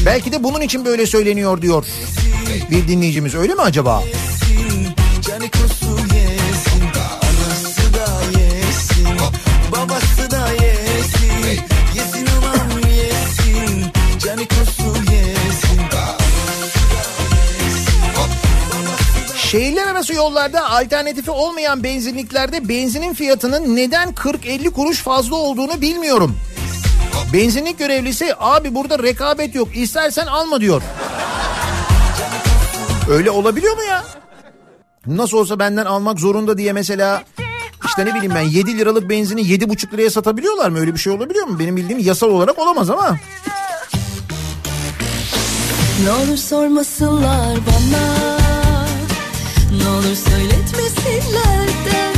Belki 0.09 0.33
de 0.33 0.45
bunun 0.45 0.61
için 0.61 0.85
böyle 0.85 1.07
söyleniyor 1.07 1.63
diyor 1.63 1.85
bir 2.71 2.89
dinleyicimiz 2.89 3.35
öyle 3.35 3.55
mi 3.55 3.61
acaba? 3.61 4.03
Şehirler 19.37 19.87
arası 19.87 20.15
yollarda 20.15 20.71
alternatifi 20.71 21.31
olmayan 21.31 21.83
benzinliklerde 21.83 22.69
benzinin 22.69 23.15
fiyatının 23.15 23.77
neden 23.77 24.09
40-50 24.09 24.71
kuruş 24.71 25.03
fazla 25.03 25.37
olduğunu 25.37 25.81
bilmiyorum. 25.81 26.37
Benzinlik 27.33 27.79
görevlisi 27.79 28.35
abi 28.39 28.75
burada 28.75 28.99
rekabet 29.03 29.55
yok 29.55 29.77
istersen 29.77 30.27
alma 30.27 30.61
diyor. 30.61 30.83
Öyle 33.11 33.31
olabiliyor 33.31 33.77
mu 33.77 33.83
ya? 33.83 34.05
Nasıl 35.07 35.37
olsa 35.37 35.59
benden 35.59 35.85
almak 35.87 36.21
zorunda 36.21 36.59
diye 36.59 36.73
mesela 36.73 37.23
işte 37.87 38.07
ne 38.07 38.15
bileyim 38.15 38.35
ben 38.35 38.43
7 38.43 38.79
liralık 38.79 39.11
benzini 39.11 39.41
7,5 39.41 39.93
liraya 39.93 40.11
satabiliyorlar 40.11 40.71
mı? 40.71 40.79
Öyle 40.79 40.95
bir 40.95 40.99
şey 40.99 41.13
olabiliyor 41.13 41.47
mu? 41.47 41.59
Benim 41.59 41.77
bildiğim 41.77 41.99
yasal 41.99 42.29
olarak 42.29 42.59
olamaz 42.59 42.91
ama. 42.91 43.17
Ne 46.05 46.13
olur 46.13 46.37
sormasınlar 46.37 47.57
bana 47.67 48.39
Ne 49.83 49.89
olur 49.89 50.17
söyletmesinler 50.31 51.69
derdimi 51.85 52.18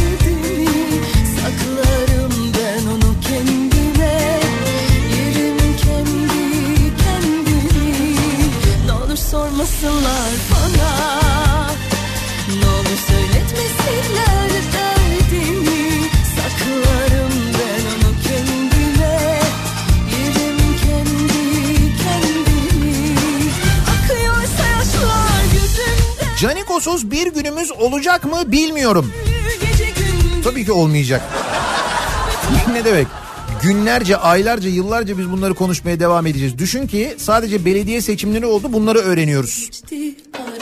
sormasınlar 9.60 10.30
bana 10.50 11.20
Ne 12.48 12.66
olur 12.66 12.98
söyletmesinler 13.08 14.50
derdimi 14.72 16.04
Saklarım 16.36 17.32
ben 17.54 17.84
onu 17.90 18.14
kendime 18.22 19.40
Yerim 20.12 20.58
kendi 20.84 21.98
kendimi 22.02 23.16
Akıyorsa 23.90 24.66
yaşlar 24.66 25.44
gözümden 25.52 26.36
Canikosuz 26.40 27.10
bir 27.10 27.26
günümüz 27.26 27.72
olacak 27.72 28.24
mı 28.24 28.52
bilmiyorum. 28.52 29.12
Tabii 30.44 30.64
ki 30.64 30.72
olmayacak. 30.72 31.22
ne 32.72 32.84
demek? 32.84 33.06
Günlerce, 33.62 34.16
aylarca, 34.16 34.68
yıllarca 34.68 35.18
biz 35.18 35.30
bunları 35.30 35.54
konuşmaya 35.54 36.00
devam 36.00 36.26
edeceğiz. 36.26 36.58
Düşün 36.58 36.86
ki 36.86 37.14
sadece 37.18 37.64
belediye 37.64 38.00
seçimleri 38.00 38.46
oldu 38.46 38.72
bunları 38.72 38.98
öğreniyoruz. 38.98 39.70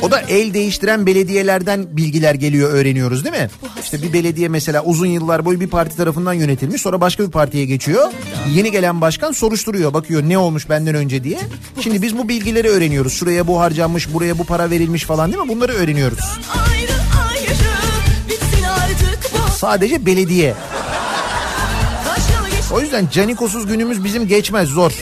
O 0.02 0.10
da 0.10 0.20
el 0.20 0.54
değiştiren 0.54 1.06
belediyelerden 1.06 1.96
bilgiler 1.96 2.34
geliyor 2.34 2.70
öğreniyoruz 2.70 3.24
değil 3.24 3.36
mi? 3.36 3.50
İşte 3.82 4.02
bir 4.02 4.12
belediye 4.12 4.48
mesela 4.48 4.84
uzun 4.84 5.06
yıllar 5.06 5.44
boyu 5.44 5.60
bir 5.60 5.68
parti 5.68 5.96
tarafından 5.96 6.32
yönetilmiş 6.32 6.82
sonra 6.82 7.00
başka 7.00 7.22
bir 7.22 7.30
partiye 7.30 7.64
geçiyor. 7.64 8.12
Yeni 8.54 8.70
gelen 8.70 9.00
başkan 9.00 9.32
soruşturuyor 9.32 9.94
bakıyor 9.94 10.22
ne 10.22 10.38
olmuş 10.38 10.68
benden 10.68 10.94
önce 10.94 11.24
diye. 11.24 11.38
Şimdi 11.80 12.02
biz 12.02 12.18
bu 12.18 12.28
bilgileri 12.28 12.68
öğreniyoruz. 12.68 13.12
Şuraya 13.12 13.46
bu 13.46 13.60
harcanmış 13.60 14.14
buraya 14.14 14.38
bu 14.38 14.44
para 14.44 14.70
verilmiş 14.70 15.04
falan 15.04 15.32
değil 15.32 15.42
mi? 15.42 15.48
Bunları 15.48 15.72
öğreniyoruz. 15.72 16.18
ayrı 16.70 16.92
ayrı 17.30 17.58
Sadece 19.56 20.06
belediye. 20.06 20.54
O 22.72 22.80
yüzden 22.80 23.08
canikosuz 23.12 23.66
günümüz 23.66 24.04
bizim 24.04 24.28
geçmez 24.28 24.68
zor. 24.68 24.92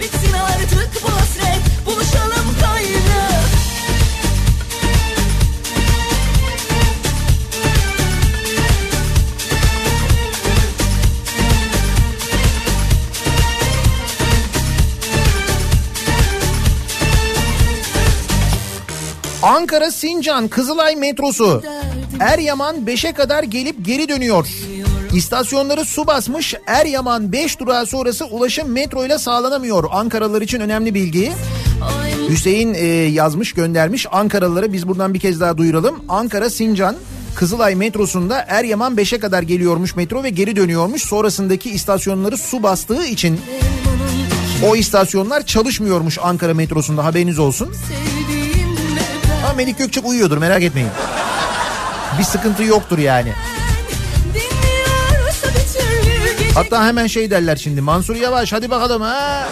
Bitsin 0.00 0.32
artık 0.32 1.02
bu 1.02 1.08
hasret 1.08 1.86
Buluşalım 1.86 2.54
gayrı 2.60 3.00
Ankara 19.42 19.90
Sincan 19.90 20.48
Kızılay 20.48 20.96
metrosu 20.96 21.62
Eryaman 22.20 22.76
5'e 22.76 23.12
kadar 23.12 23.42
gelip 23.42 23.84
geri 23.84 24.08
dönüyor. 24.08 24.46
İstasyonları 25.14 25.84
su 25.84 26.06
basmış 26.06 26.54
Eryaman 26.66 27.32
5 27.32 27.60
durağı 27.60 27.86
sonrası 27.86 28.24
ulaşım 28.24 28.72
metro 28.72 29.06
ile 29.06 29.18
sağlanamıyor. 29.18 29.84
Ankaralılar 29.90 30.42
için 30.42 30.60
önemli 30.60 30.94
bilgi. 30.94 31.32
Hüseyin 32.28 32.74
e, 32.74 32.84
yazmış 32.86 33.52
göndermiş 33.52 34.06
Ankaralılara 34.12 34.72
biz 34.72 34.88
buradan 34.88 35.14
bir 35.14 35.18
kez 35.18 35.40
daha 35.40 35.56
duyuralım. 35.56 36.04
Ankara 36.08 36.50
Sincan 36.50 36.96
Kızılay 37.34 37.74
metrosunda 37.74 38.44
Eryaman 38.48 38.94
5'e 38.94 39.18
kadar 39.18 39.42
geliyormuş 39.42 39.96
metro 39.96 40.22
ve 40.22 40.30
geri 40.30 40.56
dönüyormuş. 40.56 41.02
Sonrasındaki 41.02 41.70
istasyonları 41.70 42.36
su 42.36 42.62
bastığı 42.62 43.04
için 43.04 43.40
o 44.66 44.76
istasyonlar 44.76 45.46
çalışmıyormuş 45.46 46.18
Ankara 46.22 46.54
metrosunda 46.54 47.04
haberiniz 47.04 47.38
olsun. 47.38 47.74
Ama 49.44 49.52
Melik 49.52 49.78
Gökçek 49.78 50.06
uyuyordur 50.06 50.38
merak 50.38 50.62
etmeyin. 50.62 50.90
Bir 52.18 52.24
sıkıntı 52.24 52.62
yoktur 52.62 52.98
yani. 52.98 53.32
Hatta 56.54 56.86
hemen 56.86 57.06
şey 57.06 57.30
derler 57.30 57.56
şimdi 57.56 57.80
Mansur 57.80 58.16
Yavaş 58.16 58.52
hadi 58.52 58.70
bakalım 58.70 59.02
ha. 59.02 59.48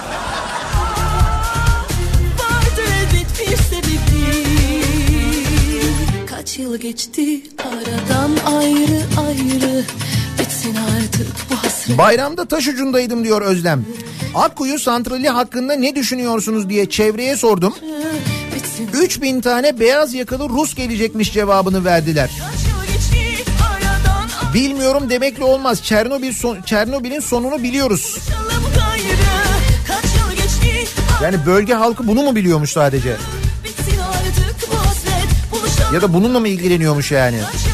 Kaç 6.26 6.58
yıl 6.58 6.76
geçti 6.76 7.42
aradan 7.58 8.56
ayrı 8.56 9.02
ayrı 9.28 9.84
Bitsin 10.38 10.74
artık 10.76 11.26
bu 11.50 11.54
hasret 11.56 11.98
Bayramda 11.98 12.44
taş 12.48 12.68
ucundaydım 12.68 13.24
diyor 13.24 13.42
Özlem. 13.42 13.84
Akkuyu 14.34 14.78
santrali 14.78 15.28
hakkında 15.28 15.74
ne 15.74 15.94
düşünüyorsunuz 15.94 16.68
diye 16.70 16.88
çevreye 16.88 17.36
sordum. 17.36 17.74
Bitsin 18.54 18.88
3000 19.02 19.40
tane 19.40 19.80
beyaz 19.80 20.14
yakalı 20.14 20.48
Rus 20.48 20.74
gelecekmiş 20.74 21.32
cevabını 21.32 21.84
verdiler. 21.84 22.30
Bilmiyorum 24.54 25.10
demekle 25.10 25.44
olmaz. 25.44 25.82
Çernobil 25.82 26.32
son, 26.32 26.62
Çernobil'in 26.62 27.20
sonunu 27.20 27.62
biliyoruz. 27.62 28.18
Yani 31.22 31.46
bölge 31.46 31.74
halkı 31.74 32.08
bunu 32.08 32.22
mu 32.22 32.36
biliyormuş 32.36 32.70
sadece? 32.70 33.16
Ya 35.94 36.02
da 36.02 36.14
bununla 36.14 36.40
mı 36.40 36.48
ilgileniyormuş 36.48 37.12
yani? 37.12 37.40
Kaç 37.52 37.67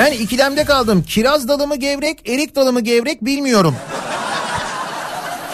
Ben 0.00 0.12
ikilemde 0.12 0.64
kaldım. 0.64 1.02
Kiraz 1.02 1.48
dalı 1.48 1.66
mı 1.66 1.76
gevrek, 1.76 2.28
erik 2.28 2.56
dalı 2.56 2.72
mı 2.72 2.80
gevrek 2.80 3.24
bilmiyorum. 3.24 3.74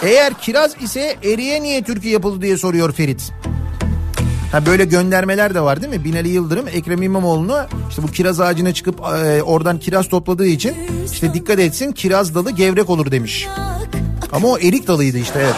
Eğer 0.03 0.35
kiraz 0.35 0.83
ise 0.83 1.17
eriye 1.25 1.63
niye 1.63 1.83
Türkiye 1.83 2.13
yapıldı 2.13 2.43
diye 2.43 2.57
soruyor 2.57 2.93
Ferit. 2.93 3.33
Ha 4.53 4.67
böyle 4.67 4.85
göndermeler 4.85 5.55
de 5.55 5.61
var 5.61 5.83
değil 5.83 5.93
mi? 5.93 6.05
Binali 6.05 6.29
Yıldırım 6.29 6.69
Ekrem 6.69 7.03
İmamoğlu'nu 7.03 7.67
işte 7.89 8.03
bu 8.03 8.07
kiraz 8.07 8.41
ağacına 8.41 8.75
çıkıp 8.75 9.01
e, 9.01 9.43
oradan 9.43 9.79
kiraz 9.79 10.09
topladığı 10.09 10.47
için 10.47 10.75
işte 11.13 11.35
dikkat 11.35 11.59
etsin 11.59 11.93
kiraz 11.93 12.35
dalı 12.35 12.51
gevrek 12.51 12.91
olur 12.91 13.11
demiş. 13.11 13.47
Ama 14.33 14.49
o 14.49 14.59
erik 14.59 14.87
dalıydı 14.87 15.19
işte 15.19 15.39
evet. 15.39 15.55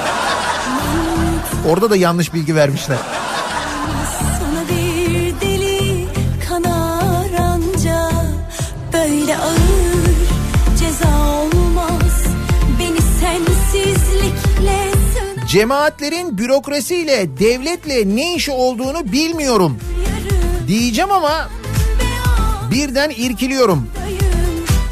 Orada 1.68 1.90
da 1.90 1.96
yanlış 1.96 2.34
bilgi 2.34 2.54
vermişler. 2.54 2.98
Cemaatlerin 15.48 16.38
bürokrasiyle, 16.38 17.38
devletle 17.38 18.16
ne 18.16 18.34
işi 18.34 18.52
olduğunu 18.52 19.12
bilmiyorum. 19.12 19.78
Diyeceğim 20.68 21.12
ama 21.12 21.48
birden 22.70 23.10
irkiliyorum. 23.10 23.86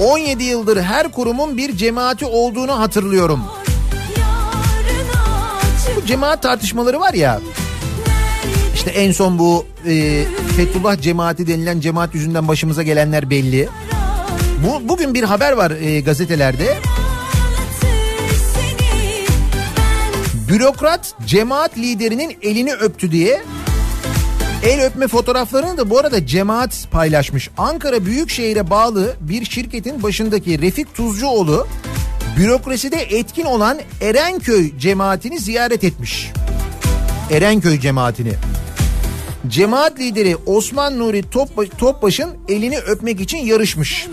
17 0.01 0.45
yıldır 0.45 0.83
her 0.83 1.13
kurumun 1.13 1.57
bir 1.57 1.77
cemaati 1.77 2.25
olduğunu 2.25 2.79
hatırlıyorum. 2.79 3.41
Bu 5.97 6.07
cemaat 6.07 6.43
tartışmaları 6.43 7.01
var 7.01 7.15
ya. 7.15 7.41
İşte 8.75 8.91
en 8.91 9.13
son 9.13 9.39
bu 9.39 9.67
e, 9.87 10.25
Fethullah 10.57 11.01
cemaati 11.01 11.47
denilen 11.47 11.81
cemaat 11.81 12.15
yüzünden 12.15 12.49
başımıza 12.49 12.83
gelenler 12.83 13.31
belli. 13.31 13.69
Bu 14.67 14.89
bugün 14.89 15.15
bir 15.15 15.23
haber 15.23 15.53
var 15.53 15.71
e, 15.71 16.01
gazetelerde. 16.01 16.79
Bürokrat 20.49 21.15
cemaat 21.27 21.79
liderinin 21.79 22.37
elini 22.43 22.73
öptü 22.73 23.13
diye 23.13 23.43
el 24.65 24.85
öpme 24.87 25.09
fotoğraflarını 25.09 25.77
da 25.77 25.91
bu 25.91 25.99
arada 25.99 26.27
cemaat 26.27 26.89
paylaşmış. 26.91 27.51
Ankara 27.59 28.05
Büyükşehir'e 28.05 28.71
bağlı 28.71 29.15
bir 29.21 29.45
şirketin 29.45 30.03
başındaki 30.03 30.61
Refik 30.61 30.95
Tuzcuoğlu 30.95 31.67
bürokraside 32.39 32.97
etkin 32.97 33.45
olan 33.45 33.79
Erenköy 34.01 34.79
cemaatini 34.79 35.39
ziyaret 35.39 35.85
etmiş. 35.85 36.31
Erenköy 37.31 37.81
cemaatini. 37.81 38.33
Cemaat 39.49 39.99
lideri 39.99 40.37
Osman 40.47 40.99
Nuri 40.99 41.21
Topba- 41.23 41.77
Topbaş'ın 41.79 42.31
elini 42.49 42.79
öpmek 42.79 43.21
için 43.21 43.39
yarışmış. 43.39 44.07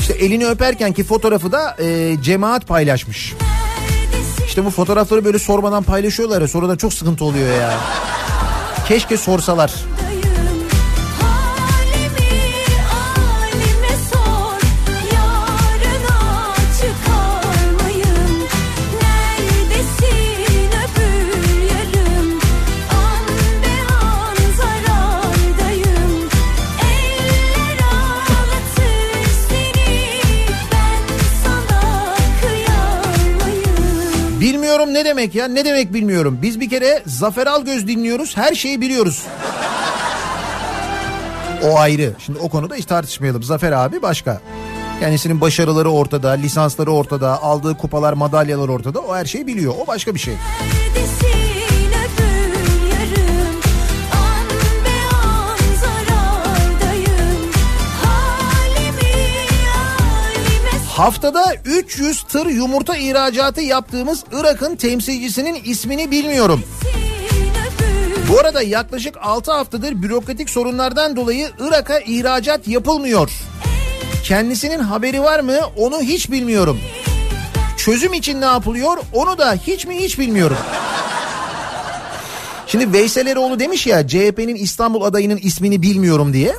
İşte 0.00 0.12
elini 0.12 0.46
öperken 0.46 0.92
ki 0.92 1.04
fotoğrafı 1.04 1.52
da 1.52 1.76
e, 1.82 2.16
cemaat 2.22 2.66
paylaşmış. 2.68 3.34
İşte 4.50 4.64
bu 4.64 4.70
fotoğrafları 4.70 5.24
böyle 5.24 5.38
sormadan 5.38 5.82
paylaşıyorlar 5.82 6.40
ya 6.40 6.48
sonradan 6.48 6.76
çok 6.76 6.94
sıkıntı 6.94 7.24
oluyor 7.24 7.60
ya. 7.60 7.74
Keşke 8.88 9.16
sorsalar. 9.16 9.72
Bilmiyorum 34.90 35.04
ne 35.04 35.10
demek 35.10 35.34
ya 35.34 35.48
ne 35.48 35.64
demek 35.64 35.92
bilmiyorum. 35.92 36.38
Biz 36.42 36.60
bir 36.60 36.70
kere 36.70 37.02
Zafer 37.06 37.46
Algöz 37.46 37.88
dinliyoruz 37.88 38.36
her 38.36 38.54
şeyi 38.54 38.80
biliyoruz. 38.80 39.22
O 41.64 41.78
ayrı. 41.78 42.14
Şimdi 42.18 42.38
o 42.38 42.48
konuda 42.48 42.74
hiç 42.74 42.84
tartışmayalım. 42.84 43.42
Zafer 43.42 43.72
abi 43.72 44.02
başka. 44.02 44.40
Kendisinin 45.00 45.40
başarıları 45.40 45.90
ortada, 45.90 46.30
lisansları 46.30 46.90
ortada, 46.90 47.42
aldığı 47.42 47.76
kupalar, 47.76 48.12
madalyalar 48.12 48.68
ortada. 48.68 49.00
O 49.00 49.16
her 49.16 49.24
şeyi 49.24 49.46
biliyor. 49.46 49.74
O 49.82 49.86
başka 49.86 50.14
bir 50.14 50.20
şey. 50.20 50.34
Neredesin 50.34 51.29
Haftada 61.00 61.54
300 61.64 62.22
tır 62.22 62.46
yumurta 62.46 62.96
ihracatı 62.96 63.60
yaptığımız 63.60 64.24
Irak'ın 64.32 64.76
temsilcisinin 64.76 65.60
ismini 65.64 66.10
bilmiyorum. 66.10 66.64
Bu 68.28 68.38
arada 68.40 68.62
yaklaşık 68.62 69.14
6 69.20 69.52
haftadır 69.52 70.02
bürokratik 70.02 70.50
sorunlardan 70.50 71.16
dolayı 71.16 71.50
Irak'a 71.60 72.00
ihracat 72.00 72.68
yapılmıyor. 72.68 73.30
Kendisinin 74.24 74.78
haberi 74.78 75.22
var 75.22 75.40
mı 75.40 75.58
onu 75.76 76.00
hiç 76.00 76.30
bilmiyorum. 76.30 76.80
Çözüm 77.76 78.12
için 78.12 78.40
ne 78.40 78.44
yapılıyor 78.44 78.98
onu 79.12 79.38
da 79.38 79.54
hiç 79.54 79.86
mi 79.86 79.96
hiç 79.96 80.18
bilmiyorum. 80.18 80.58
Şimdi 82.66 82.92
Veysel 82.92 83.26
Eroğlu 83.26 83.58
demiş 83.58 83.86
ya 83.86 84.08
CHP'nin 84.08 84.54
İstanbul 84.54 85.02
adayının 85.02 85.38
ismini 85.42 85.82
bilmiyorum 85.82 86.32
diye. 86.32 86.54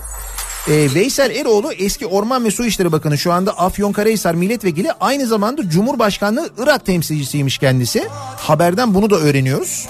Ee, 0.68 0.88
Veysel 0.96 1.36
Eroğlu 1.36 1.74
eski 1.74 2.06
Orman 2.06 2.46
ve 2.46 2.52
Su 2.52 2.66
İşleri 2.66 2.92
Bakanı 2.92 3.18
şu 3.18 3.34
anda 3.34 3.58
Afyonkarahisar 3.58 4.36
milletvekili 4.36 4.92
aynı 5.00 5.28
zamanda 5.28 5.70
Cumhurbaşkanlığı 5.70 6.50
Irak 6.58 6.86
temsilcisiymiş 6.86 7.58
kendisi. 7.58 8.08
Haberden 8.38 8.94
bunu 8.94 9.10
da 9.10 9.16
öğreniyoruz. 9.16 9.88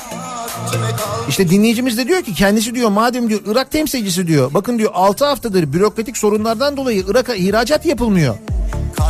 İşte 1.30 1.50
dinleyicimiz 1.50 1.98
de 1.98 2.08
diyor 2.08 2.22
ki 2.22 2.34
kendisi 2.34 2.76
diyor 2.76 2.90
madem 2.90 3.30
diyor 3.30 3.40
Irak 3.46 3.72
temsilcisi 3.72 4.28
diyor. 4.28 4.54
Bakın 4.54 4.80
diyor 4.80 4.92
6 4.94 5.26
haftadır 5.26 5.74
bürokratik 5.74 6.18
sorunlardan 6.18 6.78
dolayı 6.78 7.04
Irak'a 7.08 7.36
ihracat 7.36 7.86
yapılmıyor. 7.86 8.36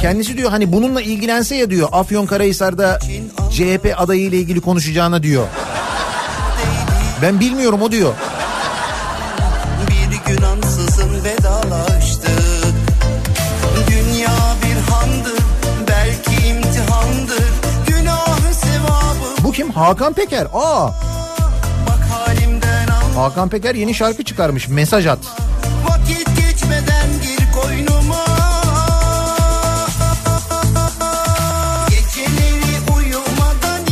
Kendisi 0.02 0.38
diyor 0.38 0.50
hani 0.50 0.72
bununla 0.72 1.02
ilgilense 1.02 1.56
ya 1.56 1.70
diyor 1.70 1.90
Afyonkarahisar'da 1.92 3.00
CHP 3.52 3.94
adayı 3.98 4.22
ile 4.22 4.38
ilgili 4.38 4.62
konuşacağına 4.62 5.24
diyor. 5.24 5.48
Ben 7.22 7.40
bilmiyorum 7.40 7.82
o 7.82 7.92
diyor. 7.92 8.14
Hakan 19.76 20.14
Peker. 20.14 20.48
Aa 20.54 20.92
Hakan 23.16 23.50
Peker 23.50 23.76
yeni 23.76 23.94
şarkı 23.94 24.24
çıkarmış. 24.24 24.68
Mesaj 24.68 25.08
at. 25.08 25.20
Vakit 25.88 26.28
geçmeden 26.38 27.08
gir 27.22 27.52
koynuma 27.62 28.26
Geceleri 31.90 32.96
uyumadan 32.98 33.86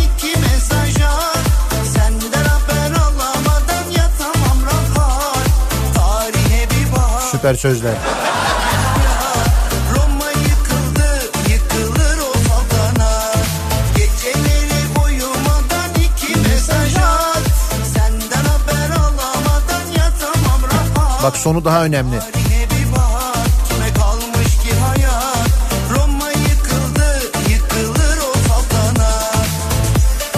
Bak 21.24 21.38
sonu 21.38 21.66
daha 21.66 21.86
önemli. 21.86 22.20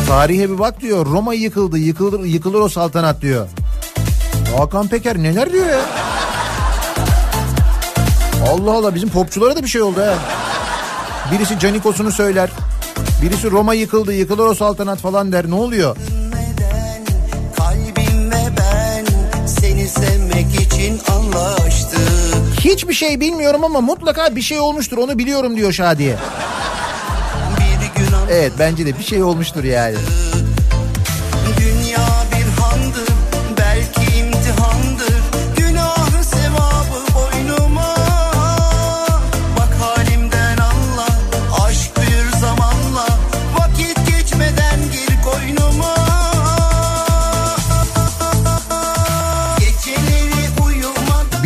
Tarihe 0.08 0.50
bir 0.50 0.60
bak, 0.60 0.82
diyor. 0.82 1.06
Roma 1.06 1.34
yıkıldı, 1.34 1.78
yıkılır, 1.78 2.24
yıkılır 2.24 2.60
o 2.60 2.70
saltanat 2.70 3.22
diyor. 3.22 3.48
Hakan 4.58 4.88
Peker 4.88 5.18
neler 5.18 5.54
diyor 5.54 5.66
ya? 5.66 5.82
Allah 8.52 8.72
Allah 8.72 8.95
bizim 8.95 9.10
popçulara 9.10 9.56
da 9.56 9.64
bir 9.64 9.68
şey 9.68 9.82
oldu 9.82 10.02
ha. 10.02 10.14
Birisi 11.32 11.60
Canikos'unu 11.60 12.12
söyler. 12.12 12.49
Birisi 13.22 13.52
Roma 13.52 13.74
yıkıldı, 13.74 14.14
yıkılır 14.14 14.45
o 14.45 14.53
saltanat 14.56 14.99
falan 14.99 15.32
der. 15.32 15.49
Ne 15.49 15.56
oluyor? 15.56 15.98
Hiçbir 22.66 22.94
şey 22.94 23.20
bilmiyorum 23.20 23.64
ama 23.64 23.82
mutlaka 23.82 24.36
bir 24.36 24.42
şey 24.42 24.60
olmuştur. 24.60 24.98
Onu 24.98 25.18
biliyorum 25.18 25.56
diyor 25.56 25.72
Şadiye. 25.72 26.16
Evet 28.32 28.52
bence 28.60 28.86
de 28.86 29.00
bir 29.00 29.04
şey 29.04 29.24
olmuştur 29.24 29.64
yani. 29.64 29.96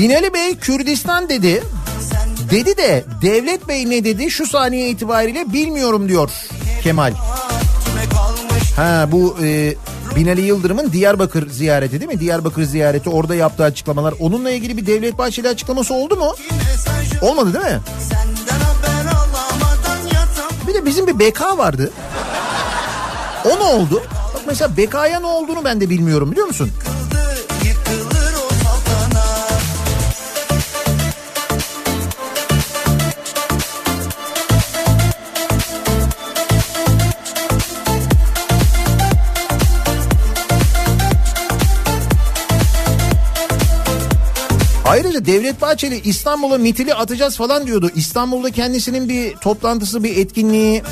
Binali 0.06 0.34
Bey 0.34 0.56
Kürdistan 0.57 1.30
dedi. 1.30 1.64
Dedi 2.52 2.77
de 2.77 3.06
Devlet 3.22 3.68
Bey 3.68 3.90
ne 3.90 4.03
dedi 4.03 4.32
şu 4.32 4.48
saniye 4.48 4.90
itibariyle 4.90 5.53
bilmiyorum 5.53 6.10
diyor 6.10 6.32
Kemal. 6.84 7.14
Ha 8.76 9.07
bu 9.11 9.38
e, 9.44 9.76
Binali 10.15 10.41
Yıldırım'ın 10.41 10.91
Diyarbakır 10.91 11.49
ziyareti 11.49 11.99
değil 11.99 12.11
mi? 12.11 12.19
Diyarbakır 12.19 12.64
ziyareti 12.64 13.10
orada 13.10 13.36
yaptığı 13.36 13.64
açıklamalar. 13.64 14.14
Onunla 14.19 14.49
ilgili 14.49 14.77
bir 14.77 14.88
Devlet 14.88 15.18
Bahçeli 15.18 15.49
açıklaması 15.49 15.94
oldu 15.94 16.15
mu? 16.15 16.36
Olmadı 17.22 17.53
değil 17.53 17.65
mi? 17.65 17.80
Bir 20.68 20.73
de 20.73 20.86
bizim 20.86 21.07
bir 21.07 21.19
BK 21.19 21.41
vardı. 21.41 21.91
O 23.45 23.49
ne 23.49 23.64
oldu? 23.64 24.03
Bak 24.34 24.41
mesela 24.48 24.77
BK'ya 24.77 25.19
ne 25.19 25.27
olduğunu 25.27 25.64
ben 25.64 25.82
de 25.82 25.90
bilmiyorum 25.90 26.32
biliyor 26.32 26.48
musun? 26.48 26.72
Ayrıca 44.95 45.26
Devlet 45.26 45.61
Bahçeli 45.61 46.01
İstanbul'a 46.01 46.57
mitili 46.57 46.93
atacağız 46.93 47.38
falan 47.38 47.67
diyordu. 47.67 47.91
İstanbul'da 47.95 48.51
kendisinin 48.51 49.09
bir 49.09 49.35
toplantısı, 49.35 50.03
bir 50.03 50.17
etkinliği, 50.17 50.84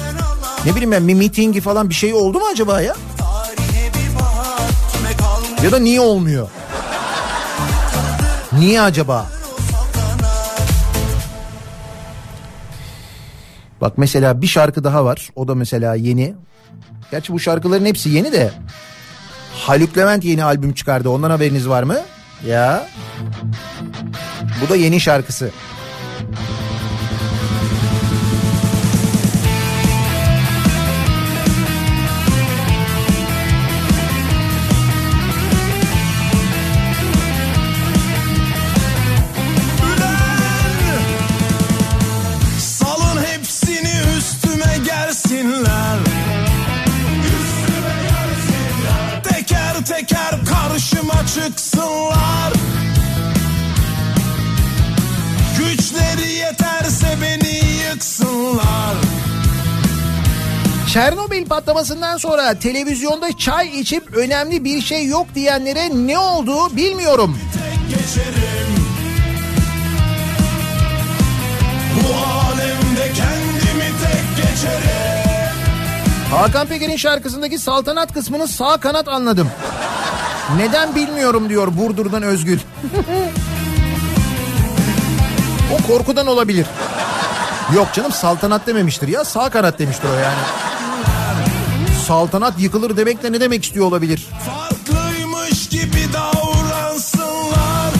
ne 0.66 0.72
bileyim 0.72 0.92
ben 0.92 1.08
bir 1.08 1.14
mitingi 1.14 1.62
falan 1.62 1.90
bir 1.90 1.94
şey 1.94 2.14
oldu 2.14 2.40
mu 2.40 2.46
acaba 2.52 2.82
ya? 2.82 2.96
Ya 5.64 5.72
da 5.72 5.80
niye 5.80 6.02
olmuyor? 6.02 6.50
Niye 8.54 8.82
acaba? 8.82 9.28
Bak 13.82 13.98
mesela 13.98 14.42
bir 14.42 14.48
şarkı 14.48 14.84
daha 14.84 15.06
var. 15.06 15.30
O 15.36 15.48
da 15.48 15.56
mesela 15.56 15.96
yeni. 15.96 16.36
Gerçi 17.12 17.34
bu 17.34 17.40
şarkıların 17.40 17.86
hepsi 17.86 18.10
yeni 18.10 18.32
de. 18.32 18.52
Haluk 19.54 19.98
Levent 19.98 20.26
yeni 20.26 20.44
albüm 20.44 20.74
çıkardı. 20.74 21.10
Ondan 21.10 21.30
haberiniz 21.30 21.70
var 21.70 21.84
mı? 21.84 22.00
Ya. 22.48 22.88
Bu 24.62 24.70
da 24.70 24.76
yeni 24.76 25.00
şarkısı. 25.00 25.52
Çernobil 60.94 61.46
patlamasından 61.46 62.18
sonra 62.18 62.60
televizyonda 62.60 63.38
çay 63.38 63.80
içip 63.80 64.14
önemli 64.18 64.64
bir 64.64 64.82
şey 64.82 65.06
yok 65.06 65.28
diyenlere 65.36 65.90
ne 66.08 66.18
oldu 66.18 66.76
bilmiyorum. 66.76 67.38
geçerim 67.90 68.76
Bu 71.96 72.16
alemde 72.16 73.14
kendimi 73.16 73.92
tek 74.04 74.46
geçerim 74.46 75.56
Hakan 76.32 76.68
Peker'in 76.68 76.98
şarkısındaki 76.98 77.60
saltanat 77.60 78.14
kısmını 78.14 78.48
sağ 78.48 78.78
kanat 78.78 79.08
anladım. 79.08 79.50
Neden 80.58 80.96
bilmiyorum 80.96 81.50
diyor 81.50 81.68
Burdur'dan 81.78 82.24
Özgül. 82.24 82.60
o 85.74 85.88
korkudan 85.88 86.28
olabilir. 86.28 86.66
Yok 87.76 87.88
canım 87.94 88.12
saltanat 88.12 88.68
dememiştir 88.68 89.08
ya 89.08 89.26
sağ 89.26 89.50
kanat 89.50 89.80
demiştir 89.80 90.10
o 90.10 90.20
yani. 90.20 90.73
Saltanat 92.08 92.60
yıkılır 92.60 92.98
demek 92.98 93.24
de 93.24 93.32
ne 93.32 93.42
demek 93.42 93.64
istiyor 93.64 93.86
olabilir? 93.86 94.28
Farklıymış 94.46 95.70
gibi 95.70 96.14
davransınlar 96.14 97.94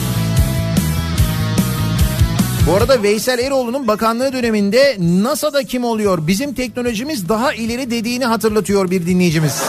Bu 2.66 2.74
arada 2.74 3.02
Veysel 3.02 3.38
Eroğlu'nun 3.38 3.88
bakanlığı 3.88 4.32
döneminde 4.32 4.96
NASA'da 4.98 5.64
kim 5.64 5.84
oluyor? 5.84 6.26
Bizim 6.26 6.54
teknolojimiz 6.54 7.28
daha 7.28 7.52
ileri 7.52 7.90
dediğini 7.90 8.24
hatırlatıyor 8.24 8.90
bir 8.90 9.06
dinleyicimiz. 9.06 9.62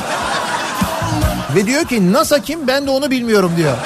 Ve 1.55 1.65
diyor 1.65 1.85
ki 1.85 2.13
NASA 2.13 2.41
kim 2.41 2.67
ben 2.67 2.87
de 2.87 2.91
onu 2.91 3.11
bilmiyorum 3.11 3.51
diyor. 3.57 3.77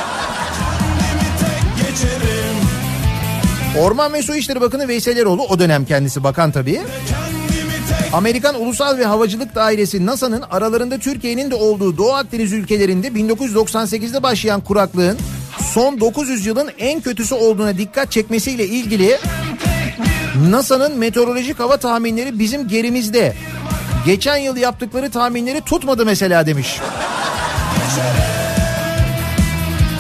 Orman 3.80 4.14
ve 4.14 4.24
Su 4.24 4.36
İşleri 4.36 4.62
Bakanı 4.62 4.88
Veysel 4.88 5.18
Eroğlu 5.18 5.44
o 5.44 5.60
dönem 5.60 5.86
kendisi 5.86 6.24
bakan 6.24 6.52
tabii. 6.52 6.74
Tek 6.74 7.29
Amerikan 8.14 8.62
Ulusal 8.62 8.98
ve 8.98 9.06
Havacılık 9.06 9.56
Dairesi 9.56 10.06
NASA'nın 10.06 10.44
aralarında 10.52 10.98
Türkiye'nin 10.98 11.52
de 11.52 11.56
olduğu 11.56 11.98
Doğu 11.98 12.14
Akdeniz 12.14 12.54
ülkelerinde 12.54 13.08
1998'de 13.08 14.24
başlayan 14.24 14.62
kuraklığın 14.62 15.18
son 15.74 16.00
900 16.00 16.46
yılın 16.46 16.70
en 16.80 17.02
kötüsü 17.02 17.36
olduğuna 17.36 17.78
dikkat 17.78 18.12
çekmesiyle 18.12 18.66
ilgili 18.66 19.18
NASA'nın 20.50 20.98
meteorolojik 20.98 21.60
hava 21.60 21.78
tahminleri 21.78 22.40
bizim 22.40 22.68
gerimizde. 22.68 23.34
Geçen 24.06 24.38
yıl 24.38 24.58
yaptıkları 24.58 25.12
tahminleri 25.12 25.62
tutmadı 25.62 26.06
mesela 26.06 26.46
demiş. 26.46 26.80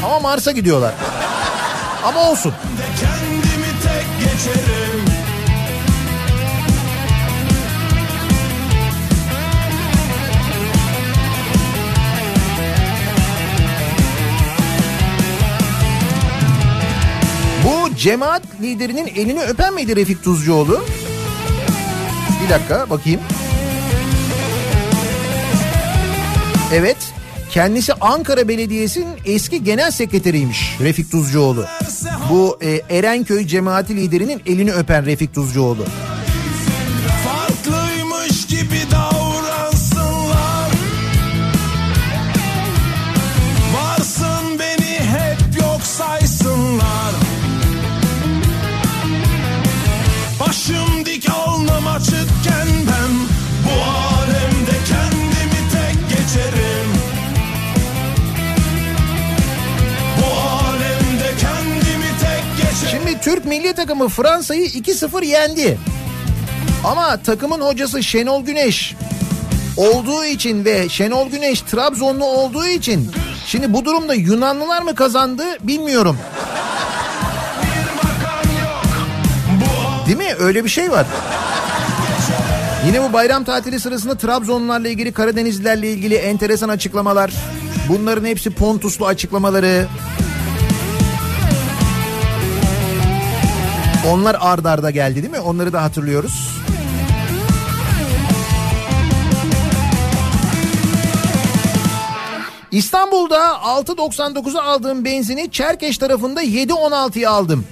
Ama 0.05 0.19
Mars'a 0.19 0.51
gidiyorlar. 0.51 0.93
Ama 2.05 2.29
olsun. 2.29 2.53
kendimi 2.99 3.67
tek 3.83 4.05
geçerim 4.19 4.88
cemaat 17.99 18.41
liderinin 18.61 19.07
elini 19.07 19.41
öpen 19.41 19.73
miydi 19.73 19.95
Refik 19.95 20.23
Tuzcuoğlu? 20.23 20.83
Bir 22.43 22.49
dakika 22.49 22.89
bakayım. 22.89 23.21
Evet. 26.73 26.97
Kendisi 27.51 27.93
Ankara 27.93 28.47
Belediyesi'nin 28.47 29.17
eski 29.25 29.63
genel 29.63 29.91
sekreteriymiş 29.91 30.75
Refik 30.79 31.11
Tuzcuoğlu. 31.11 31.65
Bu 32.29 32.59
e, 32.61 32.81
Erenköy 32.97 33.47
cemaati 33.47 33.95
liderinin 33.95 34.41
elini 34.45 34.71
öpen 34.71 35.05
Refik 35.05 35.33
Tuzcuoğlu. 35.33 35.85
Türk 63.21 63.45
milli 63.45 63.73
takımı 63.73 64.09
Fransa'yı 64.09 64.65
2-0 64.65 65.25
yendi. 65.25 65.77
Ama 66.83 67.17
takımın 67.17 67.61
hocası 67.61 68.03
Şenol 68.03 68.45
Güneş 68.45 68.95
olduğu 69.77 70.25
için 70.25 70.65
ve 70.65 70.89
Şenol 70.89 71.29
Güneş 71.29 71.61
Trabzonlu 71.61 72.25
olduğu 72.25 72.65
için 72.67 73.11
şimdi 73.45 73.73
bu 73.73 73.85
durumda 73.85 74.13
Yunanlılar 74.13 74.81
mı 74.81 74.95
kazandı 74.95 75.43
bilmiyorum. 75.61 76.17
Değil 80.07 80.17
mi? 80.17 80.35
Öyle 80.39 80.63
bir 80.63 80.69
şey 80.69 80.91
var. 80.91 81.05
Yine 82.87 83.03
bu 83.03 83.13
bayram 83.13 83.43
tatili 83.43 83.79
sırasında 83.79 84.15
Trabzonlularla 84.15 84.87
ilgili 84.89 85.11
Karadenizlilerle 85.11 85.91
ilgili 85.91 86.15
enteresan 86.15 86.69
açıklamalar. 86.69 87.31
Bunların 87.89 88.25
hepsi 88.25 88.49
Pontuslu 88.49 89.05
açıklamaları. 89.05 89.87
Onlar 94.09 94.37
ard 94.39 94.65
arda 94.65 94.91
geldi 94.91 95.15
değil 95.15 95.31
mi? 95.31 95.39
Onları 95.39 95.73
da 95.73 95.83
hatırlıyoruz. 95.83 96.59
İstanbul'da 102.71 103.37
6.99'a 103.37 104.63
aldığım 104.63 105.05
benzini 105.05 105.51
Çerkeş 105.51 105.97
tarafında 105.97 106.43
7.16'ya 106.43 107.31
aldım. 107.31 107.65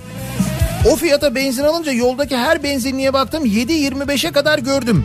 O 0.92 0.96
fiyata 0.96 1.36
benzin 1.36 1.64
alınca 1.64 1.92
yoldaki 1.92 2.38
her 2.38 2.64
benzinliğe 2.64 3.14
baktım 3.14 3.46
7.25'e 3.46 4.32
kadar 4.32 4.60
gördüm. 4.60 5.04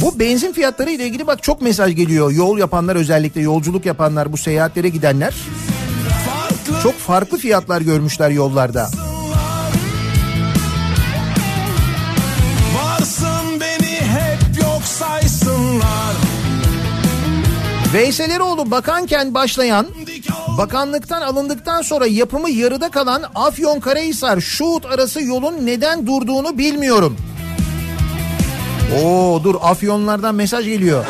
Bu 0.00 0.18
benzin 0.18 0.52
fiyatları 0.52 0.90
ile 0.90 1.06
ilgili 1.06 1.26
bak 1.26 1.42
çok 1.42 1.62
mesaj 1.62 1.96
geliyor. 1.96 2.30
Yol 2.30 2.58
yapanlar 2.58 2.96
özellikle 2.96 3.40
yolculuk 3.40 3.86
yapanlar 3.86 4.32
bu 4.32 4.36
seyahatlere 4.36 4.88
gidenler 4.88 5.34
çok 6.82 6.94
farklı 6.94 7.38
fiyatlar 7.38 7.80
görmüşler 7.80 8.30
yollarda. 8.30 8.90
Veysel 17.92 18.30
Eroğlu 18.30 18.70
bakanken 18.70 19.34
başlayan 19.34 19.86
bakanlıktan 20.58 21.22
alındıktan 21.22 21.82
sonra 21.82 22.06
yapımı 22.06 22.50
yarıda 22.50 22.90
kalan 22.90 23.22
Afyon 23.34 23.80
Karahisar 23.80 24.40
Şuhut 24.40 24.86
arası 24.86 25.22
yolun 25.22 25.66
neden 25.66 26.06
durduğunu 26.06 26.58
bilmiyorum. 26.58 27.16
Oo 29.04 29.40
dur 29.44 29.54
Afyonlardan 29.62 30.34
mesaj 30.34 30.64
geliyor. 30.64 31.04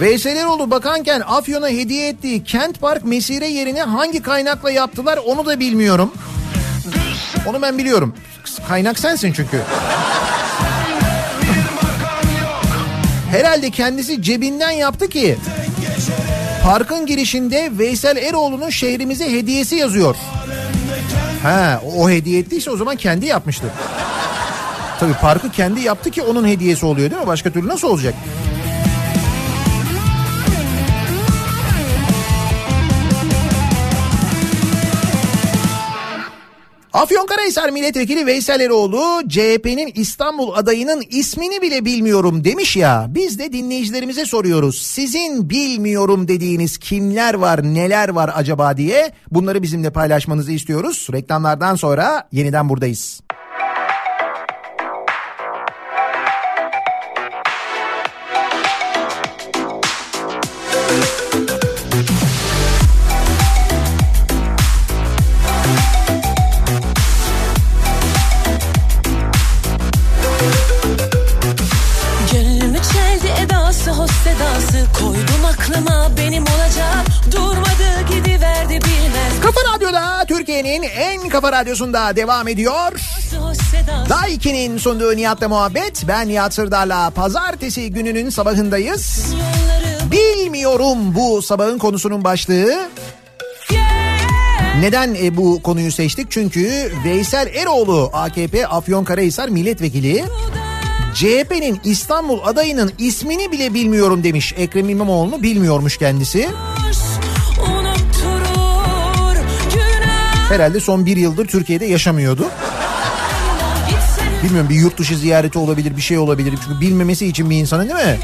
Veysel 0.00 0.36
Eroğlu 0.36 0.70
bakanken 0.70 1.22
Afyon'a 1.26 1.68
hediye 1.68 2.08
ettiği 2.08 2.44
Kent 2.44 2.80
Park 2.80 3.04
mesire 3.04 3.48
yerini 3.48 3.82
hangi 3.82 4.22
kaynakla 4.22 4.70
yaptılar 4.70 5.18
onu 5.26 5.46
da 5.46 5.60
bilmiyorum. 5.60 6.12
Onu 7.46 7.62
ben 7.62 7.78
biliyorum. 7.78 8.14
Kaynak 8.68 8.98
sensin 8.98 9.32
çünkü. 9.32 9.62
Herhalde 13.30 13.70
kendisi 13.70 14.22
cebinden 14.22 14.70
yaptı 14.70 15.08
ki 15.08 15.36
parkın 16.64 17.06
girişinde 17.06 17.70
Veysel 17.78 18.16
Eroğlu'nun 18.16 18.70
şehrimize 18.70 19.32
hediyesi 19.32 19.76
yazıyor. 19.76 20.16
Ha, 21.42 21.82
o 21.96 22.10
hediye 22.10 22.40
ettiyse 22.40 22.70
o 22.70 22.76
zaman 22.76 22.96
kendi 22.96 23.26
yapmıştır. 23.26 23.70
Tabii 25.00 25.12
parkı 25.12 25.50
kendi 25.50 25.80
yaptı 25.80 26.10
ki 26.10 26.22
onun 26.22 26.46
hediyesi 26.48 26.86
oluyor 26.86 27.10
değil 27.10 27.22
mi? 27.22 27.26
Başka 27.26 27.50
türlü 27.50 27.68
nasıl 27.68 27.88
olacak? 27.88 28.14
Afyonkarahisar 36.92 37.70
Milletvekili 37.70 38.26
Veysel 38.26 38.60
Eroğlu 38.60 39.28
CHP'nin 39.28 39.92
İstanbul 39.94 40.54
adayının 40.54 41.02
ismini 41.10 41.62
bile 41.62 41.84
bilmiyorum 41.84 42.44
demiş 42.44 42.76
ya. 42.76 43.06
Biz 43.08 43.38
de 43.38 43.52
dinleyicilerimize 43.52 44.26
soruyoruz. 44.26 44.82
Sizin 44.82 45.50
bilmiyorum 45.50 46.28
dediğiniz 46.28 46.78
kimler 46.78 47.34
var 47.34 47.62
neler 47.62 48.08
var 48.08 48.30
acaba 48.34 48.76
diye 48.76 49.12
bunları 49.30 49.62
bizimle 49.62 49.90
paylaşmanızı 49.90 50.52
istiyoruz. 50.52 51.08
Reklamlardan 51.12 51.74
sonra 51.74 52.28
yeniden 52.32 52.68
buradayız. 52.68 53.20
Sedası 74.30 74.86
Koydum 74.98 75.44
aklıma 75.44 76.08
benim 76.18 76.42
olacak 76.42 77.06
Durmadı 77.32 78.14
gidiverdi 78.14 78.72
bilmez 78.72 79.40
Kafa 79.42 79.60
Radyo'da 79.74 80.24
Türkiye'nin 80.28 80.82
en 80.82 81.28
kafa 81.28 81.52
radyosunda 81.52 82.16
devam 82.16 82.48
ediyor. 82.48 82.92
2'nin 84.28 84.78
sunduğu 84.78 85.16
Nihat'la 85.16 85.48
muhabbet. 85.48 86.04
Ben 86.08 86.28
Nihat 86.28 86.54
Sırdar'la 86.54 87.10
pazartesi 87.10 87.90
gününün 87.90 88.30
sabahındayız. 88.30 89.32
yolları 89.32 90.10
Bilmiyorum 90.10 91.14
bu 91.14 91.42
sabahın 91.42 91.78
konusunun 91.78 92.24
başlığı. 92.24 92.88
Neden 94.80 95.14
e, 95.14 95.36
bu 95.36 95.62
konuyu 95.62 95.92
seçtik? 95.92 96.30
Çünkü 96.30 96.92
Veysel 97.04 97.46
Eroğlu 97.54 98.10
AKP 98.12 98.66
Afyonkarahisar 98.66 99.48
milletvekili 99.48 100.24
CHP'nin 101.14 101.80
İstanbul 101.84 102.38
adayının 102.44 102.92
ismini 102.98 103.52
bile 103.52 103.74
bilmiyorum 103.74 104.24
demiş. 104.24 104.54
Ekrem 104.56 104.88
İmamoğlu'nu 104.88 105.42
bilmiyormuş 105.42 105.96
kendisi. 105.96 106.48
Herhalde 110.48 110.80
son 110.80 111.06
bir 111.06 111.16
yıldır 111.16 111.46
Türkiye'de 111.46 111.86
yaşamıyordu. 111.86 112.46
Bilmiyorum 114.44 114.70
bir 114.70 114.74
yurt 114.74 114.98
dışı 114.98 115.16
ziyareti 115.16 115.58
olabilir 115.58 115.96
bir 115.96 116.02
şey 116.02 116.18
olabilir. 116.18 116.54
Çünkü 116.64 116.80
bilmemesi 116.80 117.26
için 117.26 117.50
bir 117.50 117.56
insanın 117.56 117.88
değil 117.88 118.08
mi? 118.08 118.18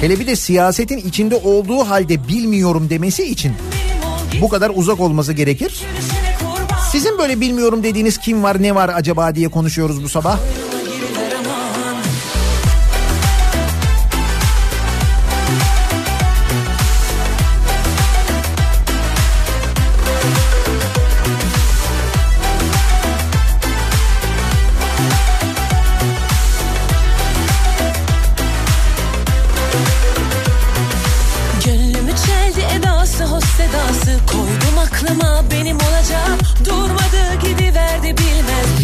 Hele 0.00 0.20
bir 0.20 0.26
de 0.26 0.36
siyasetin 0.36 0.98
içinde 0.98 1.36
olduğu 1.36 1.78
halde 1.78 2.28
bilmiyorum 2.28 2.90
demesi 2.90 3.24
için 3.24 3.52
bu 4.40 4.48
kadar 4.48 4.72
uzak 4.74 5.00
olması 5.00 5.32
gerekir. 5.32 5.82
Sizin 6.92 7.18
böyle 7.18 7.40
bilmiyorum 7.40 7.82
dediğiniz 7.82 8.18
kim 8.18 8.42
var 8.42 8.62
ne 8.62 8.74
var 8.74 8.90
acaba 8.94 9.34
diye 9.34 9.48
konuşuyoruz 9.48 10.04
bu 10.04 10.08
sabah. 10.08 10.38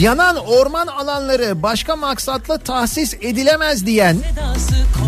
Yanan 0.01 0.37
orman 0.37 0.87
alanları 0.87 1.63
başka 1.63 1.97
maksatla 1.97 2.59
tahsis 2.59 3.15
edilemez 3.15 3.87
diyen 3.87 4.17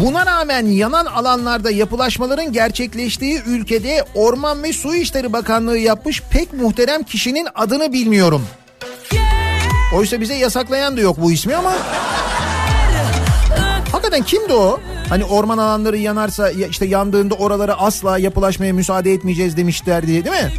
Buna 0.04 0.26
rağmen 0.26 0.66
yanan 0.66 1.06
alanlarda 1.06 1.70
yapılaşmaların 1.70 2.52
gerçekleştiği 2.52 3.42
ülkede 3.46 4.04
Orman 4.14 4.62
ve 4.62 4.72
Su 4.72 4.94
İşleri 4.94 5.32
Bakanlığı 5.32 5.78
yapmış 5.78 6.22
pek 6.30 6.52
muhterem 6.52 7.02
kişinin 7.02 7.48
adını 7.54 7.92
bilmiyorum. 7.92 8.46
Oysa 9.94 10.20
bize 10.20 10.34
yasaklayan 10.34 10.96
da 10.96 11.00
yok 11.00 11.16
bu 11.20 11.32
ismi 11.32 11.56
ama. 11.56 11.72
Hakikaten 13.92 14.22
kimdi 14.22 14.52
o? 14.52 14.80
Hani 15.08 15.24
orman 15.24 15.58
alanları 15.58 15.96
yanarsa 15.96 16.50
ya 16.50 16.68
işte 16.68 16.86
yandığında 16.86 17.34
oralara 17.34 17.78
asla 17.78 18.18
yapılaşmaya 18.18 18.72
müsaade 18.72 19.12
etmeyeceğiz 19.12 19.56
demişler 19.56 20.06
diye 20.06 20.24
değil 20.24 20.44
mi? 20.44 20.52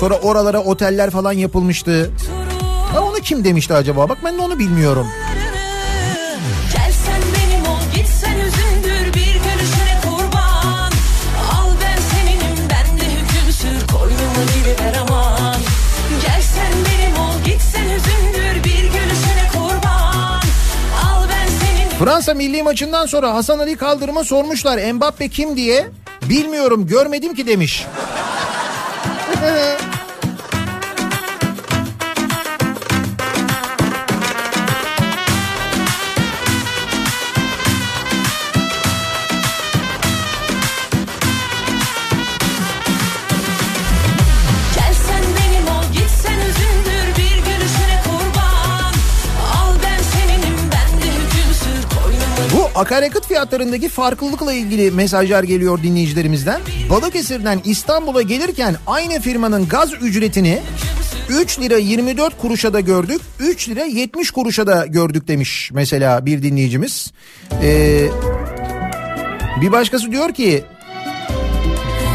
Sonra 0.00 0.14
oralara 0.14 0.60
oteller 0.60 1.10
falan 1.10 1.32
yapılmıştı. 1.32 2.10
Ha 2.94 3.00
onu 3.00 3.16
kim 3.16 3.44
demişti 3.44 3.74
acaba? 3.74 4.08
Bak 4.08 4.18
ben 4.24 4.38
de 4.38 4.42
onu 4.42 4.58
bilmiyorum. 4.58 5.06
Gelsen 6.72 7.22
benim 7.34 7.64
ol 7.66 7.80
gitsen 7.94 8.38
üzündür 8.38 9.14
bir 9.14 9.34
gülüşüne 9.34 10.00
kurban 10.04 10.92
Al 11.52 11.70
ben 11.82 12.00
seninim 12.00 12.56
ben 12.70 12.98
de 13.00 13.04
hüküm 13.04 13.52
sür 13.52 13.86
koynuma 13.92 14.44
giriver 14.54 14.94
aman 15.00 15.56
Gelsen 16.22 16.72
benim 16.72 17.18
ol 17.20 17.44
gitsen 17.44 17.84
üzündür 17.84 18.64
bir 18.64 18.82
gülüşüne 18.82 19.48
kurban 19.52 20.40
Al 21.04 21.22
ben 21.28 21.46
seninim 21.46 21.98
Fransa 21.98 22.34
milli 22.34 22.62
maçından 22.62 23.06
sonra 23.06 23.34
Hasan 23.34 23.58
Ali 23.58 23.76
Kaldırım'a 23.76 24.24
sormuşlar 24.24 24.92
Mbappe 24.92 25.28
kim 25.28 25.56
diye. 25.56 25.88
Bilmiyorum 26.28 26.86
görmedim 26.86 27.34
ki 27.34 27.46
demiş. 27.46 27.86
akaryakıt 52.84 53.26
fiyatlarındaki 53.26 53.88
farklılıkla 53.88 54.52
ilgili 54.52 54.90
mesajlar 54.90 55.42
geliyor 55.42 55.82
dinleyicilerimizden. 55.82 56.60
Balıkesir'den 56.90 57.60
İstanbul'a 57.64 58.22
gelirken 58.22 58.76
aynı 58.86 59.20
firmanın 59.20 59.68
gaz 59.68 59.92
ücretini 60.02 60.62
3 61.28 61.60
lira 61.60 61.76
24 61.76 62.38
kuruşa 62.38 62.72
da 62.72 62.80
gördük. 62.80 63.20
3 63.40 63.68
lira 63.68 63.84
70 63.84 64.30
kuruşa 64.30 64.66
da 64.66 64.86
gördük 64.86 65.28
demiş 65.28 65.70
mesela 65.74 66.26
bir 66.26 66.42
dinleyicimiz. 66.42 67.12
Ee, 67.62 68.06
bir 69.60 69.72
başkası 69.72 70.12
diyor 70.12 70.34
ki 70.34 70.64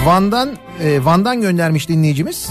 Van'dan 0.06 0.50
e, 0.84 1.06
Van'dan 1.06 1.42
göndermiş 1.42 1.90
dinleyicimiz. 1.90 2.50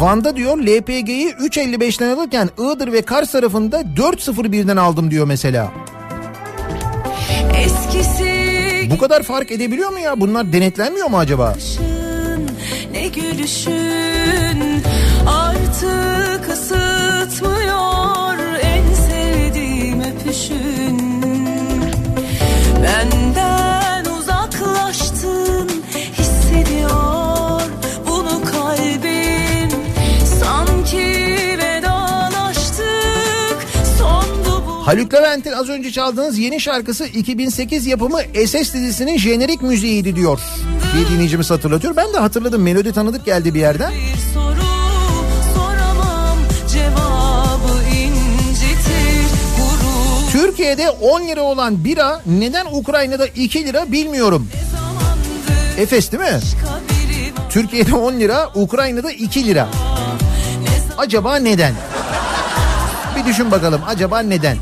Van'da 0.00 0.36
diyor 0.36 0.58
LPG'yi 0.58 1.30
3.55'ten 1.30 2.16
alırken 2.16 2.50
Iğdır 2.58 2.92
ve 2.92 3.02
Kars 3.02 3.32
tarafında 3.32 3.80
4.01'den 3.80 4.76
aldım 4.76 5.10
diyor 5.10 5.26
mesela. 5.26 5.72
Bu 8.90 8.98
kadar 8.98 9.22
fark 9.22 9.50
edebiliyor 9.50 9.90
mu 9.90 9.98
ya? 9.98 10.20
Bunlar 10.20 10.52
denetlenmiyor 10.52 11.06
mu 11.06 11.18
acaba? 11.18 11.56
Ne 12.92 13.08
gülüşün 13.08 14.82
artık 15.26 16.09
Haluk 34.90 35.14
Levent'in 35.14 35.52
az 35.52 35.68
önce 35.68 35.92
çaldığınız 35.92 36.38
yeni 36.38 36.60
şarkısı 36.60 37.04
2008 37.04 37.86
yapımı 37.86 38.20
SS 38.46 38.54
dizisinin 38.54 39.18
jenerik 39.18 39.62
müziğiydi 39.62 40.16
diyor. 40.16 40.40
Bir 40.96 41.14
dinleyicimiz 41.14 41.50
hatırlatıyor. 41.50 41.96
Ben 41.96 42.12
de 42.12 42.18
hatırladım. 42.18 42.62
Melodi 42.62 42.92
tanıdık 42.92 43.24
geldi 43.24 43.54
bir 43.54 43.60
yerden. 43.60 43.92
Bir 43.92 44.34
soru 44.34 44.62
soramam 45.54 46.38
Türkiye'de 50.32 50.90
10 50.90 51.20
lira 51.20 51.42
olan 51.42 51.84
bira 51.84 52.22
neden 52.26 52.66
Ukrayna'da 52.72 53.26
2 53.26 53.66
lira 53.66 53.92
bilmiyorum. 53.92 54.48
Efes 55.78 56.12
değil 56.12 56.22
mi? 56.22 56.40
Türkiye'de 57.50 57.94
10 57.94 58.12
lira, 58.12 58.50
Ukrayna'da 58.54 59.10
2 59.10 59.46
lira. 59.46 59.68
Acaba 60.98 61.36
neden? 61.36 61.74
Bir 63.16 63.24
düşün 63.24 63.50
bakalım 63.50 63.80
acaba 63.86 64.20
neden? 64.20 64.56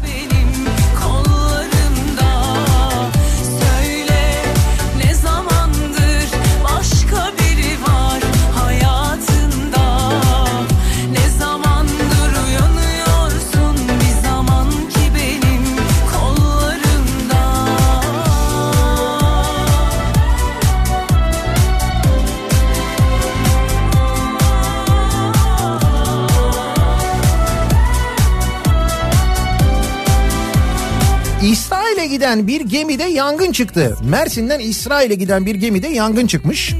Giden 32.18 32.46
bir 32.46 32.60
gemide 32.60 33.04
yangın 33.04 33.52
çıktı. 33.52 33.96
Mersin'den 34.02 34.58
İsrail'e 34.58 35.14
giden 35.14 35.46
bir 35.46 35.54
gemide 35.54 35.88
yangın 35.88 36.26
çıkmış. 36.26 36.74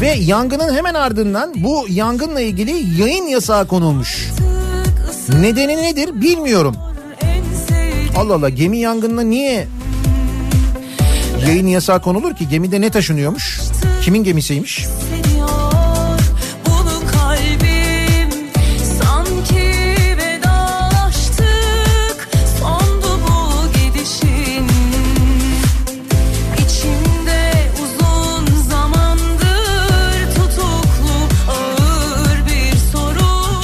Ve 0.00 0.08
yangının 0.08 0.74
hemen 0.74 0.94
ardından 0.94 1.52
bu 1.56 1.86
yangınla 1.88 2.40
ilgili 2.40 3.00
yayın 3.02 3.26
yasağı 3.26 3.66
konulmuş. 3.66 4.28
Nedeni 5.40 5.76
nedir 5.76 6.20
bilmiyorum. 6.20 6.76
Allah 8.16 8.34
Allah 8.34 8.48
gemi 8.48 8.78
yangınına 8.78 9.22
niye 9.22 9.66
yayın 11.46 11.66
yasağı 11.66 12.02
konulur 12.02 12.34
ki? 12.36 12.48
Gemide 12.48 12.80
ne 12.80 12.90
taşınıyormuş? 12.90 13.60
Kimin 14.02 14.24
gemisiymiş? 14.24 14.78
Hissediyor 14.78 15.17
bunu 15.17 15.17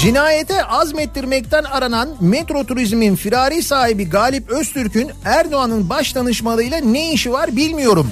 Cinayete 0.05 0.65
azmettirmekten 0.65 1.65
aranan 1.65 2.09
Metro 2.21 2.65
Turizm'in 2.65 3.17
firari 3.17 3.63
sahibi 3.63 4.09
Galip 4.11 4.51
Öztürk'ün 4.51 5.11
Erdoğan'ın 5.25 5.89
baş 5.89 6.15
danışmanıyla 6.15 6.79
ne 6.79 7.13
işi 7.13 7.33
var 7.33 7.57
bilmiyorum. 7.57 8.11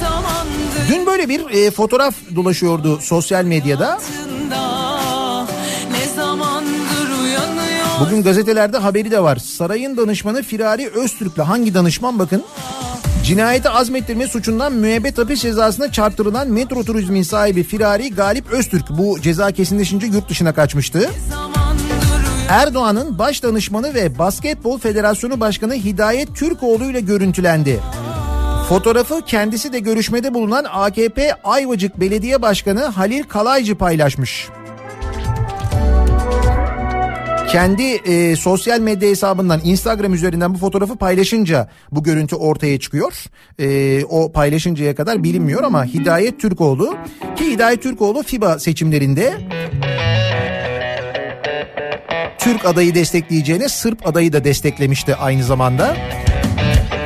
zamandır 0.00 0.88
Dün 0.88 1.06
böyle 1.06 1.28
bir 1.28 1.50
e, 1.50 1.70
fotoğraf 1.70 2.14
dolaşıyordu 2.36 2.98
sosyal 3.00 3.44
medyada. 3.44 3.92
altında, 3.94 4.97
Bugün 8.00 8.22
gazetelerde 8.22 8.78
haberi 8.78 9.10
de 9.10 9.22
var. 9.22 9.36
Sarayın 9.36 9.96
danışmanı 9.96 10.42
Firari 10.42 10.88
Öztürk'le 10.88 11.38
hangi 11.38 11.74
danışman 11.74 12.18
bakın. 12.18 12.44
Cinayete 13.24 13.70
azmettirme 13.70 14.26
suçundan 14.26 14.72
müebbet 14.72 15.18
hapis 15.18 15.42
cezasına 15.42 15.92
çarptırılan 15.92 16.48
Metro 16.48 16.84
Turizm'in 16.84 17.22
sahibi 17.22 17.62
Firari 17.62 18.14
Galip 18.14 18.50
Öztürk 18.50 18.90
bu 18.90 19.20
ceza 19.20 19.52
kesinleşince 19.52 20.06
yurt 20.06 20.28
dışına 20.28 20.54
kaçmıştı. 20.54 21.10
Erdoğan'ın 22.48 23.18
baş 23.18 23.42
danışmanı 23.42 23.94
ve 23.94 24.18
Basketbol 24.18 24.78
Federasyonu 24.78 25.40
Başkanı 25.40 25.74
Hidayet 25.74 26.36
Türkoğlu 26.36 26.84
ile 26.84 27.00
görüntülendi. 27.00 27.80
Fotoğrafı 28.68 29.22
kendisi 29.26 29.72
de 29.72 29.78
görüşmede 29.78 30.34
bulunan 30.34 30.64
AKP 30.70 31.34
Ayvacık 31.44 32.00
Belediye 32.00 32.42
Başkanı 32.42 32.84
Halil 32.84 33.22
Kalaycı 33.22 33.74
paylaşmış. 33.74 34.48
Kendi 37.48 37.82
e, 37.82 38.36
sosyal 38.36 38.80
medya 38.80 39.08
hesabından 39.08 39.60
Instagram 39.64 40.14
üzerinden 40.14 40.54
bu 40.54 40.58
fotoğrafı 40.58 40.96
paylaşınca 40.96 41.68
bu 41.92 42.02
görüntü 42.02 42.36
ortaya 42.36 42.80
çıkıyor. 42.80 43.12
E, 43.58 44.04
o 44.04 44.32
paylaşıncaya 44.32 44.94
kadar 44.94 45.22
bilinmiyor 45.24 45.62
ama 45.62 45.84
Hidayet 45.84 46.40
Türkoğlu 46.40 46.96
ki 47.36 47.50
Hidayet 47.50 47.82
Türkoğlu 47.82 48.22
FIBA 48.22 48.58
seçimlerinde 48.58 49.32
Türk 52.38 52.64
adayı 52.64 52.94
destekleyeceğine 52.94 53.68
Sırp 53.68 54.06
adayı 54.06 54.32
da 54.32 54.44
desteklemişti 54.44 55.14
aynı 55.14 55.44
zamanda. 55.44 55.96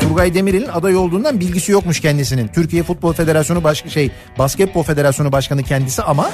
Turgay 0.01 0.35
Demirel'in 0.35 0.69
aday 0.69 0.97
olduğundan 0.97 1.41
bilgisi 1.41 1.73
yokmuş 1.73 2.01
kendisinin. 2.01 2.49
Türkiye 2.49 2.83
Futbol 2.83 3.13
Federasyonu 3.13 3.65
baş 3.65 3.85
şey 3.89 4.11
Basketbol 4.39 4.83
Federasyonu 4.83 5.33
Başkanı 5.33 5.63
kendisi 5.63 6.03
ama 6.03 6.31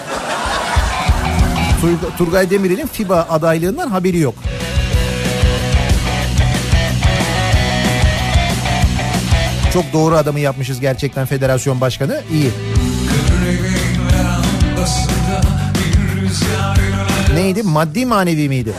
Turgay 2.18 2.50
Demirel'in 2.50 2.86
FIBA 2.86 3.26
adaylığından 3.30 3.88
haberi 3.88 4.18
yok. 4.18 4.34
Çok 9.72 9.92
doğru 9.92 10.16
adamı 10.16 10.40
yapmışız 10.40 10.80
gerçekten 10.80 11.26
federasyon 11.26 11.80
başkanı. 11.80 12.20
İyi. 12.32 12.50
Neydi? 17.34 17.62
Maddi 17.62 18.06
manevi 18.06 18.48
miydi? 18.48 18.72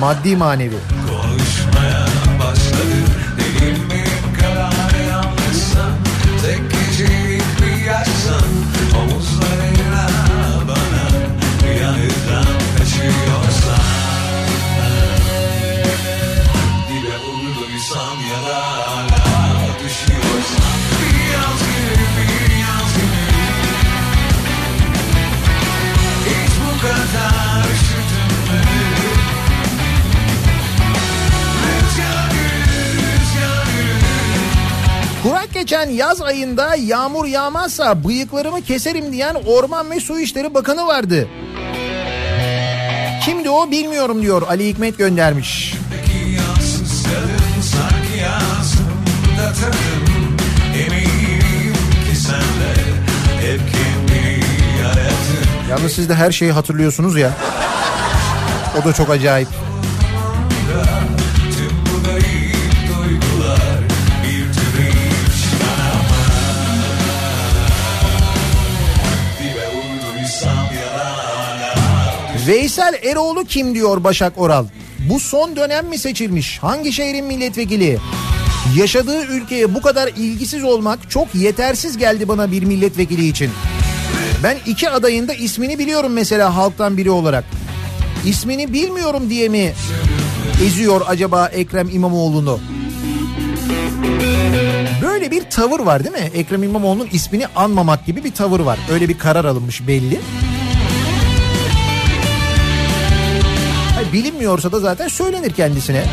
Maddi 0.00 0.36
manevi. 0.36 0.97
Geçen 35.58 35.90
yaz 35.90 36.22
ayında 36.22 36.74
yağmur 36.74 37.26
yağmazsa 37.26 38.04
bıyıklarımı 38.04 38.62
keserim 38.62 39.12
diyen 39.12 39.34
Orman 39.46 39.90
ve 39.90 40.00
Su 40.00 40.20
İşleri 40.20 40.54
Bakanı 40.54 40.86
vardı. 40.86 41.28
Kimdi 43.24 43.50
o 43.50 43.70
bilmiyorum 43.70 44.22
diyor 44.22 44.42
Ali 44.48 44.68
Hikmet 44.68 44.98
göndermiş. 44.98 45.74
Yalnız 55.70 55.92
siz 55.92 56.08
de 56.08 56.14
her 56.14 56.32
şeyi 56.32 56.52
hatırlıyorsunuz 56.52 57.16
ya. 57.16 57.30
O 58.82 58.84
da 58.84 58.92
çok 58.92 59.10
acayip. 59.10 59.48
Veysel 72.48 72.94
Eroğlu 73.02 73.44
kim 73.44 73.74
diyor 73.74 74.04
Başak 74.04 74.32
Oral. 74.36 74.66
Bu 75.10 75.20
son 75.20 75.56
dönem 75.56 75.86
mi 75.86 75.98
seçilmiş? 75.98 76.58
Hangi 76.58 76.92
şehrin 76.92 77.24
milletvekili? 77.24 77.98
Yaşadığı 78.76 79.24
ülkeye 79.26 79.74
bu 79.74 79.82
kadar 79.82 80.08
ilgisiz 80.08 80.64
olmak 80.64 81.10
çok 81.10 81.34
yetersiz 81.34 81.98
geldi 81.98 82.28
bana 82.28 82.52
bir 82.52 82.62
milletvekili 82.62 83.28
için. 83.28 83.50
Ben 84.42 84.56
iki 84.66 84.90
adayın 84.90 85.28
da 85.28 85.34
ismini 85.34 85.78
biliyorum 85.78 86.12
mesela 86.12 86.56
halktan 86.56 86.96
biri 86.96 87.10
olarak. 87.10 87.44
İsmini 88.26 88.72
bilmiyorum 88.72 89.30
diye 89.30 89.48
mi 89.48 89.72
eziyor 90.64 91.00
acaba 91.06 91.46
Ekrem 91.46 91.88
İmamoğlu'nu? 91.88 92.60
Böyle 95.02 95.30
bir 95.30 95.42
tavır 95.50 95.80
var 95.80 96.04
değil 96.04 96.24
mi? 96.24 96.30
Ekrem 96.34 96.62
İmamoğlu'nun 96.62 97.08
ismini 97.12 97.46
anmamak 97.46 98.06
gibi 98.06 98.24
bir 98.24 98.32
tavır 98.32 98.60
var. 98.60 98.78
Öyle 98.92 99.08
bir 99.08 99.18
karar 99.18 99.44
alınmış 99.44 99.86
belli. 99.86 100.20
Hayır, 100.20 100.47
bilinmiyorsa 104.12 104.72
da 104.72 104.80
zaten 104.80 105.08
söylenir 105.08 105.52
kendisine. 105.52 106.04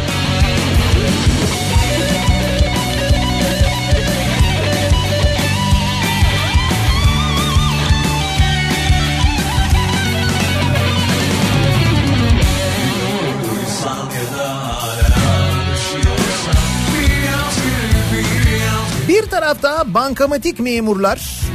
Bir 19.07 19.23
tarafta 19.29 19.93
bankamatik 19.93 20.59
memurlar 20.59 21.45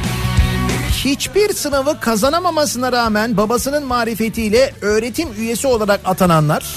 hiçbir 1.05 1.53
sınavı 1.53 1.99
kazanamamasına 1.99 2.91
rağmen 2.91 3.37
babasının 3.37 3.85
marifetiyle 3.85 4.73
öğretim 4.81 5.29
üyesi 5.37 5.67
olarak 5.67 5.99
atananlar. 6.05 6.75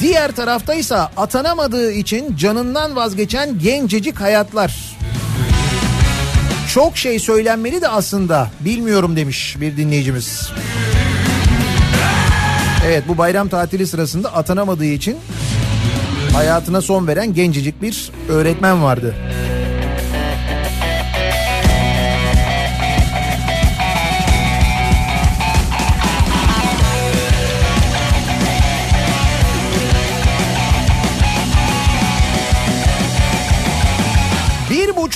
Diğer 0.00 0.32
tarafta 0.32 0.74
ise 0.74 0.96
atanamadığı 0.96 1.92
için 1.92 2.36
canından 2.36 2.96
vazgeçen 2.96 3.58
gencecik 3.58 4.20
hayatlar. 4.20 4.96
Çok 6.74 6.96
şey 6.96 7.18
söylenmeli 7.18 7.82
de 7.82 7.88
aslında 7.88 8.50
bilmiyorum 8.60 9.16
demiş 9.16 9.56
bir 9.60 9.76
dinleyicimiz. 9.76 10.50
Evet 12.86 13.04
bu 13.08 13.18
bayram 13.18 13.48
tatili 13.48 13.86
sırasında 13.86 14.34
atanamadığı 14.34 14.84
için 14.84 15.16
hayatına 16.32 16.80
son 16.80 17.06
veren 17.06 17.34
gencecik 17.34 17.82
bir 17.82 18.10
öğretmen 18.28 18.82
vardı. 18.82 19.14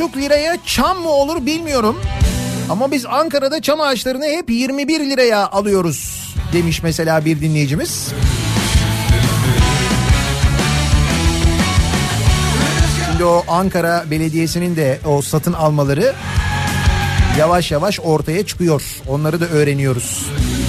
Buçuk 0.00 0.16
liraya 0.16 0.56
çam 0.66 0.98
mı 0.98 1.08
olur 1.08 1.46
bilmiyorum. 1.46 2.00
Ama 2.70 2.90
biz 2.90 3.06
Ankara'da 3.06 3.62
çam 3.62 3.80
ağaçlarını 3.80 4.24
hep 4.24 4.50
21 4.50 5.00
liraya 5.10 5.48
alıyoruz 5.50 6.34
demiş 6.52 6.82
mesela 6.82 7.24
bir 7.24 7.40
dinleyicimiz. 7.40 8.12
Şimdi 13.06 13.24
o 13.24 13.44
Ankara 13.48 14.04
Belediyesi'nin 14.10 14.76
de 14.76 15.00
o 15.06 15.22
satın 15.22 15.52
almaları 15.52 16.14
yavaş 17.38 17.70
yavaş 17.70 18.00
ortaya 18.00 18.46
çıkıyor. 18.46 18.82
Onları 19.08 19.40
da 19.40 19.46
öğreniyoruz. 19.46 20.26
Bir 20.38 20.59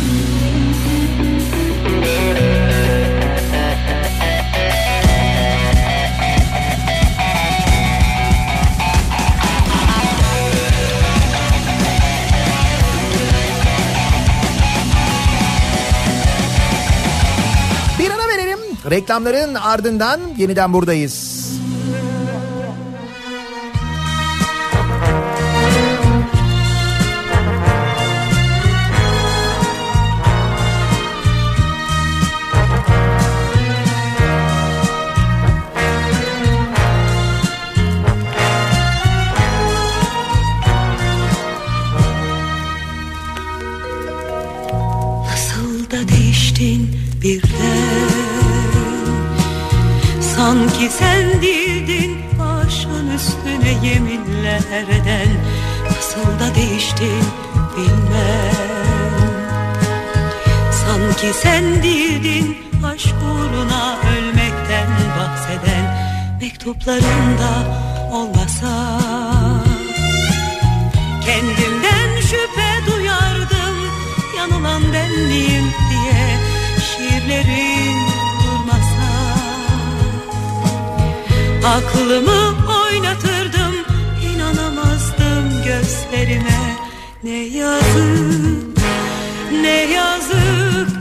Reklamların 18.92 19.56
ardından 19.56 20.20
yeniden 20.38 20.74
buradayız. 20.74 21.48
Nasıl 45.26 45.92
da 45.92 46.08
değiştin 46.08 46.96
birden 47.24 48.21
Sanki 50.42 50.90
sen 50.90 51.42
değildin 51.42 52.18
başın 52.40 53.10
üstüne 53.10 53.88
yeminler 53.88 54.88
eden 54.90 55.30
Nasıl 55.86 56.40
da 56.40 56.56
değiştin 56.56 57.24
bilmem. 57.78 59.22
Sanki 60.72 61.34
sen 61.34 61.84
değildin 61.84 62.58
aşk 62.86 63.16
uğruna 63.24 63.96
ölmekten 64.16 64.88
bahseden 65.20 65.98
Mektuplarında 66.42 67.52
olmasa. 68.12 69.00
Kendimden 71.26 72.22
şüphe 72.22 72.92
duyardım 72.92 73.76
Yanılan 74.38 74.82
ben 74.94 75.12
miyim 75.12 75.66
diye 75.90 76.40
Şiirlerin 76.88 78.11
Aklımı 81.66 82.56
oynatırdım 82.84 83.76
inanamazdım 84.34 85.64
gözlerime. 85.66 86.78
Ne 87.24 87.38
yazık 87.38 88.78
ne 89.62 89.92
yazık 89.92 91.01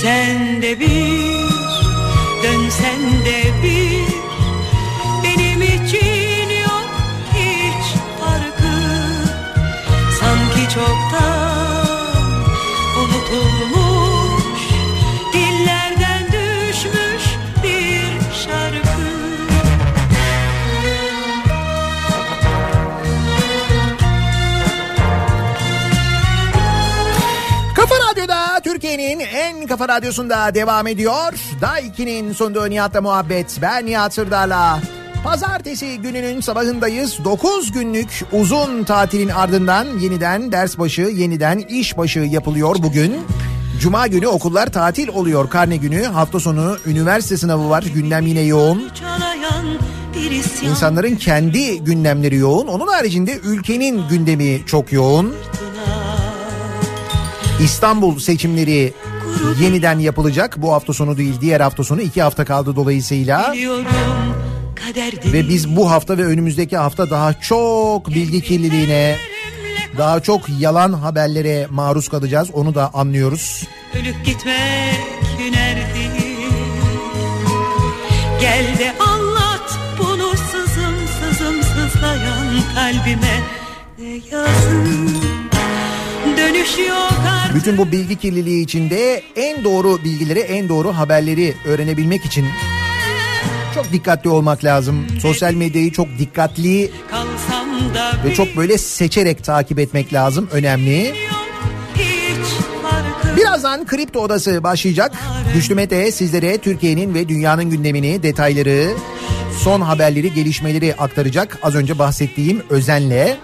Gitsen 0.00 0.49
kafa 29.80 29.94
radyosunda 29.94 30.54
devam 30.54 30.86
ediyor. 30.86 31.32
Daiki'nin 31.60 32.32
sunduğu 32.32 32.70
Nihat'la 32.70 33.00
muhabbet. 33.00 33.58
Ben 33.62 33.86
Nihat 33.86 34.14
Sırdar'la. 34.14 34.80
Pazartesi 35.24 35.98
gününün 35.98 36.40
sabahındayız. 36.40 37.24
9 37.24 37.72
günlük 37.72 38.24
uzun 38.32 38.84
tatilin 38.84 39.28
ardından 39.28 39.98
yeniden 39.98 40.52
ders 40.52 40.78
başı, 40.78 41.02
yeniden 41.02 41.58
iş 41.58 41.98
başı 41.98 42.18
yapılıyor 42.18 42.76
bugün. 42.78 43.16
Cuma 43.80 44.06
günü 44.06 44.26
okullar 44.26 44.72
tatil 44.72 45.08
oluyor 45.08 45.50
karne 45.50 45.76
günü. 45.76 46.02
Hafta 46.02 46.40
sonu 46.40 46.76
üniversite 46.86 47.36
sınavı 47.36 47.70
var. 47.70 47.84
Gündem 47.94 48.26
yine 48.26 48.40
yoğun. 48.40 48.90
İnsanların 50.62 51.16
kendi 51.16 51.84
gündemleri 51.84 52.36
yoğun. 52.36 52.66
Onun 52.66 52.86
haricinde 52.86 53.38
ülkenin 53.44 54.08
gündemi 54.08 54.62
çok 54.66 54.92
yoğun. 54.92 55.34
İstanbul 57.60 58.18
seçimleri 58.18 58.92
yeniden 59.60 59.98
yapılacak. 59.98 60.62
Bu 60.62 60.72
hafta 60.72 60.92
sonu 60.92 61.16
değil 61.16 61.34
diğer 61.40 61.60
hafta 61.60 61.84
sonu 61.84 62.00
iki 62.00 62.22
hafta 62.22 62.44
kaldı 62.44 62.76
dolayısıyla. 62.76 63.52
Biliyorum 63.52 63.86
Ve 65.32 65.48
biz 65.48 65.76
bu 65.76 65.90
hafta 65.90 66.18
ve 66.18 66.24
önümüzdeki 66.24 66.76
hafta 66.76 67.10
daha 67.10 67.40
çok 67.40 68.08
bilgi 68.08 68.40
kirliliğine, 68.40 69.16
daha 69.98 70.20
çok 70.20 70.40
yalan 70.58 70.92
haberlere 70.92 71.66
maruz 71.70 72.08
kalacağız. 72.08 72.50
Onu 72.52 72.74
da 72.74 72.90
anlıyoruz. 72.94 73.68
Ölüp 73.94 74.24
gitmek 74.24 75.20
hüner 75.38 75.76
değil 75.94 76.30
Gel 78.40 78.78
de 78.78 78.92
anlat 79.02 79.78
bunu 79.98 80.36
sızım 80.36 80.94
sızım 81.20 81.62
sızlayan 81.62 82.62
kalbime 82.74 83.40
Ne 83.98 84.36
yazık 84.36 85.39
dönüş 86.40 86.78
yok 86.78 87.12
artık 87.28 87.56
Bütün 87.56 87.78
bu 87.78 87.92
bilgi 87.92 88.16
kirliliği 88.16 88.64
içinde 88.64 89.22
en 89.36 89.64
doğru 89.64 90.04
bilgileri, 90.04 90.38
en 90.38 90.68
doğru 90.68 90.96
haberleri 90.96 91.54
öğrenebilmek 91.64 92.24
için 92.24 92.46
çok 93.74 93.92
dikkatli 93.92 94.30
olmak 94.30 94.64
lazım. 94.64 95.06
Sosyal 95.22 95.54
medyayı 95.54 95.92
çok 95.92 96.08
dikkatli 96.18 96.90
ve 98.24 98.34
çok 98.34 98.56
böyle 98.56 98.78
seçerek 98.78 99.44
takip 99.44 99.78
etmek 99.78 100.12
lazım. 100.12 100.48
Önemli. 100.52 101.14
Birazdan 103.36 103.86
Kripto 103.86 104.20
Odası 104.20 104.62
başlayacak. 104.62 105.12
Güçlü 105.54 105.74
Mete 105.74 106.12
sizlere 106.12 106.58
Türkiye'nin 106.58 107.14
ve 107.14 107.28
dünyanın 107.28 107.70
gündemini, 107.70 108.22
detayları, 108.22 108.90
son 109.62 109.80
haberleri, 109.80 110.34
gelişmeleri 110.34 110.94
aktaracak. 110.94 111.58
Az 111.62 111.74
önce 111.74 111.98
bahsettiğim 111.98 112.62
özenle. 112.70 113.36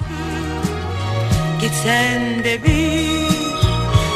Gitsen 1.60 2.44
de 2.44 2.64
bir 2.64 3.26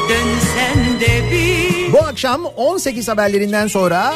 dönsen 0.09 0.99
de 1.01 1.31
bir 1.31 1.93
Bu 1.93 1.99
akşam 1.99 2.45
18 2.45 3.07
haberlerinden 3.07 3.67
sonra 3.67 4.13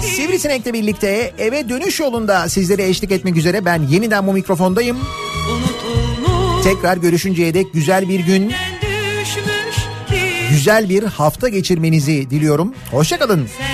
Sivrisinek'le 0.00 0.72
birlikte 0.72 1.32
eve 1.38 1.68
dönüş 1.68 2.00
yolunda 2.00 2.48
sizlere 2.48 2.88
eşlik 2.88 3.12
etmek 3.12 3.36
üzere 3.36 3.64
ben 3.64 3.82
yeniden 3.82 4.26
bu 4.26 4.32
mikrofondayım. 4.32 4.96
unutulmuş 5.50 6.64
Tekrar 6.64 6.96
görüşünceye 6.96 7.54
dek 7.54 7.72
güzel 7.72 8.08
bir 8.08 8.20
gün, 8.20 8.52
güzel 10.50 10.88
bir 10.88 11.02
hafta 11.02 11.48
geçirmenizi 11.48 12.30
diliyorum. 12.30 12.74
Hoşçakalın. 12.90 13.48
sen 13.58 13.71